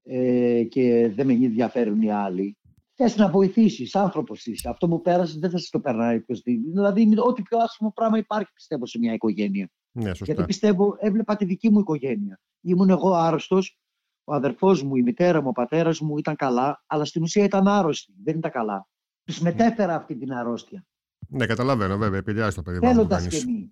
ε, 0.03 0.63
και 0.63 1.11
δεν 1.15 1.25
με 1.25 1.33
ενδιαφέρουν 1.33 2.01
οι 2.01 2.11
άλλοι. 2.11 2.57
Θες 3.01 3.15
να 3.15 3.29
βοηθήσεις, 3.29 3.95
άνθρωπος 3.95 4.45
είσαι. 4.45 4.69
Αυτό 4.69 4.87
που 4.87 5.01
πέρασε 5.01 5.39
δεν 5.39 5.49
θα 5.49 5.57
σε 5.57 5.69
το 5.71 5.79
περνάει 5.79 6.17
οποιοδήποτε. 6.17 6.71
Δηλαδή, 6.71 7.01
είναι 7.01 7.21
ό,τι 7.21 7.41
πιο 7.41 7.57
άσχημο 7.57 7.91
πράγμα 7.91 8.17
υπάρχει, 8.17 8.53
πιστεύω, 8.53 8.85
σε 8.85 8.99
μια 8.99 9.13
οικογένεια. 9.13 9.69
Ναι, 9.91 10.07
σωστά. 10.07 10.25
Γιατί 10.25 10.43
πιστεύω, 10.43 10.95
έβλεπα 10.99 11.35
τη 11.35 11.45
δική 11.45 11.69
μου 11.69 11.79
οικογένεια. 11.79 12.39
Ήμουν 12.61 12.89
εγώ 12.89 13.13
άρρωστος, 13.13 13.79
ο 14.23 14.33
αδερφός 14.33 14.83
μου, 14.83 14.95
η 14.95 15.01
μητέρα 15.01 15.41
μου, 15.41 15.47
ο 15.49 15.51
πατέρας 15.51 15.99
μου 15.99 16.17
ήταν 16.17 16.35
καλά, 16.35 16.83
αλλά 16.87 17.05
στην 17.05 17.21
ουσία 17.21 17.43
ήταν 17.43 17.67
άρρωστοι. 17.67 18.13
Δεν 18.23 18.37
ήταν 18.37 18.51
καλά. 18.51 18.87
Τους 19.23 19.41
ναι. 19.41 19.49
μετέφερα 19.49 19.95
αυτή 19.95 20.15
την 20.15 20.33
αρρώστια. 20.33 20.85
Ναι, 21.27 21.45
καταλαβαίνω, 21.45 21.97
βέβαια, 21.97 22.19
επηρεάζει 22.19 22.55
το 22.55 22.61
περιβάλλον. 22.61 22.95
Θέλοντας 22.95 23.27
και 23.27 23.43
μη. 23.45 23.71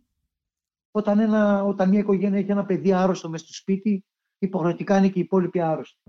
Όταν, 0.91 1.19
ένα, 1.19 1.63
όταν 1.63 1.89
μια 1.89 1.99
οικογένεια 1.99 2.39
έχει 2.39 2.51
ένα 2.51 2.65
παιδί 2.65 2.93
άρρωστο 2.93 3.29
με 3.29 3.37
στο 3.37 3.53
σπίτι, 3.53 4.05
υποχρεωτικά 4.37 4.97
είναι 4.97 5.07
και 5.07 5.19
οι 5.19 5.21
υπόλοιποι 5.21 5.59
άρρωστοι. 5.59 6.01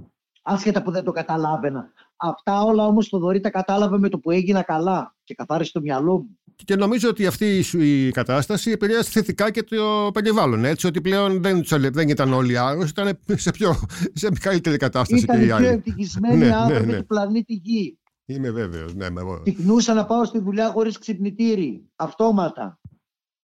Άσχετα 0.50 0.82
που 0.82 0.90
δεν 0.90 1.04
το 1.04 1.12
καταλάβαινα. 1.12 1.92
Αυτά 2.16 2.62
όλα 2.62 2.84
όμως 2.86 3.08
το 3.08 3.18
Δωρή 3.18 3.40
τα 3.40 3.50
κατάλαβε 3.50 3.98
με 3.98 4.08
το 4.08 4.18
που 4.18 4.30
έγινα 4.30 4.62
καλά 4.62 5.14
και 5.24 5.34
καθάρισε 5.34 5.72
το 5.72 5.80
μυαλό 5.80 6.18
μου. 6.18 6.38
Και 6.64 6.76
νομίζω 6.76 7.08
ότι 7.08 7.26
αυτή 7.26 7.64
η 7.72 8.10
κατάσταση 8.10 8.70
επηρέασε 8.70 9.10
θετικά 9.10 9.50
και 9.50 9.62
το 9.62 10.10
περιβάλλον. 10.12 10.64
Έτσι, 10.64 10.86
ότι 10.86 11.00
πλέον 11.00 11.42
δεν, 11.42 11.62
δεν 11.92 12.08
ήταν 12.08 12.32
όλοι 12.32 12.58
άρρωστοι, 12.58 13.00
ήταν 13.00 13.18
σε, 13.26 13.50
πιο, 13.50 13.74
σε 14.12 14.28
καλύτερη 14.40 14.76
κατάσταση 14.76 15.22
ήταν 15.22 15.38
και 15.38 15.46
οι 15.46 15.50
άλλοι. 15.50 15.64
Ήταν 15.64 15.76
οι 15.76 15.80
πιο 15.80 15.90
ευτυχισμένοι 15.90 16.36
ναι, 16.36 16.46
ναι, 16.46 16.54
άνθρωποι 16.54 16.86
ναι. 16.86 16.98
του 16.98 17.06
πλανήτη 17.06 17.52
Γη. 17.52 17.98
Είμαι 18.26 18.50
βέβαιος. 18.50 18.94
Ναι, 18.94 19.06
Τυπνούσα 19.42 19.94
να 19.94 20.06
πάω 20.06 20.24
στη 20.24 20.38
δουλειά 20.38 20.70
χωρίς 20.70 20.98
ξυπνητήρι. 20.98 21.88
Αυτόματα. 21.96 22.80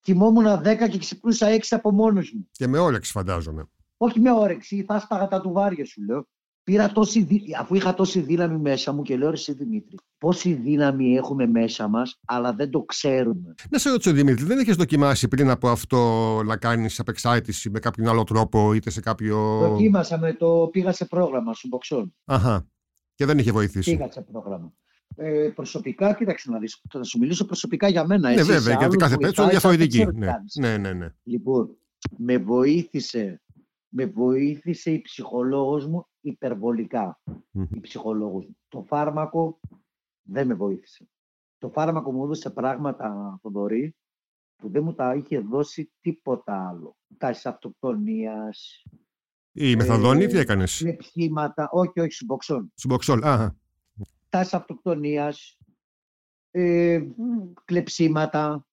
Κοιμόμουν 0.01 0.47
10 0.47 0.62
και 0.90 0.99
ξυπνούσα 0.99 1.47
6 1.57 1.59
από 1.71 1.93
μόνος 1.93 2.33
μου. 2.35 2.49
Και 2.51 2.67
με 2.67 2.79
όρεξη, 2.79 3.11
φαντάζομαι. 3.11 3.69
Όχι 3.97 4.21
με 4.21 4.33
όρεξη, 4.33 4.85
θα 4.88 4.99
σπάγα 5.01 5.29
τα 5.29 5.40
τουβάρια 5.40 5.87
σου, 5.87 6.03
λέω. 6.05 6.29
Πήρα 6.64 6.92
τόση, 6.92 7.27
αφού 7.59 7.74
είχα 7.74 7.94
τόση 7.94 8.20
δύναμη 8.20 8.59
μέσα 8.59 8.92
μου 8.92 9.03
και 9.03 9.16
λέω 9.16 9.31
εσύ 9.31 9.53
Δημήτρη, 9.53 9.96
πόση 10.18 10.53
δύναμη 10.53 11.16
έχουμε 11.16 11.46
μέσα 11.46 11.88
μας, 11.88 12.20
αλλά 12.24 12.55
δεν 12.55 12.70
το 12.70 12.83
ξέρουμε. 12.83 13.55
Να 13.70 13.79
σε 13.79 13.90
ρωτήσω 13.90 14.12
Δημήτρη, 14.12 14.44
δεν 14.44 14.59
έχεις 14.59 14.77
δοκιμάσει 14.77 15.29
πριν 15.29 15.50
από 15.50 15.68
αυτό 15.68 16.40
να 16.44 16.57
κάνεις 16.57 17.00
απεξάρτηση 17.00 17.70
με 17.70 17.79
κάποιον 17.79 18.09
άλλο 18.09 18.24
τρόπο 18.24 18.74
είτε 18.74 18.90
σε 18.90 19.00
κάποιο... 19.00 19.59
Δοκίμασα 19.59 20.18
με 20.18 20.33
το, 20.33 20.68
πήγα 20.72 20.92
σε 20.92 21.05
πρόγραμμα 21.05 21.53
σου 21.55 21.68
μποξών. 21.68 22.14
Αχα. 22.24 22.68
Και 23.14 23.24
δεν 23.24 23.38
είχε 23.38 23.53
βοηθήσει. 23.53 23.90
Πήγα 23.90 24.12
σε 24.12 24.20
πρόγραμμα. 24.20 24.72
Ε, 25.16 25.50
προσωπικά, 25.55 26.14
κοίταξε 26.14 26.50
να 26.50 26.59
δεις, 26.59 26.81
θα 26.90 27.03
σου 27.03 27.18
μιλήσω 27.18 27.44
προσωπικά 27.44 27.88
για 27.88 28.07
μένα. 28.07 28.35
Ναι, 28.35 28.42
βέβαια, 28.42 28.77
γιατί 28.79 28.96
κάθε 28.96 29.16
περίπτωση 29.16 29.50
διαφορετική. 29.50 30.07
Ναι. 30.14 30.33
ναι, 30.61 30.77
ναι, 30.77 30.92
ναι. 30.92 31.09
Λοιπόν, 31.22 31.77
με 32.16 32.38
βοήθησε 32.38 33.40
με 33.94 34.07
βοήθησε 34.07 34.90
η 34.90 35.00
ψυχολόγος 35.00 35.87
μου 35.87 36.07
υπερβολικά. 36.25 37.21
Η 37.53 37.81
ψυχολόγος 37.81 38.47
μου. 38.47 38.57
Το 38.69 38.83
φάρμακο 38.83 39.61
δεν 40.23 40.47
με 40.47 40.55
βοήθησε. 40.55 41.09
Το 41.59 41.69
φάρμακο 41.71 42.13
μου 42.13 42.25
έδωσε 42.25 42.51
πράγματα, 42.51 43.39
Θοδωρή, 43.43 43.97
που 44.57 44.71
δεν 44.71 44.83
μου 44.83 44.95
τα 44.95 45.15
είχε 45.15 45.39
δώσει 45.39 45.93
τίποτα 46.01 46.69
άλλο. 46.69 46.97
Τάσεις 47.19 47.47
αυτοκτονίας. 47.47 48.85
Η 49.53 49.77
μεθαδόνη, 49.77 50.25
ε, 50.25 50.27
τι 50.27 50.39
έκανες. 50.39 50.79
Κλεψίματα, 50.79 51.69
όχι, 51.71 52.01
όχι, 52.01 52.11
σουμποξόν. 52.11 52.73
Σουμποξόλ, 52.77 53.23
αχα. 53.23 53.57
Τάσεις 54.29 54.55
αυτοκτονίας, 54.55 55.59
ε, 56.51 57.03
κλεψίματα, 57.65 58.67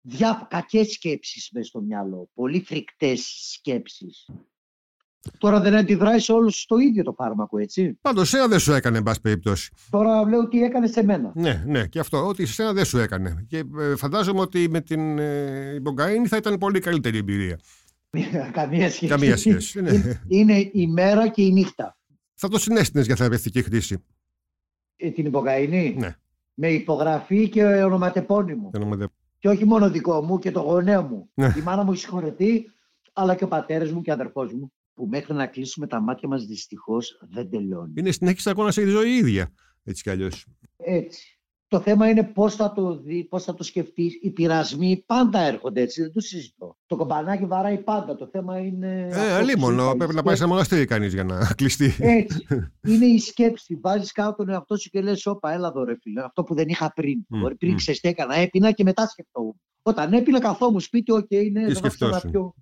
διά, 0.00 0.46
κακές 0.50 0.90
σκέψεις 0.92 1.50
μέσα 1.52 1.66
στο 1.66 1.80
μυαλό, 1.80 2.30
πολύ 2.34 2.60
φρικτές 2.60 3.50
σκέψεις. 3.52 4.30
Τώρα 5.38 5.60
δεν 5.60 5.74
αντιδράει 5.74 6.18
σε 6.18 6.32
όλους 6.32 6.66
το 6.66 6.76
ίδιο 6.76 7.02
το 7.02 7.12
φάρμακο, 7.12 7.58
έτσι. 7.58 7.98
Πάντως, 8.00 8.28
σένα 8.28 8.48
δεν 8.48 8.58
σου 8.58 8.72
έκανε, 8.72 8.98
εν 8.98 9.02
πάση 9.02 9.20
περιπτώσει. 9.20 9.72
Τώρα 9.90 10.28
λέω 10.28 10.40
ότι 10.40 10.62
έκανε 10.62 10.86
σε 10.86 11.02
μένα. 11.02 11.32
Ναι, 11.34 11.64
ναι, 11.66 11.86
και 11.86 11.98
αυτό, 11.98 12.26
ότι 12.26 12.46
σε 12.46 12.52
σένα 12.52 12.72
δεν 12.72 12.84
σου 12.84 12.98
έκανε. 12.98 13.44
Και 13.48 13.64
ε, 13.78 13.96
φαντάζομαι 13.96 14.40
ότι 14.40 14.68
με 14.70 14.80
την 14.80 15.18
ε, 15.18 15.82
θα 16.26 16.36
ήταν 16.36 16.58
πολύ 16.58 16.80
καλύτερη 16.80 17.18
εμπειρία. 17.18 17.58
Καμία 18.52 18.90
σχέση. 18.90 19.06
Καμία 19.06 19.36
σχέση. 19.36 19.80
Ναι. 19.80 20.20
Είναι 20.28 20.70
η 20.72 20.86
μέρα 20.86 21.28
και 21.28 21.42
η 21.42 21.52
νύχτα. 21.52 21.96
Θα 22.34 22.48
το 22.48 22.58
συνέστηνες 22.58 23.06
για 23.06 23.16
θεραπευτική 23.16 23.62
χρήση. 23.62 24.04
Ε, 24.96 25.10
την 25.10 25.26
υποκαΐνη. 25.26 25.94
Ναι. 25.98 26.16
Με 26.54 26.68
υπογραφή 26.68 27.48
και 27.48 27.64
ονοματεπώνυμο. 27.64 28.70
Και 29.38 29.48
όχι 29.48 29.64
μόνο 29.64 29.90
δικό 29.90 30.22
μου 30.22 30.38
και 30.38 30.50
το 30.50 30.60
γονέο 30.60 31.02
μου. 31.02 31.30
Ναι. 31.34 31.54
Η 31.56 31.60
μάνα 31.60 31.84
μου 31.84 31.92
έχει 31.92 32.00
συγχωρεθεί, 32.00 32.64
αλλά 33.12 33.34
και 33.34 33.44
ο 33.44 33.48
πατέρας 33.48 33.90
μου 33.90 34.02
και 34.02 34.10
ο 34.10 34.12
αδερφός 34.12 34.52
μου. 34.52 34.72
Που 35.00 35.06
μέχρι 35.06 35.34
να 35.34 35.46
κλείσουμε 35.46 35.86
τα 35.86 36.00
μάτια 36.00 36.28
μας 36.28 36.46
δυστυχώς 36.46 37.18
δεν 37.30 37.50
τελειώνει. 37.50 37.92
Είναι 37.96 38.10
συνέχιση 38.10 38.50
ακόμα 38.50 38.70
σε 38.70 38.86
ζωή 38.86 39.16
ίδια. 39.16 39.52
Έτσι 39.84 40.02
κι 40.02 40.10
αλλιώς. 40.10 40.46
Έτσι. 40.76 41.40
Το 41.68 41.80
θέμα 41.80 42.08
είναι 42.08 42.24
πώς 42.24 42.54
θα 42.54 42.72
το 42.72 42.96
δει, 42.96 43.24
πώς 43.24 43.44
θα 43.44 43.54
το 43.54 43.62
σκεφτεί. 43.62 44.18
Οι 44.22 44.30
πειρασμοί 44.30 45.02
πάντα 45.06 45.40
έρχονται 45.40 45.80
έτσι, 45.80 46.02
δεν 46.02 46.12
το 46.12 46.20
συζητώ. 46.20 46.76
Το 46.86 46.96
καμπανάκι 46.96 47.46
βαράει 47.46 47.78
πάντα. 47.78 48.16
Το 48.16 48.28
θέμα 48.32 48.58
είναι. 48.58 49.08
Ε, 49.10 49.32
αλίμονο. 49.32 49.94
Πρέπει 49.96 50.14
να 50.14 50.22
πάει 50.22 50.36
σε 50.36 50.46
μοναστήρι 50.46 50.84
κανείς 50.84 51.14
για 51.14 51.24
να 51.24 51.52
κλειστεί. 51.56 51.94
Έτσι. 51.98 52.46
είναι 52.86 53.06
η 53.06 53.18
σκέψη. 53.18 53.78
Βάζεις 53.82 54.12
κάτω 54.12 54.34
τον 54.34 54.48
εαυτό 54.48 54.76
σου 54.76 54.90
και 54.90 55.00
λες: 55.00 55.26
Όπα, 55.26 55.52
έλα 55.52 55.68
εδώ, 55.68 55.84
ρε 55.84 55.94
φίλε. 56.00 56.24
Αυτό 56.24 56.44
που 56.44 56.54
δεν 56.54 56.68
είχα 56.68 56.92
πριν. 56.92 57.26
Mm, 57.34 57.52
πριν 57.58 57.72
mm. 57.72 57.76
ξέρεις 57.76 58.00
τι 58.00 58.08
έκανα, 58.08 58.34
έπινα 58.34 58.72
και 58.72 58.82
μετά 58.82 59.06
σκεφτόμουν. 59.06 59.60
Όταν 59.82 60.12
έπινα 60.12 60.40
καθόμουν 60.40 60.80
σπίτι, 60.80 61.12
OK, 61.12 61.26
okay, 61.30 61.44
είναι 61.44 61.66
να 61.98 62.20
πιω. 62.20 62.54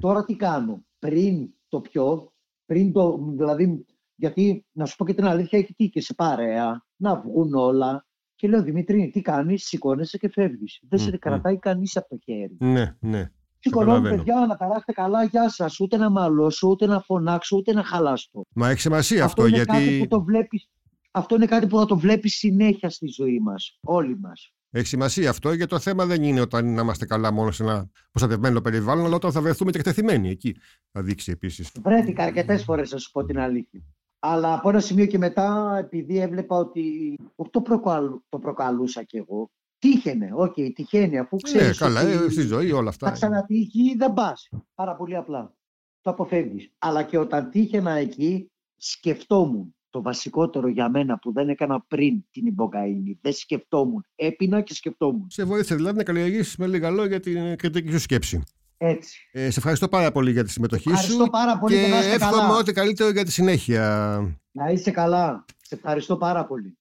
Τώρα 0.00 0.24
τι 0.24 0.36
κάνω; 0.36 0.84
Πριν 0.98 1.48
το 1.70 1.80
πιω, 1.80 2.32
πριν 2.66 2.92
το. 2.92 3.18
Δηλαδή, 3.36 3.86
γιατί 4.14 4.66
να 4.72 4.86
σου 4.86 4.96
πω 4.96 5.06
και 5.06 5.14
την 5.14 5.24
αλήθεια, 5.24 5.58
έχει 5.58 5.74
τύχει 5.74 5.90
και 5.90 6.00
σε 6.00 6.14
παρέα 6.14 6.84
να 6.96 7.20
βγουν 7.20 7.54
όλα 7.54 8.06
και 8.34 8.48
λέω 8.48 8.62
Δημήτρη, 8.62 9.10
τι 9.10 9.20
κάνεις, 9.20 9.64
σηκώνεσαι 9.64 10.18
και 10.18 10.28
φεύγεις. 10.28 10.80
Δεν 10.88 10.98
σε 10.98 11.16
κρατάει 11.16 11.58
κανείς 11.58 11.96
από 11.96 12.08
το 12.08 12.16
χέρι. 12.24 12.56
Ναι, 12.58 12.96
ναι. 13.00 13.30
Σηκωνόμαι, 13.58 14.10
παιδιά, 14.10 14.46
να 14.48 14.56
περάσετε 14.56 14.92
καλά, 14.92 15.24
γεια 15.24 15.48
σας. 15.48 15.80
Ούτε 15.80 15.96
να 15.96 16.10
μαλώσω, 16.10 16.68
ούτε 16.68 16.86
να 16.86 17.00
φωνάξω, 17.00 17.56
ούτε 17.56 17.72
να 17.72 17.82
χαλάσω. 17.82 18.46
Μα 18.54 18.68
έχει 18.68 18.80
σημασία 18.80 19.24
αυτό, 19.24 19.42
αυτό 19.42 19.54
γιατί. 19.54 19.72
Κάτι 19.72 19.98
που 19.98 20.06
το 20.06 20.22
βλέπεις, 20.22 20.68
αυτό 21.10 21.34
είναι 21.34 21.46
κάτι 21.46 21.66
που 21.66 21.78
θα 21.78 21.86
το 21.86 21.98
βλέπεις 21.98 22.34
συνέχεια 22.34 22.90
στη 22.90 23.06
ζωή 23.06 23.40
μας. 23.40 23.78
Όλοι 23.80 24.18
μας. 24.18 24.52
Έχει 24.70 24.86
σημασία 24.86 25.30
αυτό 25.30 25.52
γιατί 25.52 25.70
το 25.70 25.78
θέμα 25.78 26.06
δεν 26.06 26.22
είναι 26.22 26.40
όταν 26.40 26.74
να 26.74 26.80
είμαστε 26.80 27.06
καλά 27.06 27.32
μόνο 27.32 27.50
σε 27.50 27.62
ένα 27.62 27.90
προστατευμένο 28.10 28.60
περιβάλλον, 28.60 29.04
αλλά 29.04 29.14
όταν 29.14 29.32
θα 29.32 29.40
βρεθούμε 29.40 29.70
και 29.70 29.78
εκτεθειμένοι 29.78 30.28
εκεί. 30.28 30.56
Θα 30.92 31.02
δείξει 31.02 31.30
επίσης. 31.30 31.70
Βρέθηκα 31.82 32.22
αρκετές 32.22 32.64
φορές, 32.64 32.92
να 32.92 32.98
σου 32.98 33.10
πω 33.10 33.24
την 33.24 33.38
αλήθεια. 33.38 33.82
Αλλά 34.18 34.54
από 34.54 34.68
ένα 34.68 34.80
σημείο 34.80 35.06
και 35.06 35.18
μετά, 35.18 35.76
επειδή 35.78 36.18
έβλεπα 36.18 36.56
ότι 36.56 37.16
το, 37.50 37.60
προκαλού, 37.60 38.24
το 38.28 38.38
προκαλούσα 38.38 39.02
κι 39.02 39.16
εγώ, 39.16 39.50
τύχαινε, 39.78 40.30
OK, 40.34 40.54
okay, 40.56 40.70
τυχαίνει, 40.74 41.18
αφού 41.18 41.36
ξέρεις. 41.36 41.80
Ναι, 41.80 41.86
καλά, 41.86 42.00
ότι 42.00 42.24
ε, 42.24 42.28
στη 42.28 42.42
ζωή 42.42 42.72
όλα 42.72 42.88
αυτά. 42.88 43.06
Θα 43.06 43.12
ξανατύχει, 43.12 43.94
δεν 43.96 44.12
πας. 44.12 44.48
Πάρα 44.74 44.96
πολύ 44.96 45.16
απλά. 45.16 45.54
Το 46.00 46.10
αποφεύγεις. 46.10 46.72
Αλλά 46.78 47.02
και 47.02 47.18
όταν 47.18 47.50
τύχαινα 47.50 47.90
εκεί, 47.90 48.50
σκεφτόμουν 48.76 49.74
το 49.90 50.02
βασικότερο 50.02 50.68
για 50.68 50.90
μένα 50.90 51.18
που 51.18 51.32
δεν 51.32 51.48
έκανα 51.48 51.84
πριν 51.88 52.24
την 52.30 52.46
ιμπογκαΐνη. 52.46 53.18
Δεν 53.20 53.32
σκεφτόμουν. 53.32 54.04
Έπινα 54.14 54.60
και 54.60 54.74
σκεφτόμουν. 54.74 55.26
Σε 55.28 55.44
βοήθησε 55.44 55.74
δηλαδή 55.74 55.96
να 55.96 56.02
καλλιεργήσεις 56.02 56.56
με 56.56 56.66
λίγα 56.66 56.90
λόγια 56.90 57.20
την 57.20 57.56
κριτική 57.56 57.90
σου 57.90 57.98
σκέψη. 57.98 58.42
Έτσι. 58.76 59.28
Ε, 59.32 59.50
σε 59.50 59.58
ευχαριστώ 59.58 59.88
πάρα 59.88 60.12
πολύ 60.12 60.30
για 60.30 60.44
τη 60.44 60.50
συμμετοχή 60.50 60.88
ευχαριστώ 60.88 61.24
σου. 61.24 61.30
πάρα 61.30 61.58
πολύ 61.58 61.74
και, 61.74 61.80
και 61.80 62.24
εύχομαι 62.24 62.52
ό,τι 62.52 62.72
καλύτερο 62.72 63.10
για 63.10 63.24
τη 63.24 63.32
συνέχεια. 63.32 64.18
Να 64.50 64.70
είσαι 64.70 64.90
καλά. 64.90 65.44
Σε 65.62 65.74
ευχαριστώ 65.74 66.16
πάρα 66.16 66.46
πολύ. 66.46 66.78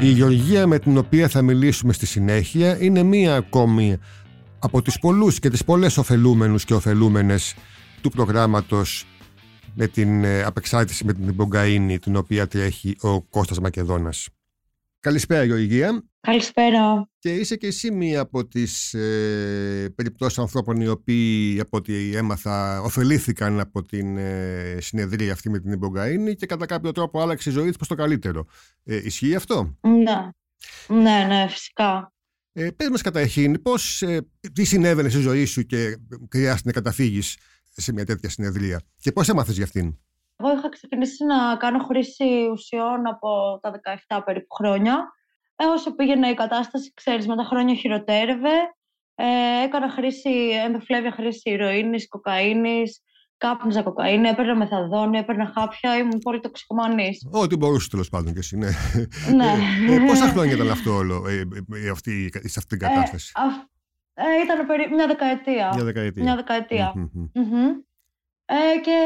Η 0.00 0.08
Γεωργία 0.08 0.66
με 0.66 0.78
την 0.78 0.98
οποία 0.98 1.28
θα 1.28 1.42
μιλήσουμε 1.42 1.92
στη 1.92 2.06
συνέχεια 2.06 2.82
είναι 2.82 3.02
μία 3.02 3.36
ακόμη 3.36 3.98
από 4.58 4.82
τις 4.82 4.98
πολλούς 4.98 5.38
και 5.38 5.48
τις 5.48 5.64
πολλές 5.64 5.96
ωφελούμενους 5.96 6.64
και 6.64 6.74
ωφελούμενες 6.74 7.54
του 8.00 8.10
προγράμματος 8.10 9.06
με 9.74 9.86
την 9.86 10.24
ε, 10.24 10.42
απεξάρτηση 10.42 11.04
με 11.04 11.12
την 11.12 11.34
Μπογκαΐνη 11.34 11.96
την 12.00 12.16
οποία 12.16 12.46
τρέχει 12.46 12.96
ο 13.00 13.22
Κώστας 13.22 13.60
Μακεδόνας. 13.60 14.28
Καλησπέρα 15.00 15.44
Γεωργία. 15.44 16.02
Καλησπέρα. 16.20 17.08
Και 17.18 17.34
είσαι 17.34 17.56
και 17.56 17.66
εσύ 17.66 17.90
μία 17.90 18.20
από 18.20 18.46
τις 18.46 18.94
ε, 18.94 19.92
περιπτώσεις 19.94 20.38
ανθρώπων 20.38 20.80
οι 20.80 20.88
οποίοι 20.88 21.60
από 21.60 21.76
ό,τι 21.76 22.16
έμαθα 22.16 22.80
ωφελήθηκαν 22.80 23.60
από 23.60 23.82
την 23.82 24.16
ε, 24.16 24.76
συνεδρία 24.80 25.32
αυτή 25.32 25.50
με 25.50 25.58
την 25.58 25.78
Μπογκαΐνη 25.78 26.34
και 26.36 26.46
κατά 26.46 26.66
κάποιο 26.66 26.92
τρόπο 26.92 27.20
άλλαξε 27.20 27.50
η 27.50 27.52
ζωή 27.52 27.66
της 27.66 27.76
προς 27.76 27.88
το 27.88 27.94
καλύτερο. 27.94 28.46
Ε, 28.84 28.96
ισχύει 28.96 29.34
αυτό; 29.34 29.76
Ναι. 29.80 30.28
Ναι, 30.88 31.24
ναι, 31.28 31.46
φυσικά. 31.48 32.12
Ε, 32.58 32.70
πες 32.70 32.88
μας 32.88 33.02
καταρχήν, 33.02 33.62
πώς, 33.62 34.02
ε, 34.02 34.26
τι 34.52 34.64
συνέβαινε 34.64 35.08
στη 35.08 35.20
ζωή 35.20 35.44
σου 35.44 35.62
και 35.62 35.96
χρειάστηκε 36.32 36.68
να 36.68 36.72
καταφύγεις 36.72 37.38
σε 37.64 37.92
μια 37.92 38.04
τέτοια 38.04 38.28
συνεδρία 38.28 38.80
και 39.00 39.12
πώς 39.12 39.28
έμαθες 39.28 39.54
για 39.54 39.64
αυτήν; 39.64 39.98
Εγώ 40.36 40.52
είχα 40.52 40.68
ξεκινήσει 40.68 41.24
να 41.24 41.56
κάνω 41.56 41.78
χρήση 41.78 42.48
ουσιών 42.52 43.06
από 43.06 43.58
τα 43.62 43.80
17 44.08 44.22
περίπου 44.24 44.54
χρόνια. 44.54 45.12
Ε, 45.56 45.64
όσο 45.64 45.94
πήγαινε 45.94 46.28
η 46.28 46.34
κατάσταση, 46.34 46.92
ξέρεις, 46.94 47.26
με 47.26 47.36
τα 47.36 47.44
χρόνια 47.44 47.74
χειροτέρευε. 47.74 48.54
Ε, 49.14 49.62
έκανα 49.64 49.90
χρήση, 49.90 50.50
εμπεφλέβια 50.66 51.12
χρήση 51.12 51.50
ηρωίνης, 51.50 52.08
κοκαίνης, 52.08 53.02
κάπνιζα 53.36 53.82
κοκαίνη, 53.82 54.28
έπαιρνα 54.28 54.56
μεθαδόνη, 54.56 55.18
έπαιρνα 55.18 55.52
χάπια, 55.54 55.96
ήμουν 55.98 56.18
πολύ 56.18 56.40
τοξικομανής. 56.40 57.28
Ό,τι 57.30 57.56
μπορούσε 57.56 57.88
τέλος 57.90 58.08
πάντων 58.08 58.32
και 58.32 58.38
εσύ, 58.38 58.56
ναι. 58.56 58.70
ναι. 59.34 59.52
Ε, 59.88 59.94
ε, 59.94 60.06
πόσα 60.06 60.28
χρόνια 60.28 60.54
ήταν 60.54 60.70
αυτό 60.70 60.94
όλο, 60.94 61.28
ε, 61.28 61.48
ε, 61.84 61.88
αυτή, 61.88 62.30
σε 62.32 62.58
αυτή 62.58 62.76
την 62.76 62.88
κατάσταση; 62.88 63.32
Ε, 64.14 64.22
ε, 64.22 64.42
ήταν 64.44 64.66
περί... 64.66 64.88
μια 64.94 65.06
δεκαετία. 65.06 65.70
Μια 65.74 65.84
δεκαετία. 65.84 66.22
Μια 66.22 66.34
δεκαετία. 66.36 66.94
Ε, 68.48 68.80
και 68.82 68.98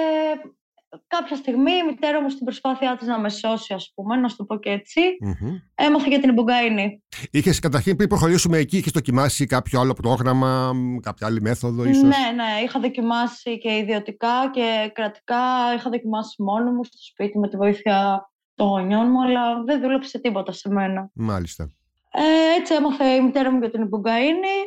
κάποια 1.07 1.36
στιγμή 1.36 1.72
η 1.72 1.84
μητέρα 1.86 2.22
μου 2.22 2.30
στην 2.30 2.45
προσπάθειά 2.45 2.97
της 2.97 3.07
να 3.07 3.18
με 3.18 3.28
σώσει, 3.28 3.74
ας 3.74 3.93
πούμε, 3.95 4.16
να 4.16 4.28
σου 4.28 4.36
το 4.36 4.45
πω 4.45 4.59
και 4.59 4.70
έτσι, 4.70 5.01
mm-hmm. 5.01 5.53
έμαθε 5.74 6.09
για 6.09 6.20
την 6.20 6.28
εμπογκαίνη. 6.28 7.03
Είχες 7.30 7.59
καταρχήν 7.59 7.97
πριν 7.97 8.09
προχωρήσουμε 8.09 8.59
εκεί, 8.59 8.76
είχες 8.76 8.93
δοκιμάσει 8.93 9.47
κάποιο 9.47 9.80
άλλο 9.80 9.93
πρόγραμμα, 9.93 10.72
κάποια 11.01 11.26
άλλη 11.26 11.41
μέθοδο 11.41 11.84
ίσως; 11.84 12.03
Ναι, 12.03 12.32
ναι, 12.34 12.62
είχα 12.64 12.80
δοκιμάσει 12.80 13.59
και 13.59 13.76
ιδιωτικά 13.76 14.51
και 14.53 14.91
κρατικά, 14.95 15.74
είχα 15.76 15.91
δοκιμάσει 15.91 16.43
μόνο 16.43 16.70
μου 16.70 16.84
στο 16.84 16.97
σπίτι 17.01 17.38
με 17.38 17.49
τη 17.49 17.57
βοήθεια 17.57 18.28
των 18.55 18.68
γονιών 18.68 19.11
μου, 19.11 19.22
αλλά 19.22 19.62
δεν 19.62 19.80
δούλεψε 19.80 20.18
τίποτα 20.18 20.53
σε 20.53 20.70
μένα. 20.70 21.11
Μάλιστα. 21.14 21.70
Ε, 22.12 22.59
έτσι 22.59 22.74
έμαθε 22.74 23.05
η 23.05 23.20
μητέρα 23.20 23.51
μου 23.51 23.59
για 23.59 23.70
την 23.70 23.82
εμπογκαίνη, 23.82 24.59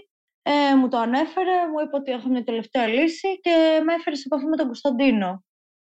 ε, 0.42 0.76
μου 0.76 0.88
το 0.88 0.98
ανέφερε, 0.98 1.58
μου 1.72 1.80
είπε 1.86 1.96
ότι 1.96 2.12
έχω 2.12 2.30
μια 2.30 2.44
τελευταία 2.44 2.88
λύση 2.88 3.40
και 3.42 3.82
με 3.86 3.94
έφερε 3.94 4.16
σε 4.16 4.24
επαφή 4.26 4.46
με 4.46 4.56
τον 4.56 4.66
Κωνσταντίνο. 4.66 5.44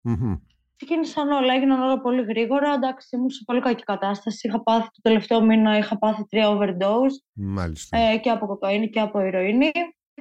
Mm-hmm. 0.05 0.39
Ξεκίνησαν 0.75 1.31
όλα, 1.31 1.53
έγιναν 1.53 1.81
όλα 1.81 2.01
πολύ 2.01 2.21
γρήγορα. 2.21 2.73
Εντάξει, 2.73 3.15
ήμουν 3.15 3.29
σε 3.29 3.43
πολύ 3.45 3.61
κακή 3.61 3.83
κατάσταση. 3.83 4.47
Είχα 4.47 4.63
πάθει 4.63 4.87
το 4.87 5.01
τελευταίο 5.01 5.41
μήνα, 5.41 5.77
είχα 5.77 5.97
πάθει 5.97 6.25
τρία 6.29 6.47
overdose. 6.49 7.17
Μάλιστα. 7.33 7.97
Ε, 7.97 8.17
και 8.17 8.29
από 8.29 8.45
κοκαίνη 8.45 8.89
και 8.89 8.99
από 8.99 9.19
ηρωίνη. 9.19 9.71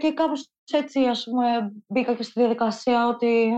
Και 0.00 0.12
κάπως 0.12 0.50
έτσι, 0.72 1.00
ας 1.00 1.24
πούμε, 1.24 1.72
μπήκα 1.86 2.14
και 2.14 2.22
στη 2.22 2.40
διαδικασία 2.40 3.08
ότι 3.08 3.50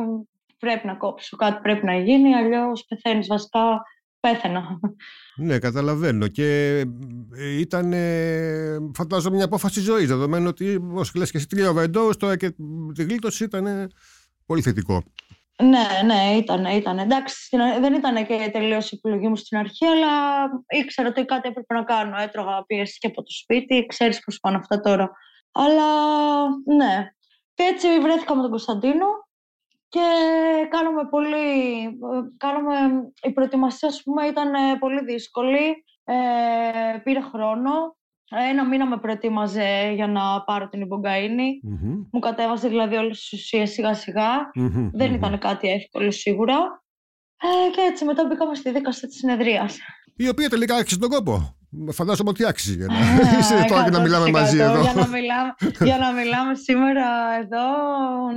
πρέπει 0.59 0.87
να 0.87 0.95
κόψω, 0.95 1.37
κάτι 1.37 1.61
πρέπει 1.63 1.85
να 1.85 1.97
γίνει, 1.97 2.35
αλλιώς 2.35 2.85
πεθαίνεις 2.89 3.27
βασικά, 3.27 3.83
πέθαινα. 4.21 4.81
Ναι, 5.37 5.59
καταλαβαίνω. 5.59 6.29
Και 6.29 6.79
ε, 7.37 7.59
ήταν, 7.59 7.93
φαντάζομαι, 8.95 9.37
μια 9.37 9.45
απόφαση 9.45 9.81
ζωής, 9.81 10.09
δεδομένου 10.09 10.47
ότι, 10.49 10.89
όσο 10.93 11.13
λες 11.17 11.31
και 11.31 11.37
εσύ 11.37 11.47
τρία 11.47 11.73
overdose, 11.73 12.17
τώρα 12.19 12.37
και 12.37 12.51
τη 12.95 13.03
γλίτωση 13.05 13.45
ήταν 13.45 13.91
πολύ 14.47 14.63
θετικό. 14.63 15.03
Ναι, 15.63 15.87
ναι, 16.05 16.37
ήταν, 16.37 16.65
ήταν. 16.65 16.99
Εντάξει, 16.99 17.57
δεν 17.81 17.95
ήταν 17.95 18.27
και 18.27 18.51
τελείως 18.53 18.93
η 18.93 18.95
επιλογή 18.97 19.29
μου 19.29 19.37
στην 19.37 19.59
αρχή, 19.59 19.87
αλλά 19.87 20.45
ήξερα 20.69 21.09
ότι 21.09 21.25
κάτι 21.25 21.49
έπρεπε 21.49 21.75
να 21.75 21.85
κάνω. 21.85 22.17
Έτρωγα 22.21 22.65
πίεση 22.67 22.99
και 22.99 23.07
από 23.07 23.23
το 23.23 23.31
σπίτι, 23.31 23.87
ξέρεις 23.87 24.21
πώς 24.25 24.39
πάνε 24.41 24.57
αυτά 24.57 24.81
τώρα. 24.81 25.11
Αλλά 25.53 25.85
ναι. 26.65 27.11
Και 27.55 27.63
έτσι 27.63 28.01
βρέθηκα 28.01 28.35
με 28.35 28.41
τον 28.41 28.51
Κωνσταντίνο 28.51 29.07
και 29.89 30.01
κάναμε 30.71 31.09
πολύ... 31.11 31.45
Κάναμε, 32.37 32.75
η 33.23 33.33
προετοιμασία, 33.33 33.89
ας 33.89 34.03
πούμε, 34.03 34.27
ήταν 34.27 34.79
πολύ 34.79 35.05
δύσκολη. 35.05 35.85
Ε, 36.05 36.99
πήρε 37.03 37.21
χρόνο. 37.21 37.97
Ένα 38.31 38.69
μήνα 38.69 38.87
με 38.87 38.99
προετοίμαζε 38.99 39.93
για 39.95 40.07
να 40.07 40.43
πάρω 40.43 40.69
την 40.69 40.81
υπογκαινη 40.81 41.61
Μου 42.13 42.21
κατέβασε 42.21 42.69
δηλαδή 42.69 42.97
όλες 42.97 43.19
τις 43.19 43.33
ουσίες 43.33 43.71
σιγά 43.71 44.51
Δεν 44.93 45.15
ήταν 45.15 45.39
κάτι 45.39 45.69
εύκολο 45.69 46.11
σίγουρα. 46.11 46.85
Ε, 47.37 47.71
και 47.71 47.81
έτσι 47.91 48.05
μετά 48.05 48.25
μπήκαμε 48.27 48.55
στη 48.55 48.71
δίκαση 48.71 49.07
της 49.07 49.17
συνεδρίας. 49.17 49.77
Η 50.17 50.29
οποία 50.29 50.49
τελικά 50.49 50.77
άξιζε 50.77 51.01
τον 51.01 51.11
κόπο. 51.11 51.57
Φαντάζομαι 51.93 52.31
ότι 52.31 52.47
άξιζε 52.47 52.75
για 52.75 52.87
να 52.87 52.99
είσαι 53.39 53.65
τώρα 53.69 53.85
και 53.85 53.91
να 53.91 54.01
μιλάμε 54.01 54.31
μαζί 54.31 54.59
εδώ. 54.59 54.81
Για 54.81 54.93
να 54.93 55.07
μιλάμε, 55.07 55.55
για 55.89 55.99
να 55.99 56.13
μιλάμε 56.13 56.55
σήμερα 56.55 57.07
εδώ, 57.41 57.67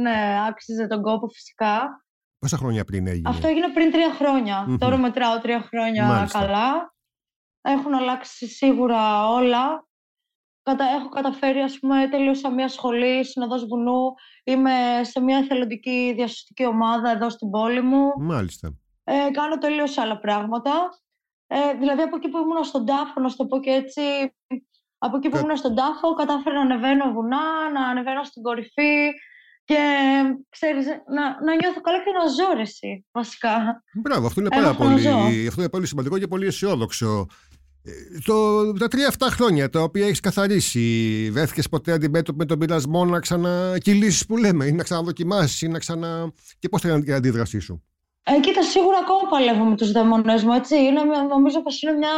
ναι, 0.02 0.36
άξιζε 0.48 0.88
τον 0.88 1.02
κόπο 1.02 1.28
φυσικά. 1.28 2.04
Πόσα 2.40 2.58
χρόνια 2.58 2.84
πριν 2.84 3.08
έγινε; 3.08 3.30
Αυτό 3.30 3.48
έγινε 3.48 3.68
πριν 3.74 3.92
τρία 3.92 4.14
χρόνια. 4.14 4.78
Τώρα 4.80 4.98
μετράω 4.98 5.40
τρία 5.40 5.62
χρόνια 5.62 6.06
Μάλιστα. 6.06 6.40
καλά. 6.40 6.94
Έχουν 7.62 7.94
αλλάξει 7.94 8.48
σίγουρα 8.48 9.30
όλα. 9.30 9.88
Κατα... 10.64 10.86
Έχω 10.86 11.10
καταφέρει, 11.10 11.60
ας 11.60 11.80
πούμε, 11.80 12.08
τελείωσα 12.08 12.50
μια 12.50 12.68
σχολή, 12.68 13.26
συνοδός 13.26 13.66
βουνού. 13.66 14.14
Είμαι 14.44 14.72
σε 15.02 15.20
μια 15.20 15.38
εθελοντική 15.38 16.14
διασωστική 16.16 16.66
ομάδα 16.66 17.10
εδώ 17.10 17.30
στην 17.30 17.50
πόλη 17.50 17.82
μου. 17.82 18.12
Μάλιστα. 18.20 18.74
Ε, 19.04 19.30
κάνω 19.32 19.58
τελείως 19.58 19.98
άλλα 19.98 20.20
πράγματα. 20.20 20.72
Ε, 21.48 21.74
δηλαδή, 21.80 22.02
από 22.02 22.16
εκεί 22.16 22.30
που 22.30 22.38
ήμουν 22.38 22.64
στον 22.64 22.86
τάφο, 22.86 23.22
να 23.22 23.30
σου 23.30 23.36
το 23.36 23.46
πω 23.46 23.60
και 23.60 23.70
έτσι, 23.70 24.02
από 24.98 25.18
εκεί 25.18 25.30
που 25.30 25.38
ήμουν 25.38 25.58
στον 25.58 25.76
τάφο, 25.76 26.14
κατάφερα 26.14 26.56
να 26.56 26.62
ανεβαίνω 26.62 27.12
βουνά, 27.12 27.72
να 27.74 27.88
ανεβαίνω 27.88 28.24
στην 28.24 28.44
κορυφή 28.44 29.12
και 29.64 29.78
ξέρεις, 30.50 30.86
να, 30.88 31.44
να 31.44 31.56
νιώθω 31.56 31.82
καλά 31.82 31.98
και 32.04 32.12
να 32.12 32.28
ζω 32.28 32.60
εσύ, 32.60 33.06
βασικά. 33.12 33.84
Μπράβο, 33.94 34.28
αυτό 34.28 34.42
είναι, 34.42 34.50
πάρα 34.50 34.74
πολύ, 34.74 35.48
αυτό 35.48 35.62
είναι 35.62 35.70
πολύ 35.70 35.88
σημαντικό 35.88 36.18
και 36.20 36.28
πολύ 36.28 36.46
αισιόδοξο. 36.46 37.28
Ε, 37.84 37.92
το, 38.26 38.74
τα 38.74 38.88
τρία-αυτά 38.88 39.30
χρόνια 39.30 39.70
τα 39.70 39.82
οποία 39.82 40.06
έχεις 40.06 40.20
καθαρίσει, 40.20 41.30
βρέθηκες 41.32 41.70
ποτέ 41.70 41.92
αντιμέτωπο 41.92 42.38
με 42.38 42.46
τον 42.46 42.60
πειρασμό 42.60 43.06
να 43.06 43.20
ξανακυλήσεις 43.20 44.26
που 44.26 44.38
λέμε, 44.38 44.66
ή 44.66 44.72
να 44.72 44.84
ξαναδοκιμάσεις, 44.84 45.62
ή 45.62 45.68
να 45.68 45.80
ξανα. 45.80 46.32
και 46.60 46.70
πώς 46.70 46.82
θα 46.82 46.90
είναι 46.90 47.04
η 47.06 47.14
αντίδρασή 47.14 47.60
σου; 47.60 47.84
Ε, 48.24 48.40
κοίτα, 48.40 48.64
σίγουρα 48.64 48.98
ακόμα 48.98 49.30
παλεύω 49.30 49.64
με 49.64 49.76
τους 49.76 49.92
δαίμονε 49.92 50.44
μου, 50.44 50.54
έτσι. 50.54 50.76
Είναι, 50.76 51.02
νομίζω 51.30 51.62
πως 51.62 51.82
είναι 51.82 51.92
μια 51.92 52.16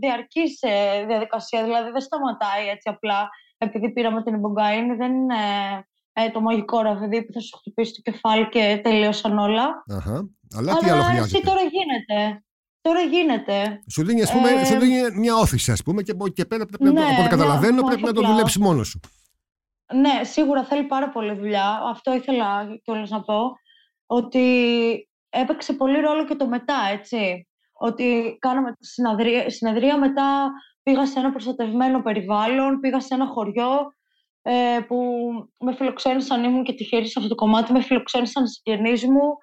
διαρκής 0.00 0.58
ε, 0.60 1.04
διαδικασία, 1.06 1.64
δηλαδή 1.64 1.90
δεν 1.90 2.00
σταματάει 2.00 2.68
έτσι 2.68 2.88
απλά 2.88 3.28
επειδή 3.58 3.92
πήραμε 3.92 4.22
την 4.22 4.34
Εμπογκάινη, 4.34 4.94
δεν 4.94 5.12
είναι 5.12 5.34
ε, 6.12 6.30
το 6.30 6.40
μαγικό 6.40 6.80
ραβδί 6.80 7.24
που 7.24 7.32
θα 7.32 7.40
σου 7.40 7.56
χτυπήσει 7.56 7.92
το 7.92 8.10
κεφάλι 8.10 8.48
και 8.48 8.80
τελείωσαν 8.82 9.38
όλα. 9.38 9.84
Αχα. 9.88 10.28
Αλλά, 10.56 10.76
τι 10.76 10.90
άλλο 10.90 11.02
χρειάζεται; 11.02 11.36
Εσύ 11.36 11.46
τώρα 11.46 11.60
γίνεται. 11.60 12.44
Τώρα 12.82 13.00
γίνεται. 13.00 13.82
Σου 13.90 14.04
δίνει, 14.04 14.22
ας 14.22 14.32
πούμε, 14.32 14.50
ε... 14.50 14.64
σου 14.64 14.78
δίνει 14.78 15.18
μια 15.18 15.34
όθηση, 15.34 15.72
ας 15.72 15.82
πούμε, 15.82 16.02
και 16.02 16.10
από 16.10 16.24
εκεί 16.24 16.34
και 16.34 16.44
πέρα 16.44 16.66
πρέπει 16.66 16.84
ναι, 16.84 16.90
να 16.90 17.00
το, 17.00 17.06
από 17.12 17.20
ό,τι 17.20 17.28
καταλαβαίνω, 17.28 17.82
πρέπει 17.82 18.02
να 18.02 18.12
το 18.12 18.22
δουλέψει 18.22 18.58
μόνος 18.58 18.88
σου. 18.88 19.00
Ναι, 19.94 20.24
σίγουρα 20.24 20.64
θέλει 20.64 20.82
πάρα 20.82 21.08
πολύ 21.08 21.34
δουλειά. 21.34 21.80
Αυτό 21.90 22.14
ήθελα 22.14 22.66
κιόλας 22.82 23.10
να 23.10 23.22
πω. 23.22 23.52
Ότι 24.06 25.08
έπαιξε 25.28 25.72
πολύ 25.72 26.00
ρόλο 26.00 26.24
και 26.24 26.34
το 26.34 26.46
μετά, 26.46 26.76
έτσι. 26.92 27.48
Ότι 27.72 28.36
κάναμε 28.40 28.72
τη 28.72 28.86
συνεδρία, 28.86 29.50
συνεδρία 29.50 29.98
μετά 29.98 30.50
πήγα 30.82 31.06
σε 31.06 31.18
ένα 31.18 31.30
προστατευμένο 31.30 32.02
περιβάλλον, 32.02 32.80
πήγα 32.80 33.00
σε 33.00 33.14
ένα 33.14 33.26
χωριό 33.26 33.92
ε, 34.42 34.80
που 34.86 34.96
με 35.58 35.74
φιλοξένησαν, 35.74 36.44
ήμουν 36.44 36.64
και 36.64 36.72
τυχερή 36.72 37.06
σε 37.06 37.14
αυτό 37.16 37.28
το 37.28 37.34
κομμάτι, 37.34 37.72
με 37.72 37.82
φιλοξένησαν 37.82 38.44
οι 38.44 38.48
συγγενείς 38.48 39.04
μου 39.04 39.36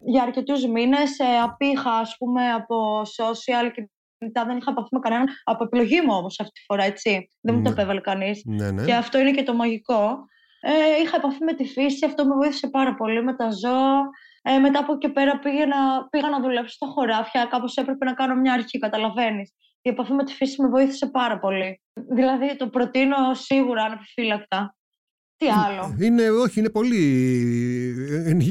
για 0.00 0.22
αρκετούς 0.22 0.66
μήνες. 0.66 1.18
Ε, 1.18 1.38
απήχα, 1.42 1.90
ας 1.90 2.16
πούμε, 2.18 2.52
από 2.52 3.02
social 3.02 3.70
και 3.74 3.90
μετά 4.18 4.44
δεν 4.44 4.56
είχα 4.56 4.70
επαφή 4.70 4.88
με 4.90 4.98
κανέναν. 4.98 5.26
Από 5.44 5.64
επιλογή 5.64 6.00
μου 6.00 6.14
όμως 6.14 6.40
αυτή 6.40 6.52
τη 6.52 6.64
φορά, 6.66 6.84
έτσι. 6.84 7.28
Δεν 7.40 7.54
μου 7.54 7.62
το 7.62 7.68
ναι. 7.68 7.74
επέβαλε 7.74 8.00
κανείς. 8.00 8.42
Ναι, 8.44 8.70
ναι. 8.70 8.84
Και 8.84 8.94
αυτό 8.94 9.18
είναι 9.18 9.30
και 9.30 9.42
το 9.42 9.54
μαγικό. 9.54 10.18
Ε, 10.60 11.02
είχα 11.02 11.16
επαφή 11.16 11.44
με 11.44 11.54
τη 11.54 11.64
φύση, 11.64 12.04
αυτό 12.04 12.26
με 12.26 12.34
βοήθησε 12.34 12.68
πάρα 12.68 12.94
πολύ 12.94 13.22
με 13.22 13.34
τα 13.34 13.50
ζώα. 13.50 14.08
Ε, 14.42 14.58
μετά 14.58 14.78
από 14.78 14.92
εκεί 14.92 15.08
πέρα 15.08 15.38
πήγα, 15.38 15.66
πήγα 16.10 16.28
να 16.28 16.40
δουλέψω 16.40 16.74
στα 16.74 16.86
χωράφια. 16.86 17.44
Κάπως 17.44 17.76
έπρεπε 17.76 18.04
να 18.04 18.12
κάνω 18.12 18.34
μια 18.34 18.52
αρχή, 18.52 18.78
καταλαβαίνεις 18.78 19.52
η 19.88 19.90
επαφή 19.90 20.12
με 20.12 20.24
τη 20.24 20.32
φύση 20.32 20.62
με 20.62 20.68
βοήθησε 20.68 21.06
πάρα 21.06 21.38
πολύ. 21.38 21.80
Δηλαδή 22.14 22.56
το 22.56 22.68
προτείνω 22.68 23.16
σίγουρα 23.34 23.82
ανεπιφύλακτα. 23.82 24.76
Τι 25.36 25.46
άλλο; 25.48 25.96
Είναι, 26.00 26.30
όχι, 26.30 26.58
είναι 26.58 26.70
πολύ. 26.70 27.02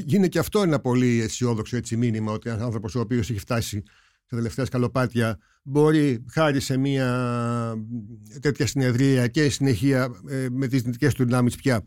Είναι 0.07 0.27
και 0.27 0.39
αυτό 0.39 0.61
ένα 0.61 0.79
πολύ 0.79 1.21
αισιόδοξο 1.21 1.77
έτσι, 1.77 1.97
μήνυμα 1.97 2.31
ότι 2.31 2.49
ένας 2.49 2.61
άνθρωπος 2.61 2.95
ο 2.95 2.99
οποίος 2.99 3.29
έχει 3.29 3.39
φτάσει 3.39 3.83
στα 4.25 4.35
τελευταία 4.35 4.65
σκαλοπάτια 4.65 5.39
μπορεί 5.63 6.25
χάρη 6.31 6.59
σε 6.59 6.77
μια 6.77 7.07
τέτοια 8.41 8.67
συνεδρία 8.67 9.27
και 9.27 9.49
συνεχεία 9.49 10.09
ε, 10.29 10.47
με 10.51 10.67
τις 10.67 10.81
δυτικές 10.81 11.13
του 11.13 11.23
δυνάμεις 11.23 11.55
πια 11.55 11.85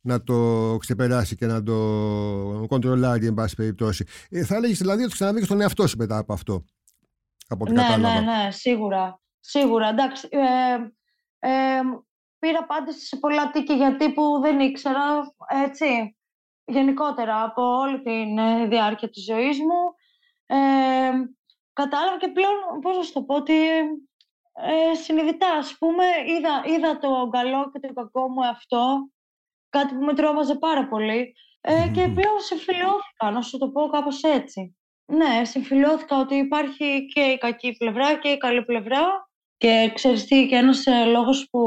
να 0.00 0.22
το 0.22 0.76
ξεπεράσει 0.80 1.36
και 1.36 1.46
να 1.46 1.62
το 1.62 1.74
κοντρολάρει 2.68 3.26
εν 3.26 3.34
πάση 3.34 3.54
περιπτώσει. 3.54 4.04
Ε, 4.30 4.44
θα 4.44 4.56
έλεγες 4.56 4.78
δηλαδή 4.78 5.02
ότι 5.02 5.12
ξαναδεί 5.12 5.44
στον 5.44 5.60
εαυτό 5.60 5.86
σου 5.86 5.96
μετά 5.96 6.18
από 6.18 6.32
αυτό 6.32 6.64
από 7.50 7.64
ό,τι 7.64 7.72
ναι, 7.72 7.82
κατάλαβα. 7.82 8.20
Ναι, 8.20 8.42
ναι, 8.42 8.50
σίγουρα. 8.50 9.20
Σίγουρα, 9.40 9.88
εντάξει. 9.88 10.28
Ε, 10.30 10.74
ε, 11.38 11.80
πήρα 12.38 12.58
απάντηση 12.58 13.06
σε 13.06 13.16
πολλά 13.16 13.50
τίκη 13.50 13.74
γιατί 13.74 14.12
που 14.12 14.40
δεν 14.42 14.60
ήξερα, 14.60 15.34
έτσι, 15.46 16.16
γενικότερα 16.64 17.42
από 17.42 17.62
όλη 17.62 18.02
τη 18.02 18.40
ε, 18.40 18.66
διάρκεια 18.66 19.10
της 19.10 19.24
ζωής 19.24 19.58
μου. 19.58 19.94
Ε, 20.46 21.10
κατάλαβα 21.72 22.18
και 22.18 22.28
πλέον, 22.28 22.80
πώς 22.80 22.96
να 22.96 23.02
σου 23.02 23.12
το 23.12 23.22
πω, 23.22 23.34
ότι 23.34 23.54
ε, 24.52 24.94
συνειδητά, 24.94 25.52
ας 25.52 25.76
πούμε, 25.78 26.04
είδα, 26.26 26.62
είδα 26.66 26.98
το 26.98 27.28
καλό 27.32 27.70
και 27.70 27.80
το 27.80 27.92
κακό 27.92 28.28
μου 28.28 28.46
αυτό, 28.46 29.10
κάτι 29.68 29.94
που 29.94 30.04
με 30.04 30.14
τρόμαζε 30.14 30.54
πάρα 30.54 30.88
πολύ 30.88 31.34
ε, 31.60 31.88
και 31.94 32.08
πλέον 32.16 32.40
συμφιλιώθηκα, 32.40 33.30
να 33.30 33.42
σου 33.42 33.58
το 33.58 33.68
πω 33.68 33.88
κάπως 33.88 34.22
έτσι. 34.22 34.79
Ναι, 35.10 35.44
συμφιλιώθηκα 35.44 36.18
ότι 36.18 36.34
υπάρχει 36.34 37.06
και 37.14 37.20
η 37.20 37.38
κακή 37.38 37.76
πλευρά 37.78 38.18
και 38.18 38.28
η 38.28 38.36
καλή 38.36 38.64
πλευρά. 38.64 39.28
Και 39.56 39.90
ξέρεις 39.94 40.26
τι, 40.26 40.46
και 40.46 40.56
ένας 40.56 40.86
ε, 40.86 41.04
λόγος 41.04 41.48
που 41.50 41.60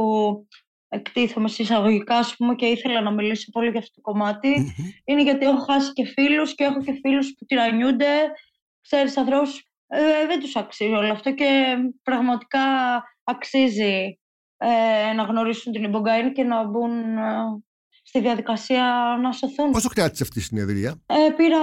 εκτίθομαι 0.88 1.48
συσσαγωγικά 1.48 2.18
ας 2.18 2.36
πούμε, 2.36 2.56
και 2.56 2.66
ήθελα 2.66 3.02
να 3.02 3.12
μιλήσω 3.12 3.52
πολύ 3.52 3.70
για 3.70 3.80
αυτό 3.80 3.94
το 3.94 4.02
κομματι 4.02 4.74
είναι 5.06 5.24
γιατί 5.24 5.46
έχω 5.46 5.58
χάσει 5.58 5.94
και 5.94 6.06
φίλους 6.06 6.56
και 6.56 6.64
έχω 6.64 6.82
και 6.82 6.94
φίλους 7.02 7.34
που 7.38 7.46
τυραννιούνται, 7.46 8.32
ξέρεις, 8.82 9.18
ανθρώπους 9.18 9.64
ε, 9.88 10.26
δεν 10.28 10.40
τους 10.40 10.56
αξίζει 10.56 10.94
όλο 10.94 11.12
αυτό 11.12 11.34
και 11.34 11.76
πραγματικά 12.04 12.60
αξίζει 13.24 14.20
ε, 14.58 15.14
να 15.14 15.24
γνωρίσουν 15.24 15.74
την 15.74 15.84
Ιμπογκάινη 15.84 16.32
και 16.32 16.44
να 16.44 16.64
μπουν 16.64 17.18
ε, 17.18 17.64
στη 18.14 18.22
διαδικασία 18.22 18.84
να 19.22 19.32
σωθούν. 19.32 19.72
Πόσο 19.72 19.90
κράτησε 19.90 20.24
αυτή 20.24 20.40
η 20.40 20.42
συνεδρία, 20.42 21.02
ε, 21.06 21.30
Πήρα 21.38 21.60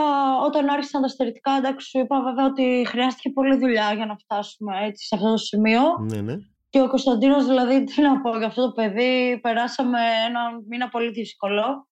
όταν 0.46 0.68
άρχισαν 0.68 1.02
τα 1.02 1.08
στερετικά, 1.08 1.52
εντάξει, 1.52 1.88
σου 1.88 1.98
είπα 1.98 2.22
βέβαια 2.22 2.44
ότι 2.44 2.84
χρειάστηκε 2.88 3.30
πολλή 3.30 3.56
δουλειά 3.56 3.92
για 3.92 4.06
να 4.06 4.16
φτάσουμε 4.16 4.84
έτσι, 4.86 5.06
σε 5.06 5.14
αυτό 5.14 5.30
το 5.30 5.36
σημείο. 5.36 5.80
Ναι, 5.98 6.20
ναι. 6.20 6.34
Και 6.70 6.80
ο 6.80 6.88
Κωνσταντίνος, 6.88 7.46
δηλαδή, 7.46 7.84
τι 7.84 8.02
να 8.02 8.20
πω 8.20 8.36
για 8.36 8.46
αυτό 8.46 8.66
το 8.66 8.72
παιδί, 8.72 9.38
περάσαμε 9.42 9.98
ένα 10.28 10.40
μήνα 10.68 10.88
πολύ 10.88 11.10
δύσκολο. 11.10 11.88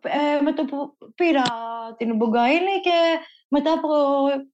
Ε, 0.00 0.42
με 0.42 0.52
το 0.52 0.64
που 0.64 0.96
πήρα 1.14 1.42
την 1.96 2.16
Μπουγκαΐνη 2.16 2.76
και 2.82 2.98
μετά 3.48 3.72
από 3.72 3.88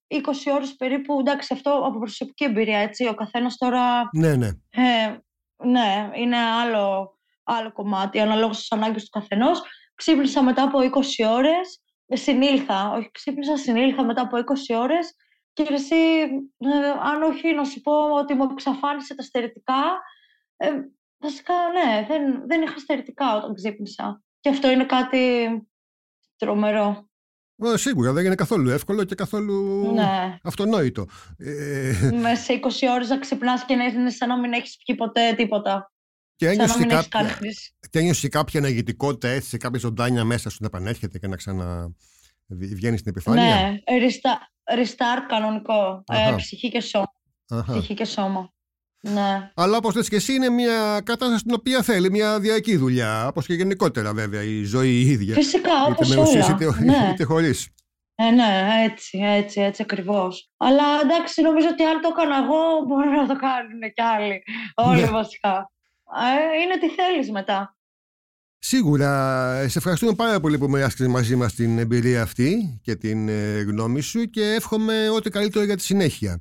20 0.08 0.52
ώρες 0.54 0.74
περίπου, 0.74 1.20
εντάξει 1.20 1.54
αυτό 1.54 1.70
από 1.70 1.98
προσωπική 1.98 2.44
εμπειρία, 2.44 2.78
έτσι, 2.78 3.08
ο 3.08 3.14
καθένας 3.14 3.56
τώρα... 3.56 4.08
Ναι, 4.12 4.36
ναι. 4.36 4.48
Ε, 4.70 5.16
ναι, 5.64 6.10
είναι 6.14 6.36
άλλο 6.36 7.16
άλλο 7.42 7.72
κομμάτι, 7.72 8.20
αναλόγως 8.20 8.56
στις 8.56 8.72
ανάγκες 8.72 9.02
του 9.02 9.10
καθενός. 9.10 9.62
Ξύπνησα 9.94 10.42
μετά 10.42 10.62
από 10.62 10.78
20 10.78 11.24
ώρες, 11.28 11.82
συνήλθα, 12.12 12.90
όχι 12.90 13.10
ξύπνησα, 13.10 13.56
συνήλθα 13.56 14.04
μετά 14.04 14.20
από 14.22 14.36
20 14.36 14.74
ώρες 14.76 15.14
και 15.52 15.66
εσύ, 15.70 15.94
ε, 16.58 16.90
αν 17.02 17.22
όχι 17.22 17.54
να 17.54 17.64
σου 17.64 17.80
πω 17.80 18.12
ότι 18.12 18.34
μου 18.34 18.48
εξαφάνισε 18.52 19.14
τα 19.14 19.22
στερετικά, 19.22 19.82
ε, 20.56 20.70
βασικά 21.18 21.54
ναι, 21.72 22.06
δεν, 22.08 22.46
δεν 22.46 22.62
είχα 22.62 22.78
στερετικά 22.78 23.36
όταν 23.36 23.54
ξύπνησα. 23.54 24.22
Και 24.40 24.48
αυτό 24.48 24.70
είναι 24.70 24.84
κάτι 24.84 25.48
τρομερό. 26.36 27.10
Ε, 27.56 27.76
σίγουρα 27.76 28.12
δεν 28.12 28.24
είναι 28.24 28.34
καθόλου 28.34 28.70
εύκολο 28.70 29.04
και 29.04 29.14
καθόλου 29.14 29.90
ναι. 29.94 30.38
αυτονόητο. 30.42 31.06
Ε... 31.38 32.10
Μέσα 32.20 32.42
σε 32.42 32.60
20 32.62 32.68
ώρες 32.94 33.08
να 33.08 33.18
ξυπνάς 33.18 33.64
και 33.64 33.74
να 33.74 33.84
είναι 33.84 34.10
σαν 34.10 34.28
να 34.28 34.38
μην 34.38 34.52
έχεις 34.52 34.76
πιει 34.84 34.96
ποτέ 34.96 35.34
τίποτα. 35.36 35.92
Και 36.42 36.48
ένιωσε 36.48 36.84
κάποια, 36.84 38.12
και 38.12 38.28
κάποια 38.28 38.60
ενεργητικότητα 38.60 39.28
έτσι 39.28 39.48
σε 39.48 39.56
κάποια 39.56 39.78
ζωντάνια 39.78 40.24
μέσα 40.24 40.50
σου 40.50 40.56
να 40.60 40.66
επανέρχεται 40.66 41.18
και 41.18 41.26
να 41.26 41.36
ξαναβγαίνει 41.36 42.96
στην 42.96 43.10
επιφάνεια. 43.10 43.44
Ναι, 43.44 43.78
restart 44.78 45.22
κανονικό. 45.28 46.04
Ε, 46.12 46.34
ψυχή 46.36 46.68
και 46.68 46.80
σώμα. 46.80 47.12
Αχα. 47.48 47.72
Ψυχή 47.72 47.94
και 47.94 48.04
σώμα. 48.04 48.52
Ναι. 49.00 49.50
Αλλά 49.54 49.76
όπως 49.76 49.94
λες 49.94 50.08
και 50.08 50.16
εσύ, 50.16 50.32
είναι 50.34 50.48
μια 50.48 51.00
κατάσταση 51.04 51.42
την 51.42 51.54
οποία 51.54 51.82
θέλει 51.82 52.10
μια 52.10 52.40
διαρκή 52.40 52.76
δουλειά. 52.76 53.26
Όπως 53.26 53.46
και 53.46 53.54
γενικότερα, 53.54 54.12
βέβαια, 54.12 54.42
η 54.42 54.64
ζωή 54.64 54.90
η 54.90 55.00
ίδια. 55.00 55.34
Φυσικά, 55.34 55.84
όπως 55.88 56.16
όλα. 56.16 56.30
Είτε, 56.30 56.64
είτε, 56.64 56.84
ναι. 56.84 57.10
είτε 57.12 57.24
χωρίς. 57.24 57.68
Ε, 58.14 58.30
ναι, 58.30 58.68
έτσι, 58.84 59.18
έτσι, 59.18 59.60
έτσι 59.60 59.82
ακριβώς. 59.82 60.50
Αλλά 60.56 60.84
εντάξει, 61.02 61.42
νομίζω 61.42 61.68
ότι 61.72 61.82
αν 61.82 62.00
το 62.00 62.08
έκανα 62.12 62.36
εγώ, 62.36 62.84
μπορεί 62.86 63.08
να 63.08 63.26
το 63.26 63.36
κάνουν 63.36 63.80
κι 63.94 64.02
άλλοι. 64.02 64.42
Όλοι 64.74 65.00
ναι. 65.00 65.10
βασικά. 65.10 65.71
Ε, 66.14 66.60
είναι 66.62 66.78
τι 66.78 66.88
θέλεις 66.88 67.30
μετά. 67.30 67.76
Σίγουρα. 68.58 69.68
Σε 69.68 69.78
ευχαριστούμε 69.78 70.14
πάρα 70.14 70.40
πολύ 70.40 70.58
που 70.58 70.68
μοιράστηκες 70.68 71.12
μαζί 71.12 71.36
μας 71.36 71.54
την 71.54 71.78
εμπειρία 71.78 72.22
αυτή 72.22 72.80
και 72.82 72.94
την 72.94 73.28
ε, 73.28 73.60
γνώμη 73.60 74.00
σου 74.00 74.24
και 74.24 74.42
εύχομαι 74.42 75.08
ό,τι 75.08 75.30
καλύτερο 75.30 75.64
για 75.64 75.76
τη 75.76 75.82
συνέχεια. 75.82 76.40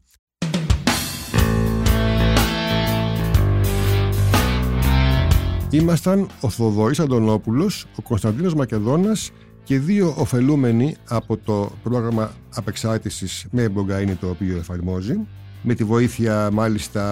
Ήμασταν 5.70 6.30
ο 6.42 6.50
Θοδωρής 6.50 7.00
Αντωνόπουλος, 7.00 7.86
ο 7.96 8.02
Κωνσταντίνος 8.02 8.54
Μακεδόνας 8.54 9.32
και 9.64 9.80
δύο 9.80 10.16
ωφελούμενοι 10.18 10.96
από 11.08 11.38
το 11.38 11.72
πρόγραμμα 11.84 12.32
απεξάρτησης 12.56 13.46
με 13.52 13.64
εμπρογκαΐνη 13.64 14.16
το 14.20 14.30
οποίο 14.30 14.58
εφαρμόζει 14.58 15.28
με 15.62 15.74
τη 15.74 15.84
βοήθεια 15.84 16.50
μάλιστα 16.52 17.04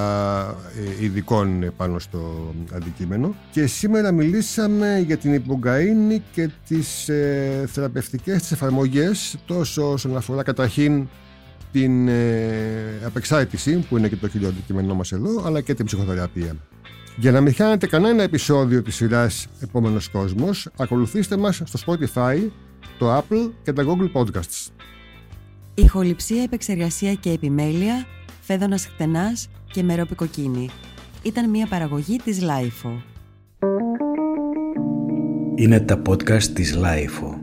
ε, 0.99 1.03
ειδικών 1.03 1.73
πάνω 1.77 1.99
στο 1.99 2.53
αντικείμενο 2.73 3.35
και 3.51 3.67
σήμερα 3.67 4.11
μιλήσαμε 4.11 5.03
για 5.05 5.17
την 5.17 5.33
υπογκαΐνη 5.33 6.21
και 6.31 6.49
τις 6.67 7.09
ε, 7.09 7.65
θεραπευτικές 7.71 8.41
της 8.41 8.51
εφαρμογές 8.51 9.37
τόσο 9.45 9.91
όσον 9.91 10.17
αφορά 10.17 10.43
καταρχήν 10.43 11.07
την 11.71 12.07
ε, 12.07 13.01
απεξάρτηση 13.05 13.85
που 13.89 13.97
είναι 13.97 14.07
και 14.07 14.15
το 14.15 14.27
κύριο 14.27 14.47
αντικείμενό 14.47 14.93
μας 14.93 15.11
εδώ 15.11 15.43
αλλά 15.45 15.61
και 15.61 15.73
την 15.73 15.85
ψυχοθεραπεία. 15.85 16.55
Για 17.17 17.31
να 17.31 17.41
μην 17.41 17.53
χάνετε 17.53 17.87
κανένα 17.87 18.23
επεισόδιο 18.23 18.81
της 18.81 18.95
σειράς 18.95 19.47
Επόμενος 19.59 20.09
Κόσμος, 20.09 20.69
ακολουθήστε 20.77 21.37
μας 21.37 21.61
στο 21.65 21.79
Spotify, 21.85 22.49
το 22.97 23.17
Apple 23.17 23.51
και 23.63 23.73
τα 23.73 23.83
Google 23.85 24.21
Podcasts. 24.21 24.67
Ηχοληψία, 25.73 26.43
επεξεργασία 26.43 27.13
και 27.13 27.31
επιμέλεια, 27.31 28.05
φέδωνας 28.51 28.85
χτενάς 28.85 29.49
και 29.71 29.83
μερόπικοκίνη. 29.83 30.69
Ήταν 31.23 31.49
μια 31.49 31.67
παραγωγή 31.67 32.17
της 32.17 32.39
Lifeo. 32.41 33.01
Είναι 35.55 35.79
τα 35.79 36.01
podcast 36.09 36.43
της 36.43 36.77
Lifeo. 36.77 37.38